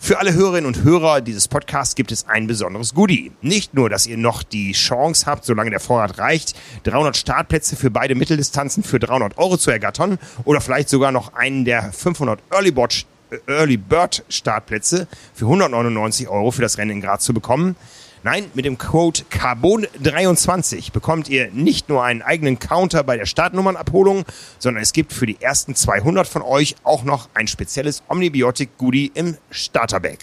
Für 0.00 0.20
alle 0.20 0.32
Hörerinnen 0.32 0.66
und 0.66 0.84
Hörer 0.84 1.20
dieses 1.20 1.48
Podcasts 1.48 1.94
gibt 1.94 2.12
es 2.12 2.28
ein 2.28 2.46
besonderes 2.46 2.94
Goodie. 2.94 3.32
Nicht 3.42 3.74
nur, 3.74 3.90
dass 3.90 4.06
ihr 4.06 4.16
noch 4.16 4.42
die 4.42 4.72
Chance 4.72 5.26
habt, 5.26 5.44
solange 5.44 5.70
der 5.70 5.80
Vorrat 5.80 6.18
reicht, 6.18 6.56
300 6.84 7.16
Startplätze 7.16 7.76
für 7.76 7.90
beide 7.90 8.14
Mitteldistanzen 8.14 8.84
für 8.84 9.00
300 9.00 9.36
Euro 9.38 9.58
zu 9.58 9.70
ergattern 9.70 10.18
oder 10.44 10.60
vielleicht 10.60 10.88
sogar 10.88 11.10
noch 11.10 11.34
einen 11.34 11.64
der 11.64 11.92
500 11.92 12.40
Early, 12.50 13.76
Bird 13.76 14.24
Startplätze 14.28 15.08
für 15.34 15.44
199 15.46 16.28
Euro 16.28 16.52
für 16.52 16.62
das 16.62 16.78
Rennen 16.78 16.92
in 16.92 17.00
Graz 17.00 17.24
zu 17.24 17.34
bekommen. 17.34 17.76
Nein, 18.24 18.50
mit 18.54 18.64
dem 18.64 18.78
Code 18.78 19.20
Carbon23 19.30 20.90
bekommt 20.92 21.28
ihr 21.28 21.50
nicht 21.52 21.88
nur 21.88 22.02
einen 22.02 22.22
eigenen 22.22 22.58
Counter 22.58 23.04
bei 23.04 23.16
der 23.16 23.26
Startnummernabholung, 23.26 24.24
sondern 24.58 24.82
es 24.82 24.92
gibt 24.92 25.12
für 25.12 25.26
die 25.26 25.40
ersten 25.40 25.76
200 25.76 26.26
von 26.26 26.42
euch 26.42 26.74
auch 26.82 27.04
noch 27.04 27.28
ein 27.34 27.46
spezielles 27.46 28.02
Omnibiotik-Goodie 28.08 29.12
im 29.14 29.36
Starterbag. 29.50 30.18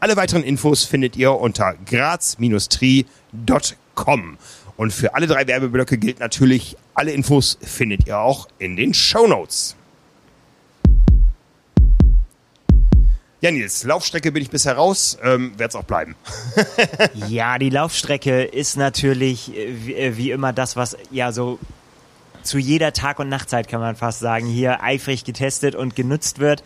Alle 0.00 0.16
weiteren 0.16 0.42
Infos 0.42 0.84
findet 0.84 1.16
ihr 1.16 1.32
unter 1.32 1.74
graz-tri.com. 1.86 3.06
Und 4.76 4.92
für 4.92 5.14
alle 5.14 5.26
drei 5.26 5.46
Werbeblöcke 5.46 5.98
gilt 5.98 6.20
natürlich, 6.20 6.76
alle 6.94 7.12
Infos 7.12 7.58
findet 7.62 8.06
ihr 8.06 8.18
auch 8.18 8.48
in 8.58 8.76
den 8.76 8.94
Show 8.94 9.26
Notes. 9.26 9.76
Ja, 13.42 13.50
Nils, 13.50 13.84
Laufstrecke 13.84 14.32
bin 14.32 14.42
ich 14.42 14.50
bisher 14.50 14.76
raus, 14.76 15.16
ähm, 15.22 15.52
werde 15.58 15.70
es 15.70 15.74
auch 15.74 15.84
bleiben. 15.84 16.14
ja, 17.28 17.58
die 17.58 17.70
Laufstrecke 17.70 18.42
ist 18.42 18.76
natürlich 18.76 19.56
äh, 19.56 19.86
wie, 19.86 19.94
äh, 19.94 20.16
wie 20.18 20.30
immer 20.30 20.52
das, 20.52 20.76
was 20.76 20.96
ja 21.10 21.32
so 21.32 21.58
zu 22.42 22.58
jeder 22.58 22.92
Tag- 22.92 23.18
und 23.18 23.30
Nachtzeit, 23.30 23.66
kann 23.68 23.80
man 23.80 23.96
fast 23.96 24.20
sagen, 24.20 24.46
hier 24.46 24.82
eifrig 24.82 25.24
getestet 25.24 25.74
und 25.74 25.96
genutzt 25.96 26.38
wird. 26.38 26.62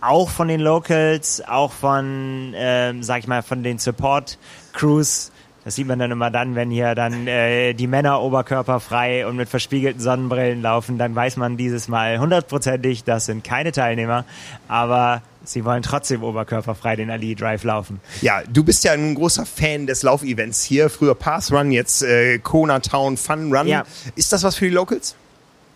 Auch 0.00 0.28
von 0.28 0.48
den 0.48 0.60
Locals, 0.60 1.40
auch 1.46 1.72
von, 1.72 2.52
ähm, 2.56 3.02
sag 3.02 3.20
ich 3.20 3.26
mal, 3.28 3.42
von 3.42 3.62
den 3.62 3.78
Support-Crews. 3.78 5.30
Das 5.68 5.74
sieht 5.74 5.86
man 5.86 5.98
dann 5.98 6.10
immer 6.10 6.30
dann, 6.30 6.54
wenn 6.54 6.70
hier 6.70 6.94
dann 6.94 7.26
äh, 7.26 7.74
die 7.74 7.86
Männer 7.86 8.22
oberkörperfrei 8.22 9.26
und 9.26 9.36
mit 9.36 9.50
verspiegelten 9.50 10.00
Sonnenbrillen 10.00 10.62
laufen, 10.62 10.96
dann 10.96 11.14
weiß 11.14 11.36
man 11.36 11.58
dieses 11.58 11.88
Mal 11.88 12.18
hundertprozentig, 12.18 13.04
das 13.04 13.26
sind 13.26 13.44
keine 13.44 13.70
Teilnehmer. 13.70 14.24
Aber 14.66 15.20
sie 15.44 15.66
wollen 15.66 15.82
trotzdem 15.82 16.22
oberkörperfrei 16.22 16.96
den 16.96 17.10
Ali 17.10 17.34
Drive 17.34 17.64
laufen. 17.64 18.00
Ja, 18.22 18.40
du 18.50 18.64
bist 18.64 18.82
ja 18.82 18.92
ein 18.92 19.14
großer 19.14 19.44
Fan 19.44 19.86
des 19.86 20.02
Laufevents 20.02 20.64
hier. 20.64 20.88
Früher 20.88 21.14
Pass 21.14 21.52
Run, 21.52 21.70
jetzt 21.70 22.02
äh, 22.02 22.38
Kona 22.38 22.80
Town 22.80 23.18
Fun 23.18 23.54
Run. 23.54 23.66
Ja. 23.66 23.84
Ist 24.16 24.32
das 24.32 24.44
was 24.44 24.56
für 24.56 24.64
die 24.64 24.74
Locals? 24.74 25.16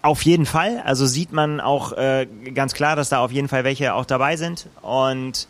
Auf 0.00 0.22
jeden 0.22 0.46
Fall. 0.46 0.80
Also 0.86 1.04
sieht 1.04 1.34
man 1.34 1.60
auch 1.60 1.92
äh, 1.92 2.26
ganz 2.54 2.72
klar, 2.72 2.96
dass 2.96 3.10
da 3.10 3.18
auf 3.18 3.30
jeden 3.30 3.48
Fall 3.48 3.64
welche 3.64 3.92
auch 3.92 4.06
dabei 4.06 4.38
sind. 4.38 4.68
Und 4.80 5.48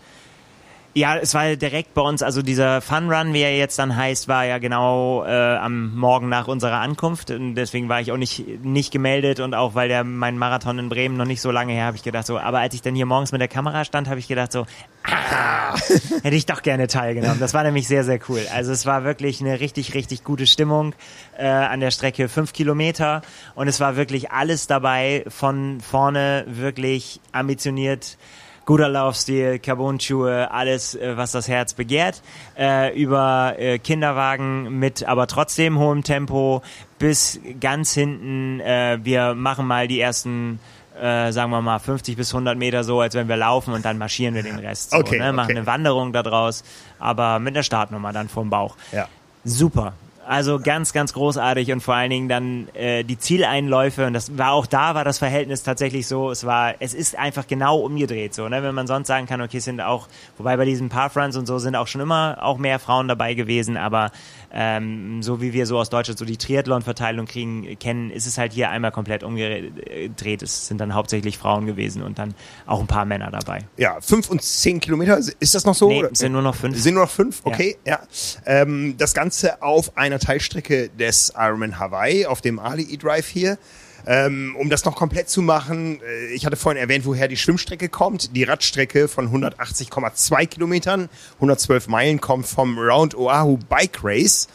ja, 0.95 1.17
es 1.17 1.33
war 1.33 1.57
direkt 1.57 1.95
bei 1.95 2.03
uns, 2.03 2.23
also 2.23 2.43
dieser 2.43 2.83
Fun 2.83 3.11
Run, 3.11 3.33
wie 3.33 3.41
er 3.41 3.57
jetzt 3.57 3.79
dann 3.79 3.97
heißt, 3.97 4.29
war 4.29 4.45
ja 4.45 4.59
genau 4.59 5.25
äh, 5.25 5.57
am 5.57 5.97
Morgen 5.97 6.29
nach 6.29 6.49
unserer 6.49 6.81
Ankunft. 6.81 7.31
Und 7.31 7.55
deswegen 7.55 7.89
war 7.89 8.01
ich 8.01 8.13
auch 8.13 8.19
nicht, 8.19 8.63
nicht 8.63 8.93
gemeldet 8.93 9.41
und 9.41 9.55
auch 9.55 9.75
weil 9.75 9.89
der 9.89 10.05
mein 10.05 10.37
Marathon 10.37 10.79
in 10.79 10.89
Bremen 10.91 11.17
noch 11.17 11.25
nicht 11.25 11.41
so 11.41 11.51
lange 11.51 11.73
her, 11.73 11.87
habe 11.87 11.97
ich 11.97 12.03
gedacht 12.03 12.27
so, 12.27 12.39
aber 12.39 12.61
als 12.61 12.75
ich 12.75 12.83
dann 12.83 12.95
hier 12.95 13.07
morgens 13.07 13.33
mit 13.33 13.41
der 13.41 13.49
Kamera 13.49 13.85
stand, 13.87 14.09
habe 14.09 14.21
ich 14.21 14.29
gedacht 14.29 14.53
so, 14.53 14.67
ah, 15.05 15.75
hätte 16.23 16.37
ich 16.37 16.45
doch 16.45 16.61
gerne 16.61 16.89
teilgenommen. 16.89 17.41
Das 17.41 17.55
war 17.55 17.63
nämlich 17.63 17.89
sehr, 17.89 18.05
sehr 18.05 18.21
cool. 18.29 18.47
Also 18.53 18.73
es 18.73 18.85
war 18.85 19.05
wirklich 19.05 19.41
eine 19.41 19.61
richtig, 19.61 19.95
richtig 19.95 20.25
gute 20.25 20.47
Stimmung 20.47 20.95
äh, 21.39 21.47
an 21.47 21.81
der 21.81 21.91
Strecke, 21.91 22.29
fünf 22.29 22.53
Kilometer 22.53 23.23
und 23.55 23.67
es 23.67 23.81
war 23.81 23.97
wirklich 23.97 24.31
alles 24.31 24.67
dabei, 24.67 25.25
von 25.29 25.81
vorne 25.81 26.45
wirklich 26.49 27.21
ambitioniert 27.33 28.19
guter 28.65 28.89
Laufstil, 28.89 29.59
Carbon-Schuhe, 29.59 30.51
alles, 30.51 30.95
äh, 30.95 31.17
was 31.17 31.33
das 31.33 31.49
Herz 31.49 31.75
begehrt, 31.75 32.23
äh, 32.59 32.97
über 32.99 33.55
äh, 33.59 33.79
Kinderwagen 33.79 34.79
mit 34.79 35.05
aber 35.05 35.27
trotzdem 35.27 35.79
hohem 35.79 36.03
Tempo 36.03 36.63
bis 36.99 37.41
ganz 37.61 37.93
hinten, 37.93 38.61
äh, 38.61 38.99
wir 39.03 39.35
machen 39.35 39.67
mal 39.67 39.89
die 39.89 40.01
ersten 40.01 40.61
äh, 41.01 41.33
sagen 41.33 41.51
wir 41.51 41.63
mal 41.63 41.79
50 41.79 42.17
bis 42.17 42.33
100 42.35 42.57
Meter 42.57 42.85
so, 42.85 43.01
als 43.01 43.15
wenn 43.15 43.29
wir 43.29 43.37
laufen 43.37 43.73
und 43.73 43.85
dann 43.85 43.99
marschieren 43.99 44.35
wir 44.35 44.43
den 44.43 44.59
Rest. 44.59 44.91
So, 44.91 44.99
okay, 44.99 45.19
ne? 45.19 45.33
Machen 45.33 45.47
okay. 45.47 45.57
eine 45.57 45.67
Wanderung 45.67 46.13
daraus, 46.13 46.65
aber 46.99 47.39
mit 47.39 47.57
einer 47.57 47.63
Startnummer 47.63 48.13
dann 48.13 48.29
vom 48.29 48.51
Bauch. 48.51 48.77
Ja. 48.93 49.09
Super. 49.45 49.95
Also 50.33 50.59
ganz, 50.59 50.95
ganz 50.95 51.13
großartig 51.13 51.73
und 51.73 51.83
vor 51.83 51.95
allen 51.95 52.09
Dingen 52.09 52.27
dann 52.27 52.69
äh, 52.73 53.05
die 53.05 53.19
Zieleinläufe 53.19 54.07
und 54.07 54.15
das 54.15 54.39
war 54.39 54.53
auch 54.53 54.65
da 54.65 54.95
war 54.95 55.05
das 55.05 55.19
Verhältnis 55.19 55.63
tatsächlich 55.63 56.07
so, 56.07 56.31
es 56.31 56.47
war, 56.47 56.77
es 56.79 56.95
ist 56.95 57.19
einfach 57.19 57.47
genau 57.47 57.81
umgedreht 57.81 58.33
so, 58.33 58.49
ne? 58.49 58.63
Wenn 58.63 58.75
man 58.75 58.87
sonst 58.87 59.09
sagen 59.09 59.27
kann, 59.27 59.43
okay, 59.43 59.59
es 59.59 59.65
sind 59.65 59.83
auch, 59.83 60.09
wobei 60.39 60.57
bei 60.57 60.65
diesen 60.65 60.89
Pathruns 60.89 61.37
und 61.37 61.45
so 61.45 61.59
sind 61.59 61.77
auch 61.77 61.87
schon 61.87 62.01
immer 62.01 62.39
auch 62.41 62.57
mehr 62.57 62.79
Frauen 62.79 63.09
dabei 63.09 63.35
gewesen, 63.35 63.77
aber 63.77 64.11
ähm, 64.53 65.23
so 65.23 65.41
wie 65.41 65.53
wir 65.53 65.67
so 65.67 65.79
aus 65.79 65.89
Deutschland 65.89 66.19
so 66.19 66.25
die 66.25 66.37
Triathlon-Verteilung 66.37 67.27
kriegen, 67.27 67.79
kennen, 67.79 68.11
ist 68.11 68.27
es 68.27 68.37
halt 68.37 68.53
hier 68.53 68.71
einmal 68.71 68.93
komplett 68.93 69.23
umgedreht. 69.23 70.43
Es 70.43 70.67
sind 70.67 70.79
dann 70.79 70.95
hauptsächlich 70.95 71.39
Frauen 71.39 71.67
gewesen 71.67 72.03
und 72.03 72.19
dann 72.19 72.35
auch 72.67 72.81
ein 72.81 72.87
paar 72.87 73.05
Männer 73.05 73.31
dabei. 73.31 73.61
Ja, 73.79 74.01
fünf 74.01 74.31
und 74.31 74.43
zehn 74.43 74.81
Kilometer, 74.81 75.19
ist 75.19 75.55
das 75.55 75.65
noch 75.65 75.75
so? 75.75 75.89
Nee, 75.89 76.05
sind 76.13 76.33
nur 76.33 76.43
noch 76.43 76.55
fünf. 76.55 76.79
Sind 76.79 76.95
nur 76.95 77.05
noch 77.05 77.11
fünf, 77.11 77.41
okay, 77.45 77.77
ja. 77.87 78.01
ja. 78.47 78.63
Ähm, 78.63 78.95
das 78.99 79.15
Ganze 79.15 79.63
auf 79.63 79.97
einer 79.97 80.19
Teilstrecke 80.19 80.91
des 80.91 81.33
Ironman 81.37 81.79
Hawaii, 81.79 82.27
auf 82.27 82.41
dem 82.41 82.59
Ali 82.59 82.83
E-Drive 82.83 83.27
hier. 83.27 83.59
Ähm, 84.07 84.57
um 84.59 84.69
das 84.69 84.85
noch 84.85 84.97
komplett 84.97 85.29
zu 85.29 85.43
machen, 85.43 86.01
äh, 86.03 86.35
ich 86.35 86.45
hatte 86.45 86.57
vorhin 86.57 86.81
erwähnt, 86.81 87.05
woher 87.05 87.29
die 87.29 87.37
Schwimmstrecke 87.37 87.89
kommt. 87.89 88.35
Die 88.35 88.43
Radstrecke 88.43 89.09
von 89.09 89.31
180,2 89.31 90.47
Kilometern, 90.47 91.09
112 91.37 91.89
Meilen 91.89 92.21
kommt 92.21 92.47
vom 92.47 92.79
Round 92.79 93.15
Oahu 93.15 93.59
Bike 93.69 94.01
Race 94.03 94.49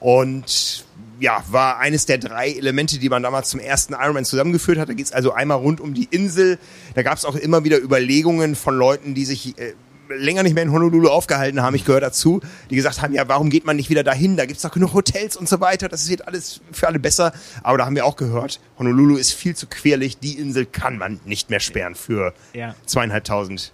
und 0.00 0.84
ja, 1.20 1.44
war 1.50 1.78
eines 1.78 2.06
der 2.06 2.18
drei 2.18 2.50
Elemente, 2.50 2.98
die 2.98 3.08
man 3.08 3.22
damals 3.22 3.48
zum 3.50 3.60
ersten 3.60 3.94
Ironman 3.94 4.24
zusammengeführt 4.24 4.78
hat. 4.78 4.88
Da 4.88 4.94
geht 4.94 5.06
es 5.06 5.12
also 5.12 5.32
einmal 5.32 5.58
rund 5.58 5.80
um 5.80 5.94
die 5.94 6.08
Insel. 6.10 6.58
Da 6.94 7.02
gab 7.02 7.16
es 7.16 7.24
auch 7.24 7.36
immer 7.36 7.64
wieder 7.64 7.80
Überlegungen 7.80 8.56
von 8.56 8.76
Leuten, 8.76 9.14
die 9.14 9.24
sich 9.24 9.58
äh, 9.58 9.74
länger 10.08 10.42
nicht 10.42 10.54
mehr 10.54 10.62
in 10.62 10.72
Honolulu 10.72 11.08
aufgehalten 11.08 11.62
haben, 11.62 11.74
ich 11.74 11.84
gehöre 11.84 12.00
dazu, 12.00 12.40
die 12.70 12.76
gesagt 12.76 13.02
haben, 13.02 13.14
ja, 13.14 13.28
warum 13.28 13.50
geht 13.50 13.64
man 13.64 13.76
nicht 13.76 13.90
wieder 13.90 14.02
dahin? 14.02 14.36
Da 14.36 14.46
gibt's 14.46 14.62
doch 14.62 14.70
genug 14.70 14.94
Hotels 14.94 15.36
und 15.36 15.48
so 15.48 15.60
weiter, 15.60 15.88
das 15.88 16.08
wird 16.08 16.26
alles 16.26 16.60
für 16.72 16.88
alle 16.88 16.98
besser. 16.98 17.32
Aber 17.62 17.78
da 17.78 17.86
haben 17.86 17.96
wir 17.96 18.04
auch 18.06 18.16
gehört, 18.16 18.60
Honolulu 18.78 19.16
ist 19.16 19.32
viel 19.32 19.56
zu 19.56 19.66
querlich, 19.66 20.18
die 20.18 20.38
Insel 20.38 20.66
kann 20.66 20.98
man 20.98 21.20
nicht 21.24 21.50
mehr 21.50 21.60
sperren 21.60 21.94
für 21.94 22.34
ja. 22.52 22.74
zweieinhalbtausend 22.86 23.72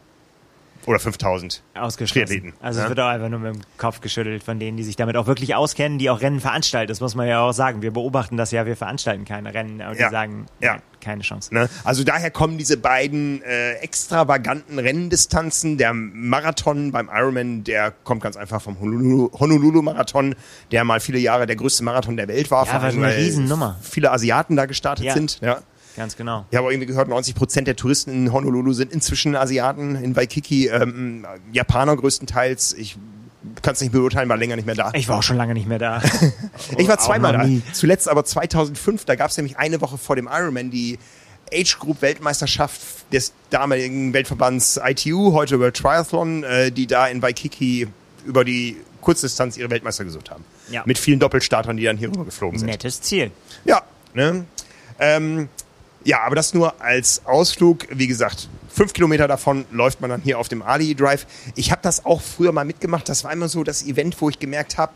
oder 0.86 0.98
5000 0.98 1.62
Triathleten. 1.74 2.52
Also 2.60 2.78
ja? 2.78 2.84
es 2.84 2.88
wird 2.88 3.00
auch 3.00 3.08
einfach 3.08 3.28
nur 3.28 3.40
mit 3.40 3.54
dem 3.54 3.60
Kopf 3.76 4.00
geschüttelt 4.00 4.42
von 4.42 4.58
denen, 4.58 4.76
die 4.76 4.82
sich 4.82 4.96
damit 4.96 5.16
auch 5.16 5.26
wirklich 5.26 5.54
auskennen, 5.54 5.98
die 5.98 6.10
auch 6.10 6.20
Rennen 6.20 6.40
veranstalten. 6.40 6.88
Das 6.88 7.00
muss 7.00 7.14
man 7.14 7.28
ja 7.28 7.40
auch 7.40 7.52
sagen. 7.52 7.82
Wir 7.82 7.92
beobachten 7.92 8.36
das 8.36 8.50
ja, 8.50 8.66
wir 8.66 8.76
veranstalten 8.76 9.24
keine 9.24 9.52
Rennen, 9.52 9.80
aber 9.80 9.96
ja. 9.96 10.08
die 10.08 10.12
sagen, 10.12 10.46
ja. 10.60 10.78
keine 11.00 11.22
Chance. 11.22 11.54
Ne? 11.54 11.68
Also 11.84 12.04
daher 12.04 12.30
kommen 12.30 12.58
diese 12.58 12.76
beiden 12.76 13.42
äh, 13.42 13.74
extravaganten 13.74 14.78
Renndistanzen. 14.78 15.78
Der 15.78 15.92
Marathon 15.92 16.92
beim 16.92 17.10
Ironman, 17.12 17.64
der 17.64 17.90
kommt 17.90 18.22
ganz 18.22 18.36
einfach 18.36 18.62
vom 18.62 18.80
Honolulu-Marathon, 18.80 20.34
der 20.72 20.84
mal 20.84 21.00
viele 21.00 21.18
Jahre 21.18 21.46
der 21.46 21.56
größte 21.56 21.84
Marathon 21.84 22.16
der 22.16 22.28
Welt 22.28 22.50
war. 22.50 22.66
Ja, 22.66 22.74
war 22.74 22.82
eine 22.82 23.16
Riesennummer. 23.16 23.78
Viele 23.82 24.10
Asiaten 24.10 24.56
da 24.56 24.66
gestartet 24.66 25.06
ja. 25.06 25.14
sind. 25.14 25.40
Ja. 25.40 25.60
Ganz 25.96 26.16
genau. 26.16 26.46
Ich 26.50 26.56
habe 26.56 26.72
irgendwie 26.72 26.86
gehört, 26.86 27.08
90 27.08 27.34
Prozent 27.34 27.68
der 27.68 27.76
Touristen 27.76 28.10
in 28.10 28.32
Honolulu 28.32 28.72
sind 28.72 28.92
inzwischen 28.92 29.36
Asiaten, 29.36 29.96
in 29.96 30.16
Waikiki 30.16 30.68
ähm, 30.68 31.26
Japaner 31.52 31.96
größtenteils. 31.96 32.74
Ich 32.74 32.96
kann 33.62 33.74
es 33.74 33.80
nicht 33.80 33.92
beurteilen, 33.92 34.28
war 34.28 34.36
länger 34.36 34.56
nicht 34.56 34.66
mehr 34.66 34.74
da. 34.74 34.92
Ich 34.94 35.08
war 35.08 35.18
auch 35.18 35.22
schon 35.22 35.36
lange 35.36 35.54
nicht 35.54 35.66
mehr 35.66 35.78
da. 35.78 36.02
ich 36.78 36.88
war 36.88 36.98
zweimal 36.98 37.32
da. 37.32 37.72
Zuletzt 37.72 38.08
aber 38.08 38.24
2005, 38.24 39.04
da 39.04 39.14
gab 39.14 39.30
es 39.30 39.36
nämlich 39.36 39.58
eine 39.58 39.80
Woche 39.80 39.98
vor 39.98 40.16
dem 40.16 40.28
Ironman 40.30 40.70
die 40.70 40.98
Age 41.52 41.78
Group 41.78 42.02
Weltmeisterschaft 42.02 42.80
des 43.12 43.32
damaligen 43.50 44.12
Weltverbands 44.12 44.80
ITU, 44.82 45.32
heute 45.32 45.58
World 45.58 45.76
Triathlon, 45.76 46.44
äh, 46.44 46.70
die 46.70 46.86
da 46.86 47.06
in 47.08 47.22
Waikiki 47.22 47.88
über 48.24 48.44
die 48.44 48.76
Kurzdistanz 49.00 49.56
ihre 49.56 49.70
Weltmeister 49.70 50.04
gesucht 50.04 50.30
haben. 50.30 50.44
Ja. 50.70 50.82
Mit 50.86 50.98
vielen 50.98 51.18
Doppelstartern, 51.18 51.76
die 51.76 51.84
dann 51.84 51.96
hier 51.96 52.08
rüber 52.08 52.24
geflogen 52.24 52.58
sind. 52.58 52.68
Nettes 52.68 53.00
Ziel. 53.00 53.30
Ja, 53.64 53.82
ne? 54.14 54.44
Ähm, 54.98 55.48
ja, 56.04 56.22
aber 56.22 56.36
das 56.36 56.54
nur 56.54 56.80
als 56.80 57.22
Ausflug. 57.26 57.86
Wie 57.90 58.06
gesagt, 58.06 58.48
fünf 58.68 58.92
Kilometer 58.92 59.28
davon 59.28 59.66
läuft 59.70 60.00
man 60.00 60.10
dann 60.10 60.22
hier 60.22 60.38
auf 60.38 60.48
dem 60.48 60.62
Ali 60.62 60.94
Drive. 60.94 61.26
Ich 61.56 61.70
habe 61.70 61.82
das 61.82 62.04
auch 62.04 62.22
früher 62.22 62.52
mal 62.52 62.64
mitgemacht. 62.64 63.08
Das 63.08 63.24
war 63.24 63.32
immer 63.32 63.48
so 63.48 63.64
das 63.64 63.84
Event, 63.84 64.20
wo 64.20 64.30
ich 64.30 64.38
gemerkt 64.38 64.78
habe, 64.78 64.94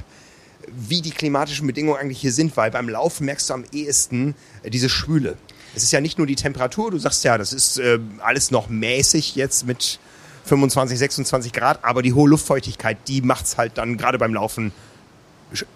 wie 0.73 1.03
die 1.03 1.11
klimatischen 1.11 1.67
Bedingungen 1.67 1.99
eigentlich 1.99 2.21
hier 2.21 2.33
sind, 2.33 2.57
weil 2.57 2.71
beim 2.71 2.89
Laufen 2.89 3.27
merkst 3.27 3.51
du 3.51 3.55
am 3.55 3.65
ehesten 3.73 4.35
äh, 4.63 4.71
diese 4.71 4.89
Schwüle. 4.89 5.37
Es 5.75 5.83
ist 5.83 5.93
ja 5.93 6.01
nicht 6.01 6.19
nur 6.19 6.27
die 6.27 6.37
Temperatur, 6.37 6.91
du 6.91 6.99
sagst 6.99 7.25
ja, 7.25 7.37
das 7.37 7.53
ist 7.53 7.79
äh, 7.79 7.99
alles 8.21 8.51
noch 8.51 8.69
mäßig 8.69 9.35
jetzt 9.35 9.67
mit 9.67 9.99
25, 10.45 10.99
26 10.99 11.53
Grad, 11.53 11.85
aber 11.85 12.01
die 12.03 12.13
hohe 12.13 12.29
Luftfeuchtigkeit, 12.29 12.97
die 13.09 13.23
macht's 13.23 13.59
halt 13.59 13.77
dann 13.77 13.97
gerade 13.97 14.19
beim 14.19 14.33
Laufen 14.33 14.73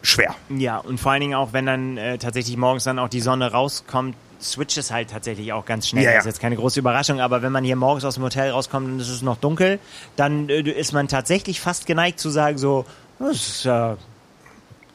schwer. 0.02 0.34
Ja, 0.50 0.78
und 0.78 0.98
vor 0.98 1.12
allen 1.12 1.20
Dingen 1.20 1.34
auch, 1.34 1.52
wenn 1.52 1.66
dann 1.66 1.96
äh, 1.96 2.18
tatsächlich 2.18 2.56
morgens 2.56 2.84
dann 2.84 2.98
auch 2.98 3.08
die 3.08 3.20
Sonne 3.20 3.50
rauskommt, 3.50 4.14
switcht 4.40 4.78
es 4.78 4.90
halt 4.90 5.10
tatsächlich 5.10 5.52
auch 5.52 5.64
ganz 5.64 5.88
schnell. 5.88 6.04
Ja, 6.04 6.10
ja. 6.10 6.16
Das 6.16 6.26
ist 6.26 6.34
jetzt 6.34 6.40
keine 6.40 6.56
große 6.56 6.80
Überraschung, 6.80 7.20
aber 7.20 7.42
wenn 7.42 7.52
man 7.52 7.64
hier 7.64 7.76
morgens 7.76 8.04
aus 8.04 8.14
dem 8.14 8.24
Hotel 8.24 8.50
rauskommt 8.50 8.86
und 8.86 9.00
es 9.00 9.08
ist 9.08 9.22
noch 9.22 9.36
dunkel, 9.36 9.78
dann 10.16 10.48
äh, 10.48 10.60
ist 10.60 10.92
man 10.92 11.08
tatsächlich 11.08 11.60
fast 11.60 11.86
geneigt 11.86 12.20
zu 12.20 12.30
sagen 12.30 12.58
so, 12.58 12.84
das 13.18 13.36
ist 13.36 13.66
äh, 13.66 13.96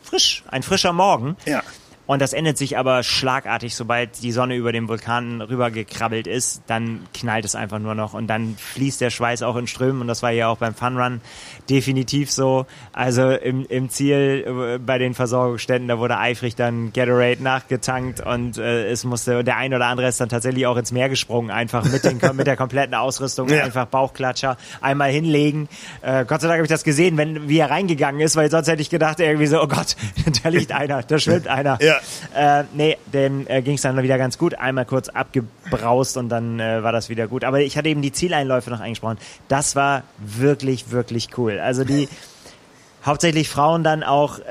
frisch, 0.01 0.43
ein 0.47 0.63
frischer 0.63 0.93
Morgen. 0.93 1.35
Ja. 1.45 1.61
Und 2.05 2.21
das 2.21 2.33
endet 2.33 2.57
sich 2.57 2.77
aber 2.77 3.01
schlagartig, 3.01 3.75
sobald 3.75 4.21
die 4.21 4.33
Sonne 4.33 4.55
über 4.55 4.73
dem 4.73 4.89
Vulkan 4.89 5.41
rübergekrabbelt 5.41 6.27
ist, 6.27 6.61
dann 6.67 6.99
knallt 7.13 7.45
es 7.45 7.55
einfach 7.55 7.79
nur 7.79 7.95
noch 7.95 8.13
und 8.13 8.27
dann 8.27 8.57
fließt 8.57 8.99
der 8.99 9.09
Schweiß 9.09 9.41
auch 9.41 9.55
in 9.55 9.67
Strömen 9.67 10.01
und 10.01 10.07
das 10.07 10.21
war 10.21 10.31
ja 10.31 10.49
auch 10.49 10.57
beim 10.57 10.75
Funrun 10.75 11.21
definitiv 11.69 12.29
so. 12.29 12.65
Also 12.91 13.31
im, 13.31 13.65
im 13.67 13.89
Ziel 13.89 14.43
äh, 14.45 14.77
bei 14.79 14.97
den 14.97 15.13
Versorgungsständen, 15.13 15.87
da 15.87 15.97
wurde 15.97 16.17
eifrig 16.17 16.55
dann 16.55 16.91
Gatorade 16.91 17.41
nachgetankt 17.41 18.19
und 18.19 18.57
äh, 18.57 18.89
es 18.89 19.05
musste, 19.05 19.45
der 19.45 19.55
ein 19.55 19.73
oder 19.73 19.85
andere 19.85 20.09
ist 20.09 20.19
dann 20.19 20.27
tatsächlich 20.27 20.67
auch 20.67 20.75
ins 20.75 20.91
Meer 20.91 21.07
gesprungen, 21.07 21.51
einfach 21.51 21.85
mit, 21.85 22.03
den, 22.03 22.19
mit 22.35 22.47
der 22.47 22.57
kompletten 22.57 22.95
Ausrüstung, 22.95 23.47
ja. 23.47 23.63
einfach 23.63 23.85
Bauchklatscher, 23.85 24.57
einmal 24.81 25.09
hinlegen. 25.09 25.69
Äh, 26.01 26.25
Gott 26.25 26.41
sei 26.41 26.49
Dank 26.49 26.57
habe 26.57 26.65
ich 26.65 26.69
das 26.69 26.83
gesehen, 26.83 27.15
wenn 27.15 27.47
wie 27.47 27.59
er 27.59 27.69
reingegangen 27.69 28.19
ist, 28.19 28.35
weil 28.35 28.51
sonst 28.51 28.67
hätte 28.67 28.81
ich 28.81 28.89
gedacht, 28.89 29.21
irgendwie 29.21 29.47
so, 29.47 29.63
oh 29.63 29.67
Gott, 29.67 29.95
da 30.43 30.49
liegt 30.49 30.73
einer, 30.73 31.01
da 31.01 31.17
schwimmt 31.17 31.47
einer. 31.47 31.81
Ja 31.81 31.92
Ja. 32.33 32.59
Äh, 32.61 32.63
nee, 32.73 32.97
dem 33.11 33.47
äh, 33.47 33.61
ging 33.61 33.75
es 33.75 33.81
dann 33.81 34.01
wieder 34.01 34.17
ganz 34.17 34.37
gut. 34.37 34.55
Einmal 34.55 34.85
kurz 34.85 35.09
abgebraust 35.09 36.17
und 36.17 36.29
dann 36.29 36.59
äh, 36.59 36.83
war 36.83 36.91
das 36.91 37.09
wieder 37.09 37.27
gut. 37.27 37.43
Aber 37.43 37.61
ich 37.61 37.77
hatte 37.77 37.89
eben 37.89 38.01
die 38.01 38.11
Zieleinläufe 38.11 38.69
noch 38.69 38.79
eingesprochen. 38.79 39.17
Das 39.47 39.75
war 39.75 40.03
wirklich, 40.17 40.91
wirklich 40.91 41.29
cool. 41.37 41.59
Also 41.59 41.83
die 41.83 42.09
hauptsächlich 43.05 43.49
Frauen 43.49 43.83
dann 43.83 44.03
auch 44.03 44.39
äh, 44.39 44.43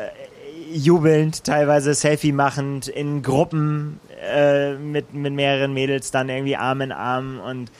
jubelnd, 0.73 1.45
teilweise 1.45 1.95
Selfie 1.95 2.33
machend, 2.33 2.89
in 2.89 3.23
Gruppen 3.23 4.01
äh, 4.23 4.75
mit, 4.75 5.15
mit 5.15 5.33
mehreren 5.33 5.75
Mädels 5.75 6.11
dann 6.11 6.29
irgendwie 6.29 6.57
Arm 6.57 6.81
in 6.81 6.93
Arm 6.93 7.41
und 7.41 7.71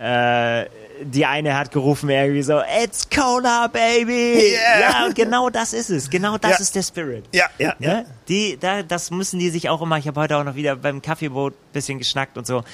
äh, 0.00 0.66
die 1.02 1.26
eine 1.26 1.56
hat 1.56 1.72
gerufen 1.72 2.08
irgendwie 2.10 2.42
so, 2.42 2.60
It's 2.82 3.08
Cola, 3.08 3.68
Baby! 3.68 4.52
Yeah. 4.52 4.80
Ja, 4.80 5.06
und 5.06 5.14
genau 5.14 5.50
das 5.50 5.72
ist 5.72 5.90
es. 5.90 6.10
Genau 6.10 6.38
das 6.38 6.52
ja. 6.52 6.58
ist 6.58 6.74
der 6.74 6.82
Spirit. 6.82 7.24
Ja, 7.32 7.46
ja, 7.58 7.74
ja. 7.78 7.94
Ne? 7.94 8.06
Die, 8.28 8.56
da, 8.58 8.82
das 8.82 9.10
müssen 9.10 9.38
die 9.38 9.50
sich 9.50 9.68
auch 9.68 9.82
immer, 9.82 9.98
ich 9.98 10.06
habe 10.06 10.20
heute 10.20 10.36
auch 10.36 10.44
noch 10.44 10.54
wieder 10.54 10.76
beim 10.76 11.02
Kaffeeboot 11.02 11.54
bisschen 11.72 11.98
geschnackt 11.98 12.36
und 12.36 12.46
so. 12.46 12.64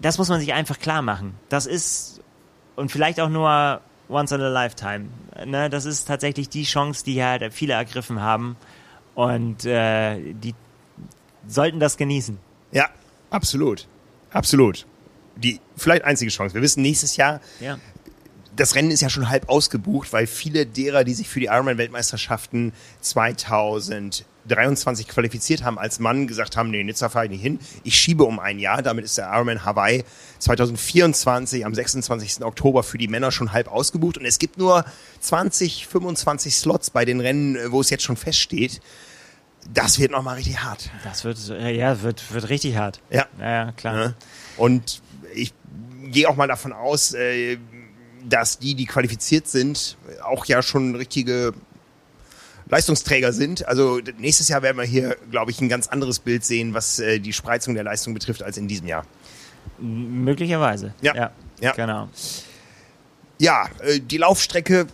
Das 0.00 0.18
muss 0.18 0.28
man 0.28 0.40
sich 0.40 0.52
einfach 0.52 0.78
klar 0.78 1.02
machen. 1.02 1.34
Das 1.48 1.66
ist, 1.66 2.20
und 2.76 2.90
vielleicht 2.90 3.20
auch 3.20 3.28
nur 3.28 3.80
once 4.08 4.32
in 4.32 4.40
a 4.40 4.48
lifetime. 4.48 5.06
Ne? 5.46 5.70
Das 5.70 5.84
ist 5.84 6.06
tatsächlich 6.06 6.48
die 6.48 6.64
Chance, 6.64 7.04
die 7.04 7.22
halt 7.22 7.52
viele 7.52 7.74
ergriffen 7.74 8.20
haben. 8.20 8.56
Und 9.14 9.64
äh, 9.64 10.18
die 10.32 10.54
sollten 11.46 11.80
das 11.80 11.96
genießen. 11.96 12.38
Ja, 12.72 12.88
absolut. 13.30 13.86
Absolut 14.32 14.86
die 15.42 15.60
vielleicht 15.76 16.04
einzige 16.04 16.30
Chance. 16.30 16.54
Wir 16.54 16.62
wissen 16.62 16.82
nächstes 16.82 17.16
Jahr, 17.16 17.40
ja. 17.60 17.78
das 18.54 18.74
Rennen 18.74 18.90
ist 18.90 19.00
ja 19.00 19.08
schon 19.08 19.28
halb 19.28 19.48
ausgebucht, 19.48 20.12
weil 20.12 20.26
viele 20.26 20.66
derer, 20.66 21.04
die 21.04 21.14
sich 21.14 21.28
für 21.28 21.40
die 21.40 21.46
Ironman-Weltmeisterschaften 21.46 22.72
2023 23.00 25.08
qualifiziert 25.08 25.64
haben, 25.64 25.78
als 25.78 25.98
Mann 25.98 26.26
gesagt 26.26 26.56
haben, 26.56 26.70
nee, 26.70 26.84
Nizza 26.84 27.08
fahre 27.08 27.26
ich 27.26 27.30
nicht 27.30 27.42
hin. 27.42 27.58
Ich 27.84 27.96
schiebe 27.96 28.24
um 28.24 28.38
ein 28.38 28.58
Jahr. 28.58 28.82
Damit 28.82 29.04
ist 29.04 29.18
der 29.18 29.30
Ironman 29.32 29.64
Hawaii 29.64 30.04
2024 30.38 31.64
am 31.64 31.74
26. 31.74 32.44
Oktober 32.44 32.82
für 32.82 32.98
die 32.98 33.08
Männer 33.08 33.32
schon 33.32 33.52
halb 33.52 33.68
ausgebucht. 33.68 34.18
Und 34.18 34.26
es 34.26 34.38
gibt 34.38 34.58
nur 34.58 34.84
20, 35.20 35.86
25 35.86 36.54
Slots 36.54 36.90
bei 36.90 37.04
den 37.04 37.20
Rennen, 37.20 37.72
wo 37.72 37.80
es 37.80 37.90
jetzt 37.90 38.04
schon 38.04 38.16
feststeht. 38.16 38.80
Das 39.72 39.98
wird 39.98 40.10
nochmal 40.10 40.36
richtig 40.36 40.62
hart. 40.62 40.90
Das 41.04 41.24
wird, 41.24 41.38
ja, 41.48 42.02
wird, 42.02 42.32
wird 42.32 42.48
richtig 42.48 42.76
hart. 42.76 43.00
Ja. 43.10 43.26
Ja, 43.38 43.72
klar. 43.72 43.96
Ja. 43.96 44.14
Und 44.56 45.02
ich 45.34 45.52
gehe 46.04 46.28
auch 46.28 46.36
mal 46.36 46.48
davon 46.48 46.72
aus, 46.72 47.12
äh, 47.14 47.58
dass 48.28 48.58
die, 48.58 48.74
die 48.74 48.86
qualifiziert 48.86 49.48
sind, 49.48 49.96
auch 50.22 50.44
ja 50.46 50.62
schon 50.62 50.94
richtige 50.94 51.52
Leistungsträger 52.68 53.32
sind. 53.32 53.66
Also 53.66 54.00
nächstes 54.18 54.48
Jahr 54.48 54.62
werden 54.62 54.76
wir 54.76 54.84
hier, 54.84 55.16
glaube 55.30 55.50
ich, 55.50 55.60
ein 55.60 55.68
ganz 55.68 55.88
anderes 55.88 56.20
Bild 56.20 56.44
sehen, 56.44 56.74
was 56.74 56.98
äh, 56.98 57.18
die 57.18 57.32
Spreizung 57.32 57.74
der 57.74 57.84
Leistung 57.84 58.14
betrifft, 58.14 58.42
als 58.42 58.56
in 58.56 58.68
diesem 58.68 58.86
Jahr. 58.86 59.04
Möglicherweise. 59.78 60.94
Ja, 61.00 61.14
ja, 61.14 61.30
ja. 61.60 61.72
genau. 61.72 62.08
Ja, 63.38 63.68
äh, 63.80 64.00
die 64.00 64.18
Laufstrecke, 64.18 64.86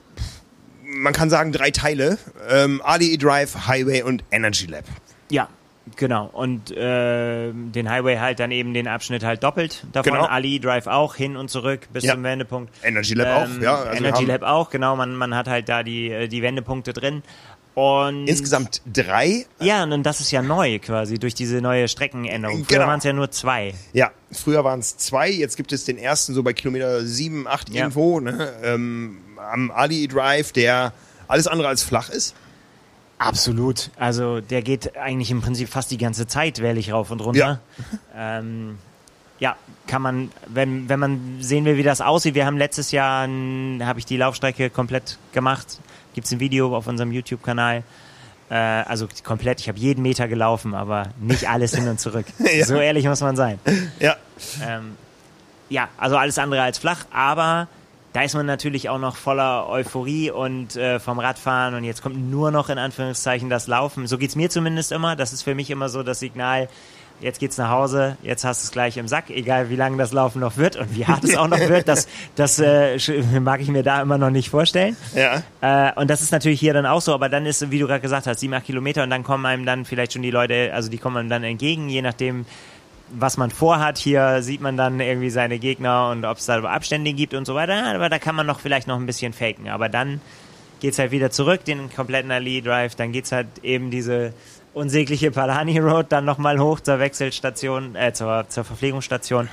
man 0.87 1.13
kann 1.13 1.31
sagen 1.31 1.53
drei 1.53 1.71
Teile: 1.71 2.19
ähm, 2.49 2.81
ADE 2.85 3.19
Drive, 3.19 3.67
Highway 3.67 4.03
und 4.03 4.25
Energy 4.31 4.67
Lab. 4.67 4.85
Ja, 5.31 5.49
Genau, 5.95 6.29
und 6.33 6.73
äh, 6.73 7.53
den 7.53 7.89
Highway 7.89 8.17
halt 8.17 8.41
dann 8.41 8.51
eben 8.51 8.75
den 8.75 8.89
Abschnitt 8.89 9.23
halt 9.23 9.45
doppelt 9.45 9.85
davon. 9.93 10.15
Genau. 10.15 10.25
Ali 10.25 10.59
Drive 10.59 10.89
auch 10.89 11.15
hin 11.15 11.37
und 11.37 11.49
zurück 11.49 11.87
bis 11.93 12.03
ja. 12.03 12.15
zum 12.15 12.25
Wendepunkt. 12.25 12.75
Energy 12.83 13.15
Lab 13.15 13.49
ähm, 13.49 13.59
auch, 13.59 13.63
ja. 13.63 13.75
Also 13.77 14.05
Energy 14.05 14.25
Lab 14.25 14.43
auch, 14.43 14.71
genau. 14.71 14.97
Man, 14.97 15.15
man 15.15 15.37
hat 15.37 15.47
halt 15.47 15.69
da 15.69 15.85
die, 15.85 16.11
äh, 16.11 16.27
die 16.27 16.43
Wendepunkte 16.43 16.93
drin. 16.93 17.23
Und 17.75 18.27
Insgesamt 18.27 18.81
drei? 18.91 19.47
Ja, 19.61 19.85
und 19.85 20.03
das 20.03 20.21
ist 20.21 20.33
ja 20.33 20.43
neu 20.43 20.79
quasi 20.81 21.19
durch 21.19 21.35
diese 21.35 21.61
neue 21.61 21.89
Streckenänderung. 21.89 22.65
Früher 22.65 22.79
genau. 22.79 22.89
waren 22.89 22.99
es 22.99 23.05
ja 23.05 23.13
nur 23.13 23.31
zwei. 23.31 23.75
Ja, 23.93 24.11
früher 24.33 24.65
waren 24.65 24.81
es 24.81 24.97
zwei, 24.97 25.31
jetzt 25.31 25.57
gibt 25.57 25.73
es 25.73 25.85
den 25.85 25.99
ersten 25.99 26.33
so 26.33 26.43
bei 26.43 26.55
Kilometer 26.55 27.05
sieben, 27.05 27.47
acht 27.47 27.69
ja. 27.69 27.83
irgendwo, 27.83 28.19
ne? 28.19 28.55
ähm, 28.65 29.19
am 29.51 29.71
Ali 29.71 30.09
Drive, 30.09 30.53
der 30.53 30.93
alles 31.29 31.47
andere 31.47 31.69
als 31.69 31.83
flach 31.83 32.09
ist. 32.09 32.35
Absolut. 33.19 33.91
Also 33.97 34.41
der 34.41 34.63
geht 34.63 34.97
eigentlich 34.97 35.31
im 35.31 35.41
Prinzip 35.41 35.69
fast 35.69 35.91
die 35.91 35.99
ganze 35.99 36.27
Zeit 36.27 36.61
wählig 36.61 36.93
rauf 36.93 37.11
und 37.11 37.21
runter. 37.21 37.61
Ja, 38.15 38.39
ähm, 38.39 38.79
ja 39.39 39.57
kann 39.87 40.03
man, 40.03 40.31
wenn, 40.47 40.89
wenn 40.89 41.01
man 41.01 41.39
sehen 41.41 41.65
will, 41.65 41.77
wie 41.77 41.83
das 41.83 42.01
aussieht. 42.01 42.35
Wir 42.35 42.45
haben 42.45 42.59
letztes 42.59 42.91
Jahr, 42.91 43.23
habe 43.23 43.99
ich 43.99 44.05
die 44.05 44.17
Laufstrecke 44.17 44.69
komplett 44.69 45.19
gemacht. 45.33 45.79
Gibt 46.15 46.27
es 46.27 46.33
ein 46.33 46.41
Video 46.41 46.77
auf 46.77 46.87
unserem 46.87 47.13
YouTube-Kanal. 47.13 47.85
Äh, 48.51 48.55
also 48.55 49.09
komplett, 49.25 49.61
ich 49.61 49.69
habe 49.69 49.79
jeden 49.79 50.03
Meter 50.03 50.29
gelaufen, 50.29 50.75
aber 50.75 51.09
nicht 51.19 51.49
alles 51.49 51.75
hin 51.75 51.89
und 51.89 51.99
zurück. 51.99 52.27
ja. 52.39 52.65
So 52.65 52.77
ehrlich 52.77 53.07
muss 53.07 53.21
man 53.21 53.37
sein. 53.37 53.59
Ja. 53.99 54.17
Ähm, 54.63 54.97
ja, 55.69 55.89
also 55.97 56.17
alles 56.17 56.39
andere 56.39 56.63
als 56.63 56.79
flach, 56.79 57.07
aber 57.11 57.69
da 58.17 58.23
ist 58.23 58.35
man 58.35 58.47
natürlich 58.47 58.89
auch 58.89 58.99
noch 58.99 59.15
voller 59.15 59.69
Euphorie 59.69 60.31
und 60.31 60.75
äh, 60.75 60.99
vom 60.99 61.19
Radfahren 61.19 61.75
und 61.75 61.85
jetzt 61.85 62.01
kommt 62.01 62.17
nur 62.31 62.51
noch 62.51 62.71
in 62.71 62.79
Anführungszeichen 62.79 63.51
das 63.51 63.67
Laufen. 63.67 64.07
So 64.07 64.17
geht 64.17 64.31
es 64.31 64.37
mir 64.37 64.49
zumindest 64.49 64.91
immer. 64.91 65.17
Das 65.17 65.35
ist 65.35 65.43
für 65.43 65.55
mich 65.55 65.69
immer 65.69 65.91
so 65.91 66.03
das 66.03 66.21
Signal, 66.21 66.71
jetzt 67.21 67.41
geht's 67.41 67.59
nach 67.59 67.69
Hause, 67.69 68.17
jetzt 68.23 68.43
hast 68.43 68.63
du 68.63 68.69
es 68.69 68.71
gleich 68.71 68.97
im 68.97 69.07
Sack, 69.07 69.29
egal 69.29 69.69
wie 69.69 69.77
lange 69.77 69.99
das 69.99 70.15
Laufen 70.15 70.41
noch 70.41 70.57
wird 70.57 70.77
und 70.77 70.97
wie 70.97 71.05
hart 71.05 71.25
es 71.25 71.37
auch 71.37 71.47
noch 71.47 71.59
wird, 71.59 71.89
das, 71.89 72.09
das 72.37 72.59
äh, 72.59 72.97
mag 73.39 73.61
ich 73.61 73.69
mir 73.69 73.83
da 73.83 74.01
immer 74.01 74.17
noch 74.17 74.31
nicht 74.31 74.49
vorstellen. 74.49 74.97
Ja. 75.15 75.43
Äh, 75.61 76.01
und 76.01 76.09
das 76.09 76.23
ist 76.23 76.33
natürlich 76.33 76.59
hier 76.59 76.73
dann 76.73 76.87
auch 76.87 77.03
so, 77.03 77.13
aber 77.13 77.29
dann 77.29 77.45
ist, 77.45 77.71
wie 77.71 77.79
du 77.79 77.87
gerade 77.87 78.01
gesagt 78.01 78.27
hast, 78.27 78.41
sieben, 78.41 78.55
acht 78.55 78.65
Kilometer 78.65 79.03
und 79.03 79.11
dann 79.11 79.25
kommen 79.25 79.45
einem 79.45 79.67
dann 79.67 79.85
vielleicht 79.85 80.15
schon 80.15 80.23
die 80.23 80.31
Leute, 80.31 80.71
also 80.73 80.89
die 80.89 80.97
kommen 80.97 81.19
einem 81.19 81.29
dann 81.29 81.45
entgegen, 81.45 81.91
je 81.91 82.01
nachdem, 82.01 82.47
was 83.11 83.37
man 83.37 83.51
vorhat. 83.51 83.99
Hier 83.99 84.43
sieht 84.43 84.61
man 84.61 84.77
dann 84.77 85.01
irgendwie 85.01 85.31
seine 85.31 85.59
Gegner 85.59 86.11
und 86.11 86.25
ob 86.25 86.39
es 86.39 86.47
da 86.47 86.63
Abstände 86.63 87.13
gibt 87.13 87.35
und 87.35 87.45
so 87.45 87.55
weiter. 87.55 87.95
Aber 87.95 88.09
da 88.09 88.19
kann 88.19 88.35
man 88.35 88.47
noch 88.47 88.61
vielleicht 88.61 88.87
noch 88.87 88.97
ein 88.97 89.07
bisschen 89.07 89.33
faken. 89.33 89.69
Aber 89.69 89.89
dann 89.89 90.21
geht's 90.81 90.99
halt 90.99 91.11
wieder 91.11 91.31
zurück, 91.31 91.65
den 91.65 91.93
kompletten 91.93 92.31
Ali 92.31 92.63
Drive. 92.63 92.95
Dann 92.95 93.13
geht's 93.13 93.33
halt 93.33 93.47
eben 93.63 93.91
diese 93.91 94.33
unsägliche 94.75 95.31
Palani 95.31 95.79
Road 95.79 96.07
dann 96.11 96.25
nochmal 96.25 96.59
hoch 96.59 96.81
zur 96.81 96.99
Wechselstation, 96.99 97.97
äh, 97.97 98.13
zur, 98.13 98.47
zur 98.49 98.65
Verpflegungsstation. 98.65 99.49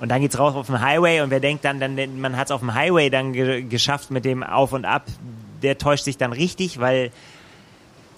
Und 0.00 0.08
dann 0.10 0.20
geht's 0.20 0.38
raus 0.38 0.54
auf 0.54 0.66
den 0.66 0.80
Highway 0.80 1.20
und 1.22 1.30
wer 1.30 1.40
denkt 1.40 1.64
dann, 1.64 1.80
dann 1.80 2.20
man 2.20 2.36
hat's 2.36 2.52
auf 2.52 2.60
dem 2.60 2.74
Highway 2.74 3.10
dann 3.10 3.32
ge 3.32 3.62
geschafft 3.62 4.12
mit 4.12 4.24
dem 4.24 4.44
Auf 4.44 4.72
und 4.72 4.84
Ab, 4.84 5.06
der 5.62 5.78
täuscht 5.78 6.04
sich 6.04 6.16
dann 6.16 6.32
richtig, 6.32 6.78
weil 6.78 7.10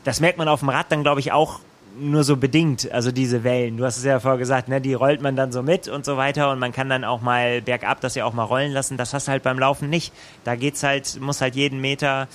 das 0.04 0.20
merkt 0.20 0.36
man 0.36 0.48
auf 0.48 0.60
dem 0.60 0.68
Rad 0.68 0.92
dann, 0.92 1.02
glaube 1.02 1.20
ich, 1.20 1.32
auch 1.32 1.60
nur 1.98 2.24
so 2.24 2.36
bedingt, 2.36 2.90
also 2.92 3.12
diese 3.12 3.44
Wellen. 3.44 3.76
Du 3.76 3.84
hast 3.84 3.96
es 3.96 4.04
ja 4.04 4.20
vorher 4.20 4.38
gesagt, 4.38 4.68
ne, 4.68 4.80
die 4.80 4.94
rollt 4.94 5.20
man 5.20 5.36
dann 5.36 5.52
so 5.52 5.62
mit 5.62 5.88
und 5.88 6.04
so 6.04 6.16
weiter 6.16 6.50
und 6.50 6.58
man 6.58 6.72
kann 6.72 6.88
dann 6.88 7.04
auch 7.04 7.20
mal 7.20 7.62
bergab 7.62 8.00
das 8.00 8.14
ja 8.14 8.24
auch 8.24 8.32
mal 8.32 8.44
rollen 8.44 8.72
lassen. 8.72 8.96
Das 8.96 9.12
hast 9.12 9.28
du 9.28 9.32
halt 9.32 9.42
beim 9.42 9.58
Laufen 9.58 9.90
nicht. 9.90 10.12
Da 10.44 10.56
geht's 10.56 10.82
halt, 10.82 11.20
muss 11.20 11.40
halt 11.40 11.56
jeden 11.56 11.80
Meter, 11.80 12.28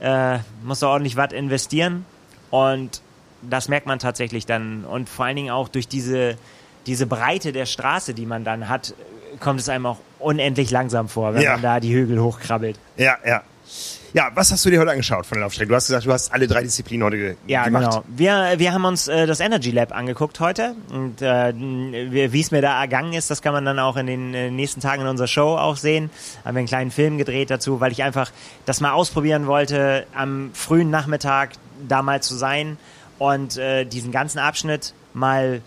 äh, 0.00 0.38
muss 0.62 0.82
ordentlich 0.82 1.16
Watt 1.16 1.32
investieren 1.32 2.04
und 2.50 3.02
das 3.42 3.68
merkt 3.68 3.86
man 3.86 3.98
tatsächlich 3.98 4.46
dann 4.46 4.84
und 4.84 5.08
vor 5.08 5.26
allen 5.26 5.36
Dingen 5.36 5.50
auch 5.50 5.68
durch 5.68 5.88
diese, 5.88 6.36
diese 6.86 7.06
Breite 7.06 7.52
der 7.52 7.66
Straße, 7.66 8.14
die 8.14 8.26
man 8.26 8.44
dann 8.44 8.68
hat, 8.68 8.94
kommt 9.40 9.60
es 9.60 9.68
einem 9.68 9.86
auch 9.86 9.98
unendlich 10.18 10.70
langsam 10.70 11.08
vor, 11.08 11.34
wenn 11.34 11.42
ja. 11.42 11.52
man 11.52 11.62
da 11.62 11.80
die 11.80 11.94
Hügel 11.94 12.20
hochkrabbelt. 12.20 12.78
Ja, 12.96 13.16
ja. 13.24 13.42
Ja, 14.14 14.30
was 14.34 14.50
hast 14.50 14.64
du 14.64 14.70
dir 14.70 14.80
heute 14.80 14.90
angeschaut 14.90 15.26
von 15.26 15.36
der 15.36 15.42
Laufstrecke? 15.42 15.68
Du 15.68 15.74
hast 15.74 15.86
gesagt, 15.86 16.06
du 16.06 16.12
hast 16.12 16.32
alle 16.32 16.46
drei 16.46 16.62
Disziplinen 16.62 17.04
heute 17.04 17.16
ge 17.18 17.36
ja, 17.46 17.64
gemacht. 17.64 17.82
Ja, 17.82 17.90
genau. 17.90 18.04
Wir, 18.08 18.58
wir 18.58 18.72
haben 18.72 18.84
uns 18.84 19.06
äh, 19.08 19.26
das 19.26 19.40
Energy 19.40 19.70
Lab 19.70 19.94
angeguckt 19.94 20.40
heute 20.40 20.74
und 20.90 21.20
äh, 21.20 21.52
wie 21.54 22.40
es 22.40 22.50
mir 22.50 22.62
da 22.62 22.80
ergangen 22.80 23.12
ist, 23.12 23.30
das 23.30 23.42
kann 23.42 23.52
man 23.52 23.64
dann 23.64 23.78
auch 23.78 23.96
in 23.96 24.06
den 24.06 24.34
äh, 24.34 24.50
nächsten 24.50 24.80
Tagen 24.80 25.02
in 25.02 25.08
unserer 25.08 25.26
Show 25.26 25.56
auch 25.56 25.76
sehen. 25.76 26.10
Haben 26.44 26.54
wir 26.54 26.60
einen 26.60 26.68
kleinen 26.68 26.90
Film 26.90 27.18
gedreht 27.18 27.50
dazu, 27.50 27.80
weil 27.80 27.92
ich 27.92 28.02
einfach 28.02 28.30
das 28.64 28.80
mal 28.80 28.92
ausprobieren 28.92 29.46
wollte, 29.46 30.06
am 30.14 30.50
frühen 30.54 30.90
Nachmittag 30.90 31.50
da 31.86 32.02
mal 32.02 32.22
zu 32.22 32.34
sein 32.34 32.78
und 33.18 33.58
äh, 33.58 33.84
diesen 33.84 34.10
ganzen 34.10 34.38
Abschnitt 34.38 34.94
mal 35.12 35.60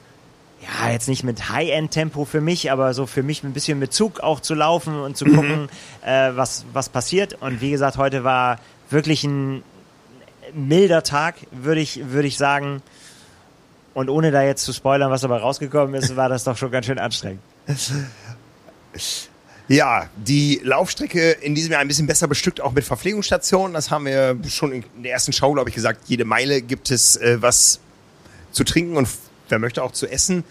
ja, 0.61 0.91
jetzt 0.91 1.07
nicht 1.07 1.23
mit 1.23 1.49
High-End-Tempo 1.49 2.25
für 2.25 2.41
mich, 2.41 2.71
aber 2.71 2.93
so 2.93 3.05
für 3.05 3.23
mich 3.23 3.43
ein 3.43 3.53
bisschen 3.53 3.79
mit 3.79 3.93
Zug 3.93 4.19
auch 4.19 4.39
zu 4.39 4.53
laufen 4.53 4.99
und 4.99 5.17
zu 5.17 5.25
gucken, 5.25 5.63
mhm. 5.63 6.07
äh, 6.07 6.35
was, 6.35 6.65
was 6.73 6.89
passiert. 6.89 7.41
Und 7.41 7.61
wie 7.61 7.71
gesagt, 7.71 7.97
heute 7.97 8.23
war 8.23 8.59
wirklich 8.89 9.23
ein 9.23 9.63
milder 10.53 11.03
Tag, 11.03 11.35
würde 11.51 11.81
ich, 11.81 12.09
würde 12.09 12.27
ich 12.27 12.37
sagen. 12.37 12.81
Und 13.93 14.09
ohne 14.09 14.31
da 14.31 14.43
jetzt 14.43 14.63
zu 14.63 14.73
spoilern, 14.73 15.11
was 15.11 15.21
dabei 15.21 15.37
rausgekommen 15.37 15.95
ist, 15.95 16.15
war 16.15 16.29
das 16.29 16.43
doch 16.43 16.57
schon 16.57 16.71
ganz 16.71 16.85
schön 16.85 16.99
anstrengend. 16.99 17.41
Ja, 19.67 20.09
die 20.17 20.59
Laufstrecke 20.63 21.31
in 21.31 21.55
diesem 21.55 21.71
Jahr 21.71 21.81
ein 21.81 21.87
bisschen 21.87 22.07
besser 22.07 22.27
bestückt, 22.27 22.61
auch 22.61 22.73
mit 22.73 22.83
Verpflegungsstationen. 22.83 23.73
Das 23.73 23.89
haben 23.89 24.05
wir 24.05 24.37
schon 24.49 24.73
in 24.73 24.83
der 24.97 25.13
ersten 25.13 25.33
Show, 25.33 25.53
glaube 25.53 25.69
ich, 25.69 25.75
gesagt. 25.75 26.01
Jede 26.07 26.25
Meile 26.25 26.61
gibt 26.61 26.91
es 26.91 27.15
äh, 27.15 27.41
was 27.41 27.79
zu 28.51 28.63
trinken 28.63 28.97
und 28.97 29.07
wer 29.51 29.59
möchte 29.59 29.83
auch 29.83 29.91
zu 29.91 30.07
essen. 30.07 30.43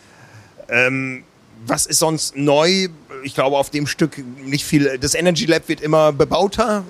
Ähm, 0.69 1.25
was 1.67 1.87
ist 1.87 1.99
sonst 1.99 2.37
neu? 2.37 2.89
Ich 3.23 3.35
glaube, 3.35 3.57
auf 3.57 3.71
dem 3.71 3.87
Stück 3.87 4.23
nicht 4.45 4.65
viel. 4.65 4.99
Das 4.99 5.15
Energy 5.15 5.47
Lab 5.47 5.69
wird 5.69 5.81
immer 5.81 6.13
bebauter. 6.13 6.85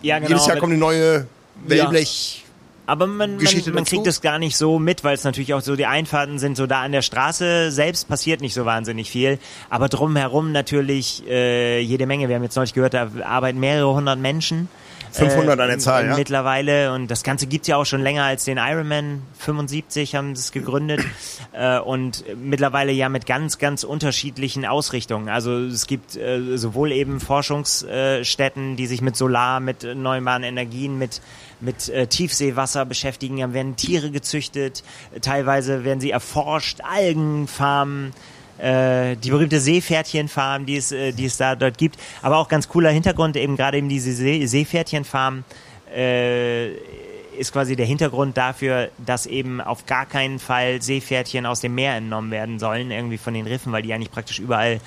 Ja, 0.00 0.18
genau. 0.18 0.30
Jedes 0.30 0.46
Jahr 0.46 0.56
kommt 0.56 0.72
eine 0.72 0.80
neue 0.80 1.26
Wellblech. 1.66 2.44
Aber 2.84 3.06
man, 3.06 3.36
man, 3.36 3.74
man 3.74 3.84
kriegt 3.84 4.06
es 4.08 4.20
gar 4.20 4.40
nicht 4.40 4.56
so 4.56 4.80
mit, 4.80 5.04
weil 5.04 5.14
es 5.14 5.22
natürlich 5.22 5.54
auch 5.54 5.60
so 5.60 5.76
die 5.76 5.86
Einfahrten 5.86 6.40
sind, 6.40 6.56
so 6.56 6.66
da 6.66 6.82
an 6.82 6.90
der 6.90 7.02
Straße 7.02 7.70
selbst 7.70 8.08
passiert 8.08 8.40
nicht 8.40 8.54
so 8.54 8.64
wahnsinnig 8.64 9.08
viel. 9.08 9.38
Aber 9.70 9.88
drumherum 9.88 10.50
natürlich 10.50 11.22
äh, 11.28 11.80
jede 11.80 12.06
Menge. 12.06 12.28
Wir 12.28 12.34
haben 12.34 12.42
jetzt 12.42 12.56
neulich 12.56 12.74
gehört, 12.74 12.94
da 12.94 13.08
arbeiten 13.24 13.60
mehrere 13.60 13.94
hundert 13.94 14.18
Menschen. 14.18 14.68
500 15.12 15.60
an 15.60 15.68
der 15.68 15.78
Zahl, 15.78 16.06
ja. 16.06 16.16
Mittlerweile. 16.16 16.92
Und 16.92 17.10
das 17.10 17.22
Ganze 17.22 17.46
gibt's 17.46 17.68
ja 17.68 17.76
auch 17.76 17.84
schon 17.84 18.00
länger 18.00 18.24
als 18.24 18.44
den 18.44 18.58
Ironman. 18.58 19.22
75 19.38 20.14
haben 20.14 20.34
sie 20.34 20.40
es 20.40 20.52
gegründet. 20.52 21.00
äh, 21.52 21.78
und 21.78 22.24
mittlerweile 22.36 22.92
ja 22.92 23.08
mit 23.08 23.26
ganz, 23.26 23.58
ganz 23.58 23.84
unterschiedlichen 23.84 24.64
Ausrichtungen. 24.64 25.28
Also 25.28 25.58
es 25.58 25.86
gibt 25.86 26.16
äh, 26.16 26.56
sowohl 26.56 26.92
eben 26.92 27.20
Forschungsstätten, 27.20 28.76
die 28.76 28.86
sich 28.86 29.02
mit 29.02 29.16
Solar, 29.16 29.60
mit 29.60 29.84
erneuerbaren 29.84 30.42
Energien, 30.42 30.98
mit 30.98 31.20
mit 31.62 31.88
äh, 31.88 32.08
Tiefseewasser 32.08 32.84
beschäftigen, 32.84 33.38
dann 33.38 33.54
werden 33.54 33.76
Tiere 33.76 34.10
gezüchtet, 34.10 34.82
teilweise 35.20 35.84
werden 35.84 36.00
sie 36.00 36.10
erforscht, 36.10 36.80
Algenfarmen, 36.82 38.10
äh, 38.10 38.41
die 39.16 39.30
berühmte 39.30 39.60
Seepferdchenfarm, 39.60 40.66
die 40.66 40.76
es, 40.76 40.92
äh, 40.92 41.12
die 41.12 41.24
es 41.26 41.36
da 41.36 41.54
dort 41.56 41.78
gibt. 41.78 41.98
Aber 42.22 42.38
auch 42.38 42.48
ganz 42.48 42.68
cooler 42.68 42.90
Hintergrund, 42.90 43.36
eben 43.36 43.56
gerade 43.56 43.78
eben 43.78 43.88
diese 43.88 44.12
See 44.12 44.46
Seepferdchenfarm 44.46 45.44
äh, 45.94 46.72
ist 47.38 47.52
quasi 47.52 47.76
der 47.76 47.86
Hintergrund 47.86 48.36
dafür, 48.36 48.90
dass 48.98 49.26
eben 49.26 49.60
auf 49.60 49.86
gar 49.86 50.06
keinen 50.06 50.38
Fall 50.38 50.82
Seepferdchen 50.82 51.46
aus 51.46 51.60
dem 51.60 51.74
Meer 51.74 51.94
entnommen 51.96 52.30
werden 52.30 52.58
sollen, 52.58 52.90
irgendwie 52.90 53.18
von 53.18 53.34
den 53.34 53.46
Riffen, 53.46 53.72
weil 53.72 53.82
die 53.82 53.92
eigentlich 53.92 54.10
praktisch 54.10 54.38
überall 54.38 54.80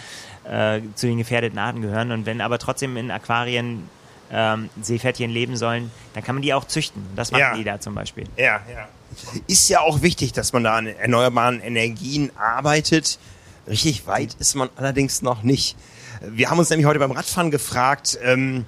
äh, 0.49 0.80
zu 0.93 1.07
den 1.07 1.18
gefährdeten 1.18 1.57
Arten 1.57 1.82
gehören. 1.82 2.11
Und 2.11 2.26
wenn 2.26 2.41
aber 2.41 2.59
trotzdem 2.59 2.97
in 2.97 3.09
Aquarien 3.09 3.89
ähm, 4.32 4.70
Seepferdchen 4.82 5.32
leben 5.32 5.57
sollen, 5.57 5.91
dann 6.13 6.24
kann 6.24 6.36
man 6.36 6.41
die 6.43 6.53
auch 6.53 6.66
züchten. 6.66 7.03
Das 7.16 7.32
machen 7.32 7.41
Ja. 7.41 7.55
die 7.55 7.63
da 7.63 7.80
zum 7.80 7.95
Beispiel. 7.95 8.26
Ja, 8.38 8.61
ja. 8.72 8.88
Ist 9.47 9.70
ja 9.70 9.82
auch 9.82 10.01
wichtig, 10.01 10.34
dass 10.34 10.51
man 10.53 10.63
da 10.63 10.76
an 10.76 10.88
erneuerbaren 10.88 11.61
Energien 11.61 12.32
arbeitet. 12.38 13.18
Richtig 13.68 14.05
weit 14.07 14.36
ist 14.39 14.55
man 14.55 14.70
allerdings 14.76 15.22
noch 15.22 15.43
nicht. 15.43 15.76
Wir 16.22 16.49
haben 16.49 16.59
uns 16.59 16.70
nämlich 16.70 16.86
heute 16.86 16.99
beim 16.99 17.11
Radfahren 17.11 17.51
gefragt, 17.51 18.18
ähm, 18.22 18.66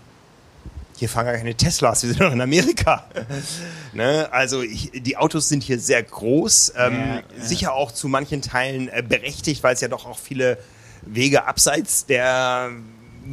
hier 0.98 1.08
fahren 1.10 1.26
gar 1.26 1.36
keine 1.36 1.54
Teslas, 1.54 2.02
wir 2.04 2.10
sind 2.10 2.22
doch 2.22 2.32
in 2.32 2.42
Amerika. 2.42 3.06
ne? 3.94 4.28
Also 4.32 4.64
ich, 4.64 4.92
die 4.94 5.16
Autos 5.18 5.48
sind 5.48 5.64
hier 5.64 5.80
sehr 5.80 6.02
groß, 6.02 6.74
ähm, 6.76 6.94
Ja, 6.94 7.16
ja. 7.16 7.22
sicher 7.40 7.74
auch 7.74 7.92
zu 7.92 8.08
manchen 8.08 8.42
Teilen 8.42 8.90
äh, 8.90 9.04
berechtigt, 9.08 9.64
weil 9.64 9.76
es 9.76 9.82
ja 9.82 9.88
doch 9.88 10.06
auch 10.06 10.18
viele 10.18 10.58
Wege 11.04 11.46
abseits 11.46 12.06
der 12.08 12.72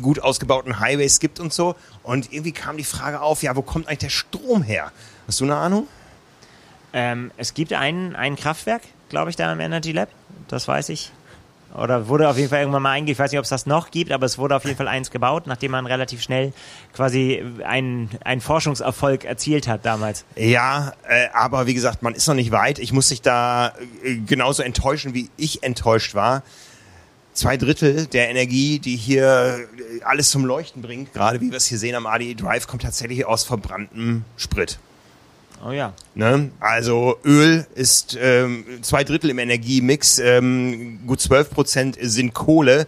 gut 0.03 0.21
ausgebauten 0.21 0.81
Highways 0.81 1.21
gibt 1.21 1.41
und 1.41 1.53
so. 1.53 1.75
Und 2.03 2.33
irgendwie 2.33 2.53
kam 2.53 2.77
die 2.77 2.85
Frage 2.85 3.21
auf, 3.21 3.43
ja, 3.43 3.57
wo 3.57 3.63
kommt 3.63 3.89
eigentlich 3.89 4.01
der 4.01 4.09
Strom 4.11 4.63
her? 4.63 4.93
Hast 5.27 5.41
du 5.41 5.45
eine 5.45 5.57
Ahnung? 5.57 5.87
Ähm, 6.93 7.31
es 7.37 7.55
gibt 7.55 7.73
ein, 7.73 8.15
ein 8.15 8.37
Kraftwerk, 8.37 8.83
glaube 9.09 9.31
ich, 9.31 9.37
da 9.37 9.53
im 9.53 9.61
Energy 9.61 9.93
Lab. 9.93 10.09
Das 10.49 10.69
weiß 10.69 10.91
ich. 10.91 11.13
Oder 11.75 12.09
wurde 12.09 12.29
auf 12.29 12.37
jeden 12.37 12.49
Fall 12.49 12.61
irgendwann 12.61 12.83
mal 12.83 12.93
eingeführt. 12.93 13.15
Ich 13.15 13.19
weiß 13.19 13.31
nicht, 13.33 13.39
ob 13.39 13.45
es 13.45 13.51
das 13.51 13.67
noch 13.67 13.91
gibt, 13.91 14.13
aber 14.13 14.27
es 14.27 14.39
wurde 14.39 14.55
auf 14.55 14.65
jeden 14.65 14.77
Fall 14.77 14.89
eins 14.89 15.11
gebaut, 15.11 15.47
nachdem 15.47 15.73
man 15.73 15.87
relativ 15.87 16.23
schnell 16.23 16.53
quasi 16.93 17.43
einen, 17.65 18.11
einen 18.25 18.41
Forschungserfolg 18.41 19.25
erzielt 19.25 19.67
hat 19.67 19.85
damals. 19.85 20.25
Ja, 20.37 20.93
äh, 21.09 21.29
aber 21.33 21.67
wie 21.67 21.75
gesagt, 21.75 22.03
man 22.03 22.15
ist 22.15 22.29
noch 22.29 22.35
nicht 22.35 22.53
weit. 22.53 22.79
Ich 22.79 22.93
muss 22.93 23.09
dich 23.09 23.23
da 23.23 23.73
äh, 24.05 24.17
genauso 24.17 24.63
enttäuschen, 24.63 25.15
wie 25.15 25.31
ich 25.37 25.63
enttäuscht 25.65 26.15
war. 26.15 26.43
Zwei 27.33 27.57
Drittel 27.57 28.07
der 28.07 28.31
Energie, 28.31 28.79
die 28.79 28.95
hier 28.95 29.59
äh, 29.77 30.03
alles 30.05 30.31
zum 30.31 30.45
Leuchten 30.45 30.81
bringt, 30.81 31.13
gerade 31.13 31.41
wie 31.41 31.51
wir 31.51 31.57
es 31.57 31.67
hier 31.67 31.79
sehen 31.79 31.97
am 31.97 32.07
ADE 32.07 32.37
Drive, 32.37 32.69
kommt 32.69 32.83
tatsächlich 32.83 33.27
aus 33.27 33.43
verbranntem 33.43 34.25
Sprit. 34.37 34.79
Oh 35.63 35.73
ja. 35.73 35.93
Ne? 36.15 36.51
Also 36.61 37.19
Öl 37.25 37.67
ist 37.75 38.19
ähm, 38.21 38.65
zwei 38.83 39.05
Drittel 39.05 39.31
im 39.31 39.39
Energiemix, 39.39 40.19
ähm, 40.19 41.01
gut 41.07 41.21
12 41.21 41.51
Prozent 41.51 41.99
sind 42.01 42.35
Kohle. 42.35 42.87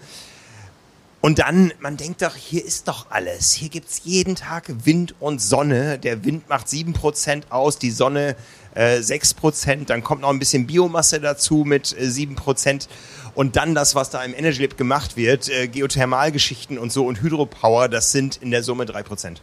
Und 1.27 1.41
dann, 1.41 1.73
man 1.81 1.97
denkt 1.97 2.23
doch, 2.23 2.37
hier 2.37 2.65
ist 2.65 2.87
doch 2.87 3.07
alles. 3.11 3.53
Hier 3.53 3.69
gibt's 3.69 4.03
jeden 4.05 4.37
Tag 4.37 4.65
Wind 4.85 5.15
und 5.19 5.43
Sonne. 5.43 5.99
Der 5.99 6.25
Wind 6.25 6.49
macht 6.49 6.69
7 6.69 6.93
Prozent 6.93 7.51
aus, 7.51 7.79
die 7.81 7.91
Sonne 7.91 8.37
äh, 8.75 9.01
6 9.01 9.35
Prozent. 9.35 9.91
Dann 9.91 10.05
kommt 10.05 10.21
noch 10.21 10.29
ein 10.29 10.39
bisschen 10.39 10.69
Biomasse 10.69 11.21
dazu 11.21 11.65
mit 11.67 11.99
äh, 11.99 12.09
7 12.09 12.37
Prozent. 12.37 12.89
Und 13.35 13.57
dann 13.57 13.75
das, 13.75 13.97
was 13.97 14.11
da 14.11 14.23
im 14.23 14.35
Energy 14.35 14.63
Lab 14.63 14.77
gemacht 14.77 15.17
wird, 15.17 15.49
äh, 15.49 15.67
Geothermalgeschichten 15.67 16.79
und 16.79 16.93
so 16.93 17.05
und 17.07 17.21
Hydropower, 17.21 17.89
das 17.89 18.13
sind 18.13 18.37
in 18.37 18.53
der 18.53 18.63
Summe 18.63 18.87
3 18.87 19.03
Prozent. 19.03 19.43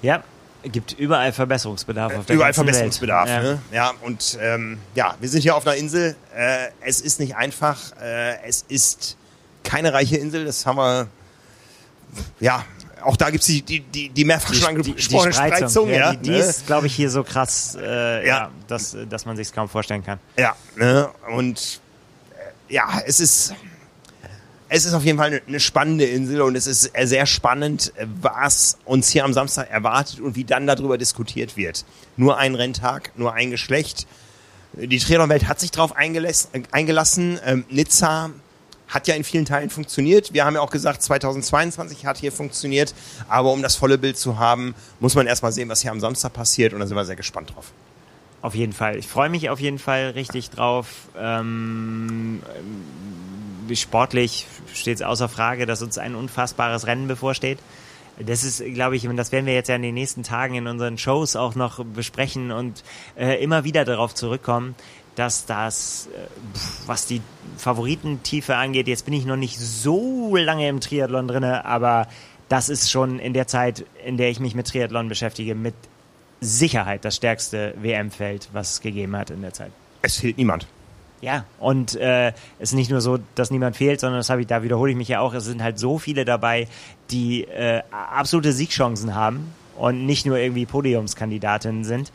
Ja, 0.00 0.22
gibt 0.64 0.92
überall 0.92 1.32
Verbesserungsbedarf 1.32 2.14
auf 2.14 2.26
der 2.26 2.36
Überall 2.36 2.48
ganzen 2.50 2.64
Verbesserungsbedarf. 2.64 3.28
Welt. 3.28 3.42
Ne? 3.42 3.58
Ja, 3.72 3.92
und 4.02 4.38
ähm, 4.40 4.78
ja, 4.94 5.16
wir 5.20 5.28
sind 5.28 5.42
hier 5.42 5.56
auf 5.56 5.66
einer 5.66 5.76
Insel. 5.76 6.16
Äh, 6.34 6.68
es 6.80 7.00
ist 7.00 7.20
nicht 7.20 7.36
einfach. 7.36 7.78
Äh, 8.00 8.42
es 8.46 8.64
ist 8.68 9.16
keine 9.64 9.92
reiche 9.92 10.16
Insel. 10.16 10.44
Das 10.44 10.64
haben 10.66 10.76
wir. 10.76 11.08
Ja, 12.40 12.64
auch 13.02 13.16
da 13.16 13.30
gibt's 13.30 13.46
die, 13.46 13.62
die, 13.62 13.80
die, 13.80 14.08
die 14.08 14.24
mehrfach 14.24 14.54
schon 14.54 14.68
angesprochene 14.68 15.32
Spreizung. 15.32 15.88
ja, 15.88 15.96
Ja, 15.96 16.10
die, 16.12 16.18
die 16.18 16.30
ne? 16.30 16.38
ist, 16.38 16.66
glaube 16.66 16.86
ich, 16.86 16.94
hier 16.94 17.10
so 17.10 17.24
krass, 17.24 17.76
äh, 17.80 18.26
ja. 18.26 18.36
Ja. 18.36 18.50
dass, 18.68 18.96
dass 19.08 19.24
man 19.26 19.36
sich 19.36 19.52
kaum 19.52 19.68
vorstellen 19.68 20.04
kann. 20.04 20.18
ja 20.36 20.54
ne? 20.76 21.08
und 21.34 21.80
äh, 22.68 22.74
ja, 22.74 23.02
es 23.04 23.20
ist. 23.20 23.54
Es 24.74 24.86
ist 24.86 24.94
auf 24.94 25.04
jeden 25.04 25.18
Fall 25.18 25.42
eine, 25.46 25.60
spannende 25.60 26.06
Insel 26.06 26.40
und 26.40 26.56
es 26.56 26.66
ist 26.66 26.92
äh, 26.94 27.06
sehr 27.06 27.26
spannend, 27.26 27.92
äh, 27.96 28.06
was 28.22 28.78
uns 28.86 29.10
hier 29.10 29.22
am 29.26 29.34
Samstag 29.34 29.70
erwartet 29.70 30.20
und 30.20 30.34
wie 30.34 30.44
dann 30.44 30.66
darüber 30.66 30.96
diskutiert 30.96 31.58
wird. 31.58 31.84
Nur 32.16 32.38
ein 32.38 32.54
Renntag, 32.54 33.12
nur 33.18 33.34
ein 33.34 33.50
Geschlecht. 33.50 34.06
Die 34.72 34.98
Triathlon-Welt 34.98 35.46
hat 35.46 35.60
sich 35.60 35.72
darauf 35.72 35.94
eingelassen. 35.94 36.48
Äh, 36.54 36.62
eingelassen. 36.70 37.38
Ähm, 37.44 37.66
Nizza 37.68 38.30
hat 38.88 39.08
ja 39.08 39.14
in 39.14 39.24
vielen 39.24 39.44
Teilen 39.44 39.68
funktioniert. 39.68 40.32
Wir 40.32 40.46
haben 40.46 40.54
ja 40.54 40.62
auch 40.62 40.70
gesagt, 40.70 41.02
2022 41.02 42.06
hat 42.06 42.16
hier 42.16 42.32
funktioniert. 42.32 42.94
Aber 43.28 43.52
um 43.52 43.60
das 43.60 43.76
volle 43.76 43.98
Bild 43.98 44.16
zu 44.16 44.38
haben, 44.38 44.74
muss 45.00 45.14
man 45.14 45.26
erstmal 45.26 45.52
sehen, 45.52 45.68
was 45.68 45.82
hier 45.82 45.90
am 45.90 46.00
Samstag 46.00 46.32
passiert. 46.32 46.72
Und 46.72 46.80
da 46.80 46.86
sind 46.86 46.96
wir 46.96 47.04
sehr 47.04 47.16
gespannt 47.16 47.54
drauf. 47.54 47.72
Auf 48.40 48.54
jeden 48.54 48.72
Fall. 48.72 48.96
Ich 48.96 49.06
freue 49.06 49.28
mich 49.28 49.50
auf 49.50 49.60
jeden 49.60 49.78
Fall 49.78 50.12
richtig 50.12 50.48
drauf. 50.48 50.86
Ähm, 51.14 52.40
sportlich 53.74 54.46
steht 54.72 54.96
es 54.96 55.02
außer 55.02 55.28
Frage, 55.28 55.66
dass 55.66 55.82
uns 55.82 55.98
ein 55.98 56.14
unfassbares 56.14 56.86
Rennen 56.86 57.08
bevorsteht. 57.08 57.58
Das 58.18 58.44
ist, 58.44 58.62
glaube 58.74 58.96
ich, 58.96 59.08
und 59.08 59.16
das 59.16 59.32
werden 59.32 59.46
wir 59.46 59.54
jetzt 59.54 59.68
ja 59.68 59.76
in 59.76 59.82
den 59.82 59.94
nächsten 59.94 60.22
Tagen 60.22 60.54
in 60.54 60.66
unseren 60.66 60.98
Shows 60.98 61.34
auch 61.34 61.54
noch 61.54 61.84
besprechen 61.84 62.52
und 62.52 62.84
äh, 63.16 63.42
immer 63.42 63.64
wieder 63.64 63.84
darauf 63.84 64.14
zurückkommen, 64.14 64.74
dass 65.14 65.46
das, 65.46 66.08
äh, 66.14 66.26
was 66.86 67.06
die 67.06 67.22
Favoritentiefe 67.56 68.56
angeht, 68.56 68.86
jetzt 68.86 69.04
bin 69.04 69.14
ich 69.14 69.24
noch 69.24 69.36
nicht 69.36 69.58
so 69.58 70.36
lange 70.36 70.68
im 70.68 70.80
Triathlon 70.80 71.26
drinne, 71.26 71.64
aber 71.64 72.06
das 72.48 72.68
ist 72.68 72.90
schon 72.90 73.18
in 73.18 73.32
der 73.32 73.46
Zeit, 73.46 73.86
in 74.04 74.18
der 74.18 74.28
ich 74.28 74.40
mich 74.40 74.54
mit 74.54 74.68
Triathlon 74.68 75.08
beschäftige, 75.08 75.54
mit 75.54 75.74
Sicherheit 76.40 77.04
das 77.04 77.16
stärkste 77.16 77.74
WM-Feld, 77.80 78.50
was 78.52 78.72
es 78.72 78.80
gegeben 78.80 79.16
hat 79.16 79.30
in 79.30 79.40
der 79.40 79.54
Zeit. 79.54 79.72
Es 80.02 80.18
fehlt 80.18 80.36
niemand. 80.36 80.66
Ja, 81.22 81.44
und 81.60 81.94
äh, 81.94 82.30
es 82.58 82.70
ist 82.70 82.72
nicht 82.74 82.90
nur 82.90 83.00
so, 83.00 83.18
dass 83.36 83.52
niemand 83.52 83.76
fehlt, 83.76 84.00
sondern 84.00 84.18
das 84.18 84.28
habe 84.28 84.40
ich, 84.40 84.48
da 84.48 84.64
wiederhole 84.64 84.90
ich 84.90 84.96
mich 84.96 85.06
ja 85.06 85.20
auch, 85.20 85.32
es 85.34 85.44
sind 85.44 85.62
halt 85.62 85.78
so 85.78 85.98
viele 86.00 86.24
dabei, 86.24 86.66
die 87.12 87.44
äh, 87.44 87.82
absolute 87.92 88.52
Siegchancen 88.52 89.14
haben 89.14 89.52
und 89.78 90.04
nicht 90.04 90.26
nur 90.26 90.36
irgendwie 90.38 90.66
Podiumskandidatinnen 90.66 91.84
sind. 91.84 92.10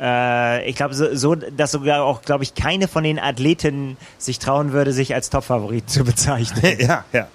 Äh, 0.00 0.66
ich 0.66 0.74
glaube, 0.74 0.94
so, 0.94 1.14
so, 1.14 1.34
dass 1.34 1.72
sogar 1.72 2.02
auch, 2.02 2.22
glaube 2.22 2.42
ich, 2.42 2.54
keine 2.54 2.88
von 2.88 3.04
den 3.04 3.18
Athleten 3.18 3.98
sich 4.16 4.38
trauen 4.38 4.72
würde, 4.72 4.94
sich 4.94 5.14
als 5.14 5.28
Topfavorit 5.28 5.90
zu 5.90 6.04
bezeichnen. 6.04 6.76
ja, 6.80 7.04
ja. 7.12 7.28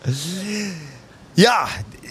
Ja, 1.36 1.68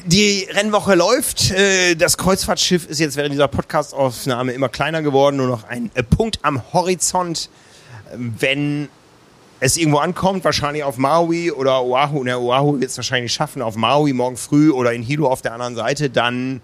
die 0.06 0.46
Rennwoche 0.52 0.94
läuft. 0.94 1.50
Äh, 1.50 1.96
Das 1.96 2.16
Kreuzfahrtschiff 2.16 2.86
ist 2.86 3.00
jetzt 3.00 3.16
während 3.16 3.32
dieser 3.32 3.48
Podcast-Aufnahme 3.48 4.52
immer 4.52 4.68
kleiner 4.68 5.02
geworden. 5.02 5.38
Nur 5.38 5.48
noch 5.48 5.64
ein 5.64 5.90
äh, 5.94 6.04
Punkt 6.04 6.38
am 6.42 6.62
Horizont. 6.72 7.48
Wenn 8.18 8.88
es 9.60 9.76
irgendwo 9.76 9.98
ankommt, 9.98 10.44
wahrscheinlich 10.44 10.84
auf 10.84 10.96
Maui 10.98 11.50
oder 11.50 11.82
Oahu, 11.84 12.18
und 12.18 12.26
der 12.26 12.40
Oahu 12.40 12.80
wird 12.80 12.90
es 12.90 12.96
wahrscheinlich 12.96 13.32
schaffen, 13.32 13.62
auf 13.62 13.76
Maui 13.76 14.12
morgen 14.12 14.36
früh 14.36 14.70
oder 14.70 14.92
in 14.92 15.02
Hilo 15.02 15.28
auf 15.28 15.42
der 15.42 15.52
anderen 15.54 15.74
Seite, 15.76 16.10
dann 16.10 16.60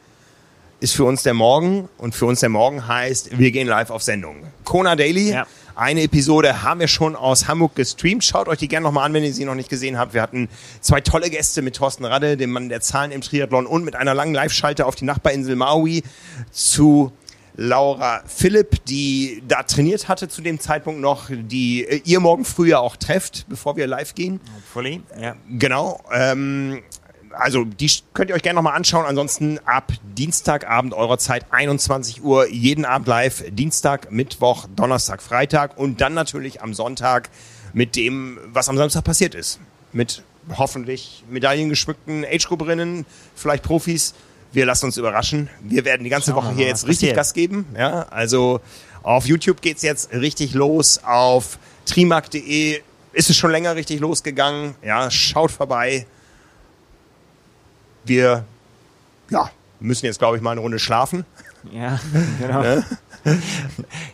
ist 0.80 0.94
für 0.94 1.04
uns 1.04 1.22
der 1.22 1.34
Morgen 1.34 1.88
und 1.98 2.14
für 2.14 2.26
uns 2.26 2.40
der 2.40 2.48
Morgen 2.48 2.86
heißt, 2.88 3.38
wir 3.38 3.50
gehen 3.50 3.68
live 3.68 3.90
auf 3.90 4.02
Sendung. 4.02 4.36
Kona 4.64 4.96
Daily, 4.96 5.30
Ja. 5.30 5.46
eine 5.76 6.02
Episode 6.02 6.62
haben 6.62 6.80
wir 6.80 6.88
schon 6.88 7.16
aus 7.16 7.48
Hamburg 7.48 7.74
gestreamt. 7.74 8.24
Schaut 8.24 8.48
euch 8.48 8.58
die 8.58 8.68
gerne 8.68 8.84
nochmal 8.84 9.04
an, 9.04 9.12
wenn 9.12 9.22
ihr 9.22 9.32
sie 9.34 9.44
noch 9.44 9.54
nicht 9.54 9.68
gesehen 9.68 9.98
habt. 9.98 10.14
Wir 10.14 10.22
hatten 10.22 10.48
zwei 10.80 11.02
tolle 11.02 11.28
Gäste 11.28 11.60
mit 11.60 11.76
Thorsten 11.76 12.06
Radde, 12.06 12.38
dem 12.38 12.50
Mann 12.50 12.70
der 12.70 12.80
Zahlen 12.80 13.10
im 13.12 13.20
Triathlon 13.20 13.66
und 13.66 13.84
mit 13.84 13.94
einer 13.94 14.14
langen 14.14 14.32
Live-Schalte 14.34 14.86
auf 14.86 14.94
die 14.94 15.04
Nachbarinsel 15.04 15.54
Maui 15.54 16.02
zu 16.50 17.12
Laura 17.62 18.22
Philipp, 18.26 18.86
die 18.86 19.42
da 19.46 19.62
trainiert 19.64 20.08
hatte 20.08 20.28
zu 20.28 20.40
dem 20.40 20.60
Zeitpunkt 20.60 20.98
noch, 20.98 21.28
die 21.30 21.84
äh, 21.84 22.00
ihr 22.06 22.18
morgen 22.18 22.46
früh 22.46 22.70
ja 22.70 22.78
auch 22.78 22.96
trefft, 22.96 23.44
bevor 23.50 23.76
wir 23.76 23.86
live 23.86 24.14
gehen. 24.14 24.40
Hopefully, 24.56 25.02
ja. 25.20 25.36
Genau. 25.46 26.00
Ähm, 26.10 26.82
also 27.32 27.64
die 27.64 27.90
könnt 28.14 28.30
ihr 28.30 28.36
euch 28.36 28.42
gerne 28.42 28.56
nochmal 28.56 28.76
anschauen. 28.76 29.04
Ansonsten 29.04 29.58
ab 29.66 29.92
Dienstagabend 30.02 30.94
eurer 30.94 31.18
Zeit, 31.18 31.44
21 31.50 32.24
Uhr, 32.24 32.48
jeden 32.48 32.86
Abend 32.86 33.06
live. 33.06 33.44
Dienstag, 33.50 34.10
Mittwoch, 34.10 34.66
Donnerstag, 34.74 35.20
Freitag 35.20 35.76
und 35.76 36.00
dann 36.00 36.14
natürlich 36.14 36.62
am 36.62 36.72
Sonntag 36.72 37.28
mit 37.74 37.94
dem, 37.94 38.38
was 38.46 38.70
am 38.70 38.78
Samstag 38.78 39.04
passiert 39.04 39.34
ist. 39.34 39.60
Mit 39.92 40.22
hoffentlich 40.56 41.24
medaillengeschmückten 41.28 42.24
Age-Group-Rinnen, 42.24 43.04
vielleicht 43.34 43.64
Profis. 43.64 44.14
Wir 44.52 44.66
lassen 44.66 44.86
uns 44.86 44.96
überraschen. 44.96 45.48
Wir 45.62 45.84
werden 45.84 46.02
die 46.04 46.10
ganze 46.10 46.32
Schauen 46.32 46.44
Woche 46.44 46.54
hier 46.54 46.66
jetzt 46.66 46.86
richtig 46.86 47.10
passiert. 47.10 47.16
Gas 47.16 47.34
geben. 47.34 47.66
Ja, 47.76 48.06
also 48.10 48.60
auf 49.02 49.26
YouTube 49.26 49.60
geht's 49.60 49.82
jetzt 49.82 50.12
richtig 50.12 50.54
los. 50.54 51.02
Auf 51.04 51.58
trimark.de 51.86 52.80
ist 53.12 53.30
es 53.30 53.36
schon 53.36 53.50
länger 53.50 53.74
richtig 53.76 54.00
losgegangen. 54.00 54.74
Ja, 54.82 55.10
schaut 55.10 55.50
vorbei. 55.50 56.06
Wir 58.04 58.44
ja, 59.30 59.50
müssen 59.78 60.06
jetzt, 60.06 60.18
glaube 60.18 60.36
ich, 60.36 60.42
mal 60.42 60.52
eine 60.52 60.60
Runde 60.60 60.78
schlafen. 60.78 61.24
Ja, 61.70 62.00
genau. 62.40 62.82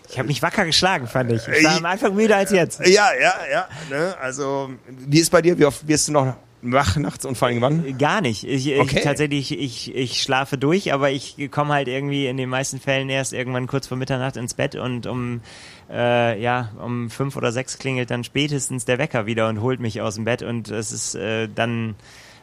Ich 0.08 0.18
habe 0.18 0.26
mich 0.26 0.42
wacker 0.42 0.64
geschlagen, 0.64 1.06
fand 1.06 1.30
ich. 1.32 1.46
Ich 1.46 1.64
war 1.64 1.76
am 1.76 1.84
Anfang 1.84 2.14
müder 2.14 2.36
als 2.36 2.50
jetzt. 2.50 2.80
Ja, 2.80 3.10
ja, 3.20 3.34
ja. 3.50 3.68
Ne? 3.88 4.16
Also, 4.20 4.70
wie 4.88 5.20
ist 5.20 5.30
bei 5.30 5.42
dir? 5.42 5.56
Wie 5.58 5.64
oft 5.64 5.86
wirst 5.86 6.08
du 6.08 6.12
noch 6.12 6.36
wach 6.62 6.96
nachts 6.96 7.24
und 7.24 7.36
vor 7.36 7.48
allem 7.48 7.60
wann? 7.60 7.98
Gar 7.98 8.20
nicht. 8.20 8.44
Ich, 8.44 8.66
ich 8.68 8.80
Okay. 8.80 9.00
tatsächlich, 9.02 9.56
ich, 9.56 9.94
ich 9.94 10.22
schlafe 10.22 10.58
durch, 10.58 10.92
aber 10.92 11.10
ich 11.10 11.36
komme 11.50 11.74
halt 11.74 11.88
irgendwie 11.88 12.26
in 12.26 12.36
den 12.36 12.48
meisten 12.48 12.80
Fällen 12.80 13.08
erst 13.08 13.32
irgendwann 13.32 13.66
kurz 13.66 13.86
vor 13.86 13.96
Mitternacht 13.96 14.36
ins 14.36 14.54
Bett 14.54 14.74
und 14.74 15.06
um 15.06 15.40
äh, 15.90 16.40
ja 16.40 16.70
um 16.82 17.10
fünf 17.10 17.36
oder 17.36 17.52
sechs 17.52 17.78
klingelt 17.78 18.10
dann 18.10 18.24
spätestens 18.24 18.84
der 18.84 18.98
Wecker 18.98 19.26
wieder 19.26 19.48
und 19.48 19.60
holt 19.60 19.80
mich 19.80 20.00
aus 20.00 20.16
dem 20.16 20.24
Bett 20.24 20.42
und 20.42 20.70
es 20.70 20.90
ist 20.92 21.14
äh, 21.14 21.48
dann 21.54 21.94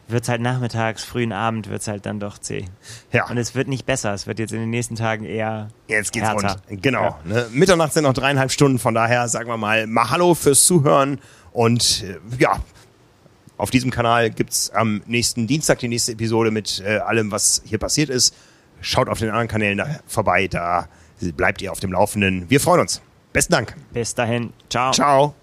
wird's 0.07 0.27
halt 0.27 0.41
nachmittags, 0.41 1.03
frühen 1.03 1.31
Abend 1.31 1.69
wird's 1.69 1.87
halt 1.87 2.05
dann 2.05 2.19
doch 2.19 2.37
zäh. 2.37 2.65
Ja. 3.13 3.29
Und 3.29 3.37
es 3.37 3.55
wird 3.55 3.69
nicht 3.69 3.85
besser. 3.85 4.13
Es 4.13 4.27
wird 4.27 4.37
jetzt 4.37 4.51
in 4.51 4.59
den 4.59 4.69
nächsten 4.69 4.95
Tagen 4.95 5.23
eher 5.23 5.69
Jetzt 5.87 6.11
geht's 6.11 6.27
härter. 6.27 6.59
rund. 6.69 6.81
Genau. 6.83 7.03
Ja. 7.03 7.19
Ne? 7.23 7.47
Mitternacht 7.53 7.93
sind 7.93 8.03
noch 8.03 8.13
dreieinhalb 8.13 8.51
Stunden, 8.51 8.79
von 8.79 8.93
daher 8.93 9.27
sagen 9.29 9.47
wir 9.49 9.55
mal 9.57 9.87
Mahalo 9.87 10.33
fürs 10.35 10.65
Zuhören 10.65 11.19
und 11.53 12.03
äh, 12.03 12.17
ja, 12.41 12.57
auf 13.63 13.71
diesem 13.71 13.91
Kanal 13.91 14.29
gibt's 14.29 14.71
am 14.71 15.01
nächsten 15.05 15.47
Dienstag 15.47 15.79
die 15.79 15.87
nächste 15.87 16.11
Episode 16.11 16.51
mit 16.51 16.83
äh, 16.85 16.97
allem, 16.97 17.31
was 17.31 17.61
hier 17.65 17.77
passiert 17.77 18.09
ist. 18.09 18.35
Schaut 18.81 19.07
auf 19.07 19.19
den 19.19 19.29
anderen 19.29 19.47
Kanälen 19.47 19.77
da 19.77 19.87
vorbei, 20.05 20.49
da 20.49 20.89
bleibt 21.37 21.61
ihr 21.61 21.71
auf 21.71 21.79
dem 21.79 21.93
Laufenden. 21.93 22.49
Wir 22.49 22.59
freuen 22.59 22.81
uns. 22.81 23.01
Besten 23.31 23.53
Dank. 23.53 23.73
Bis 23.93 24.13
dahin. 24.13 24.51
Ciao. 24.69 24.91
Ciao. 24.91 25.42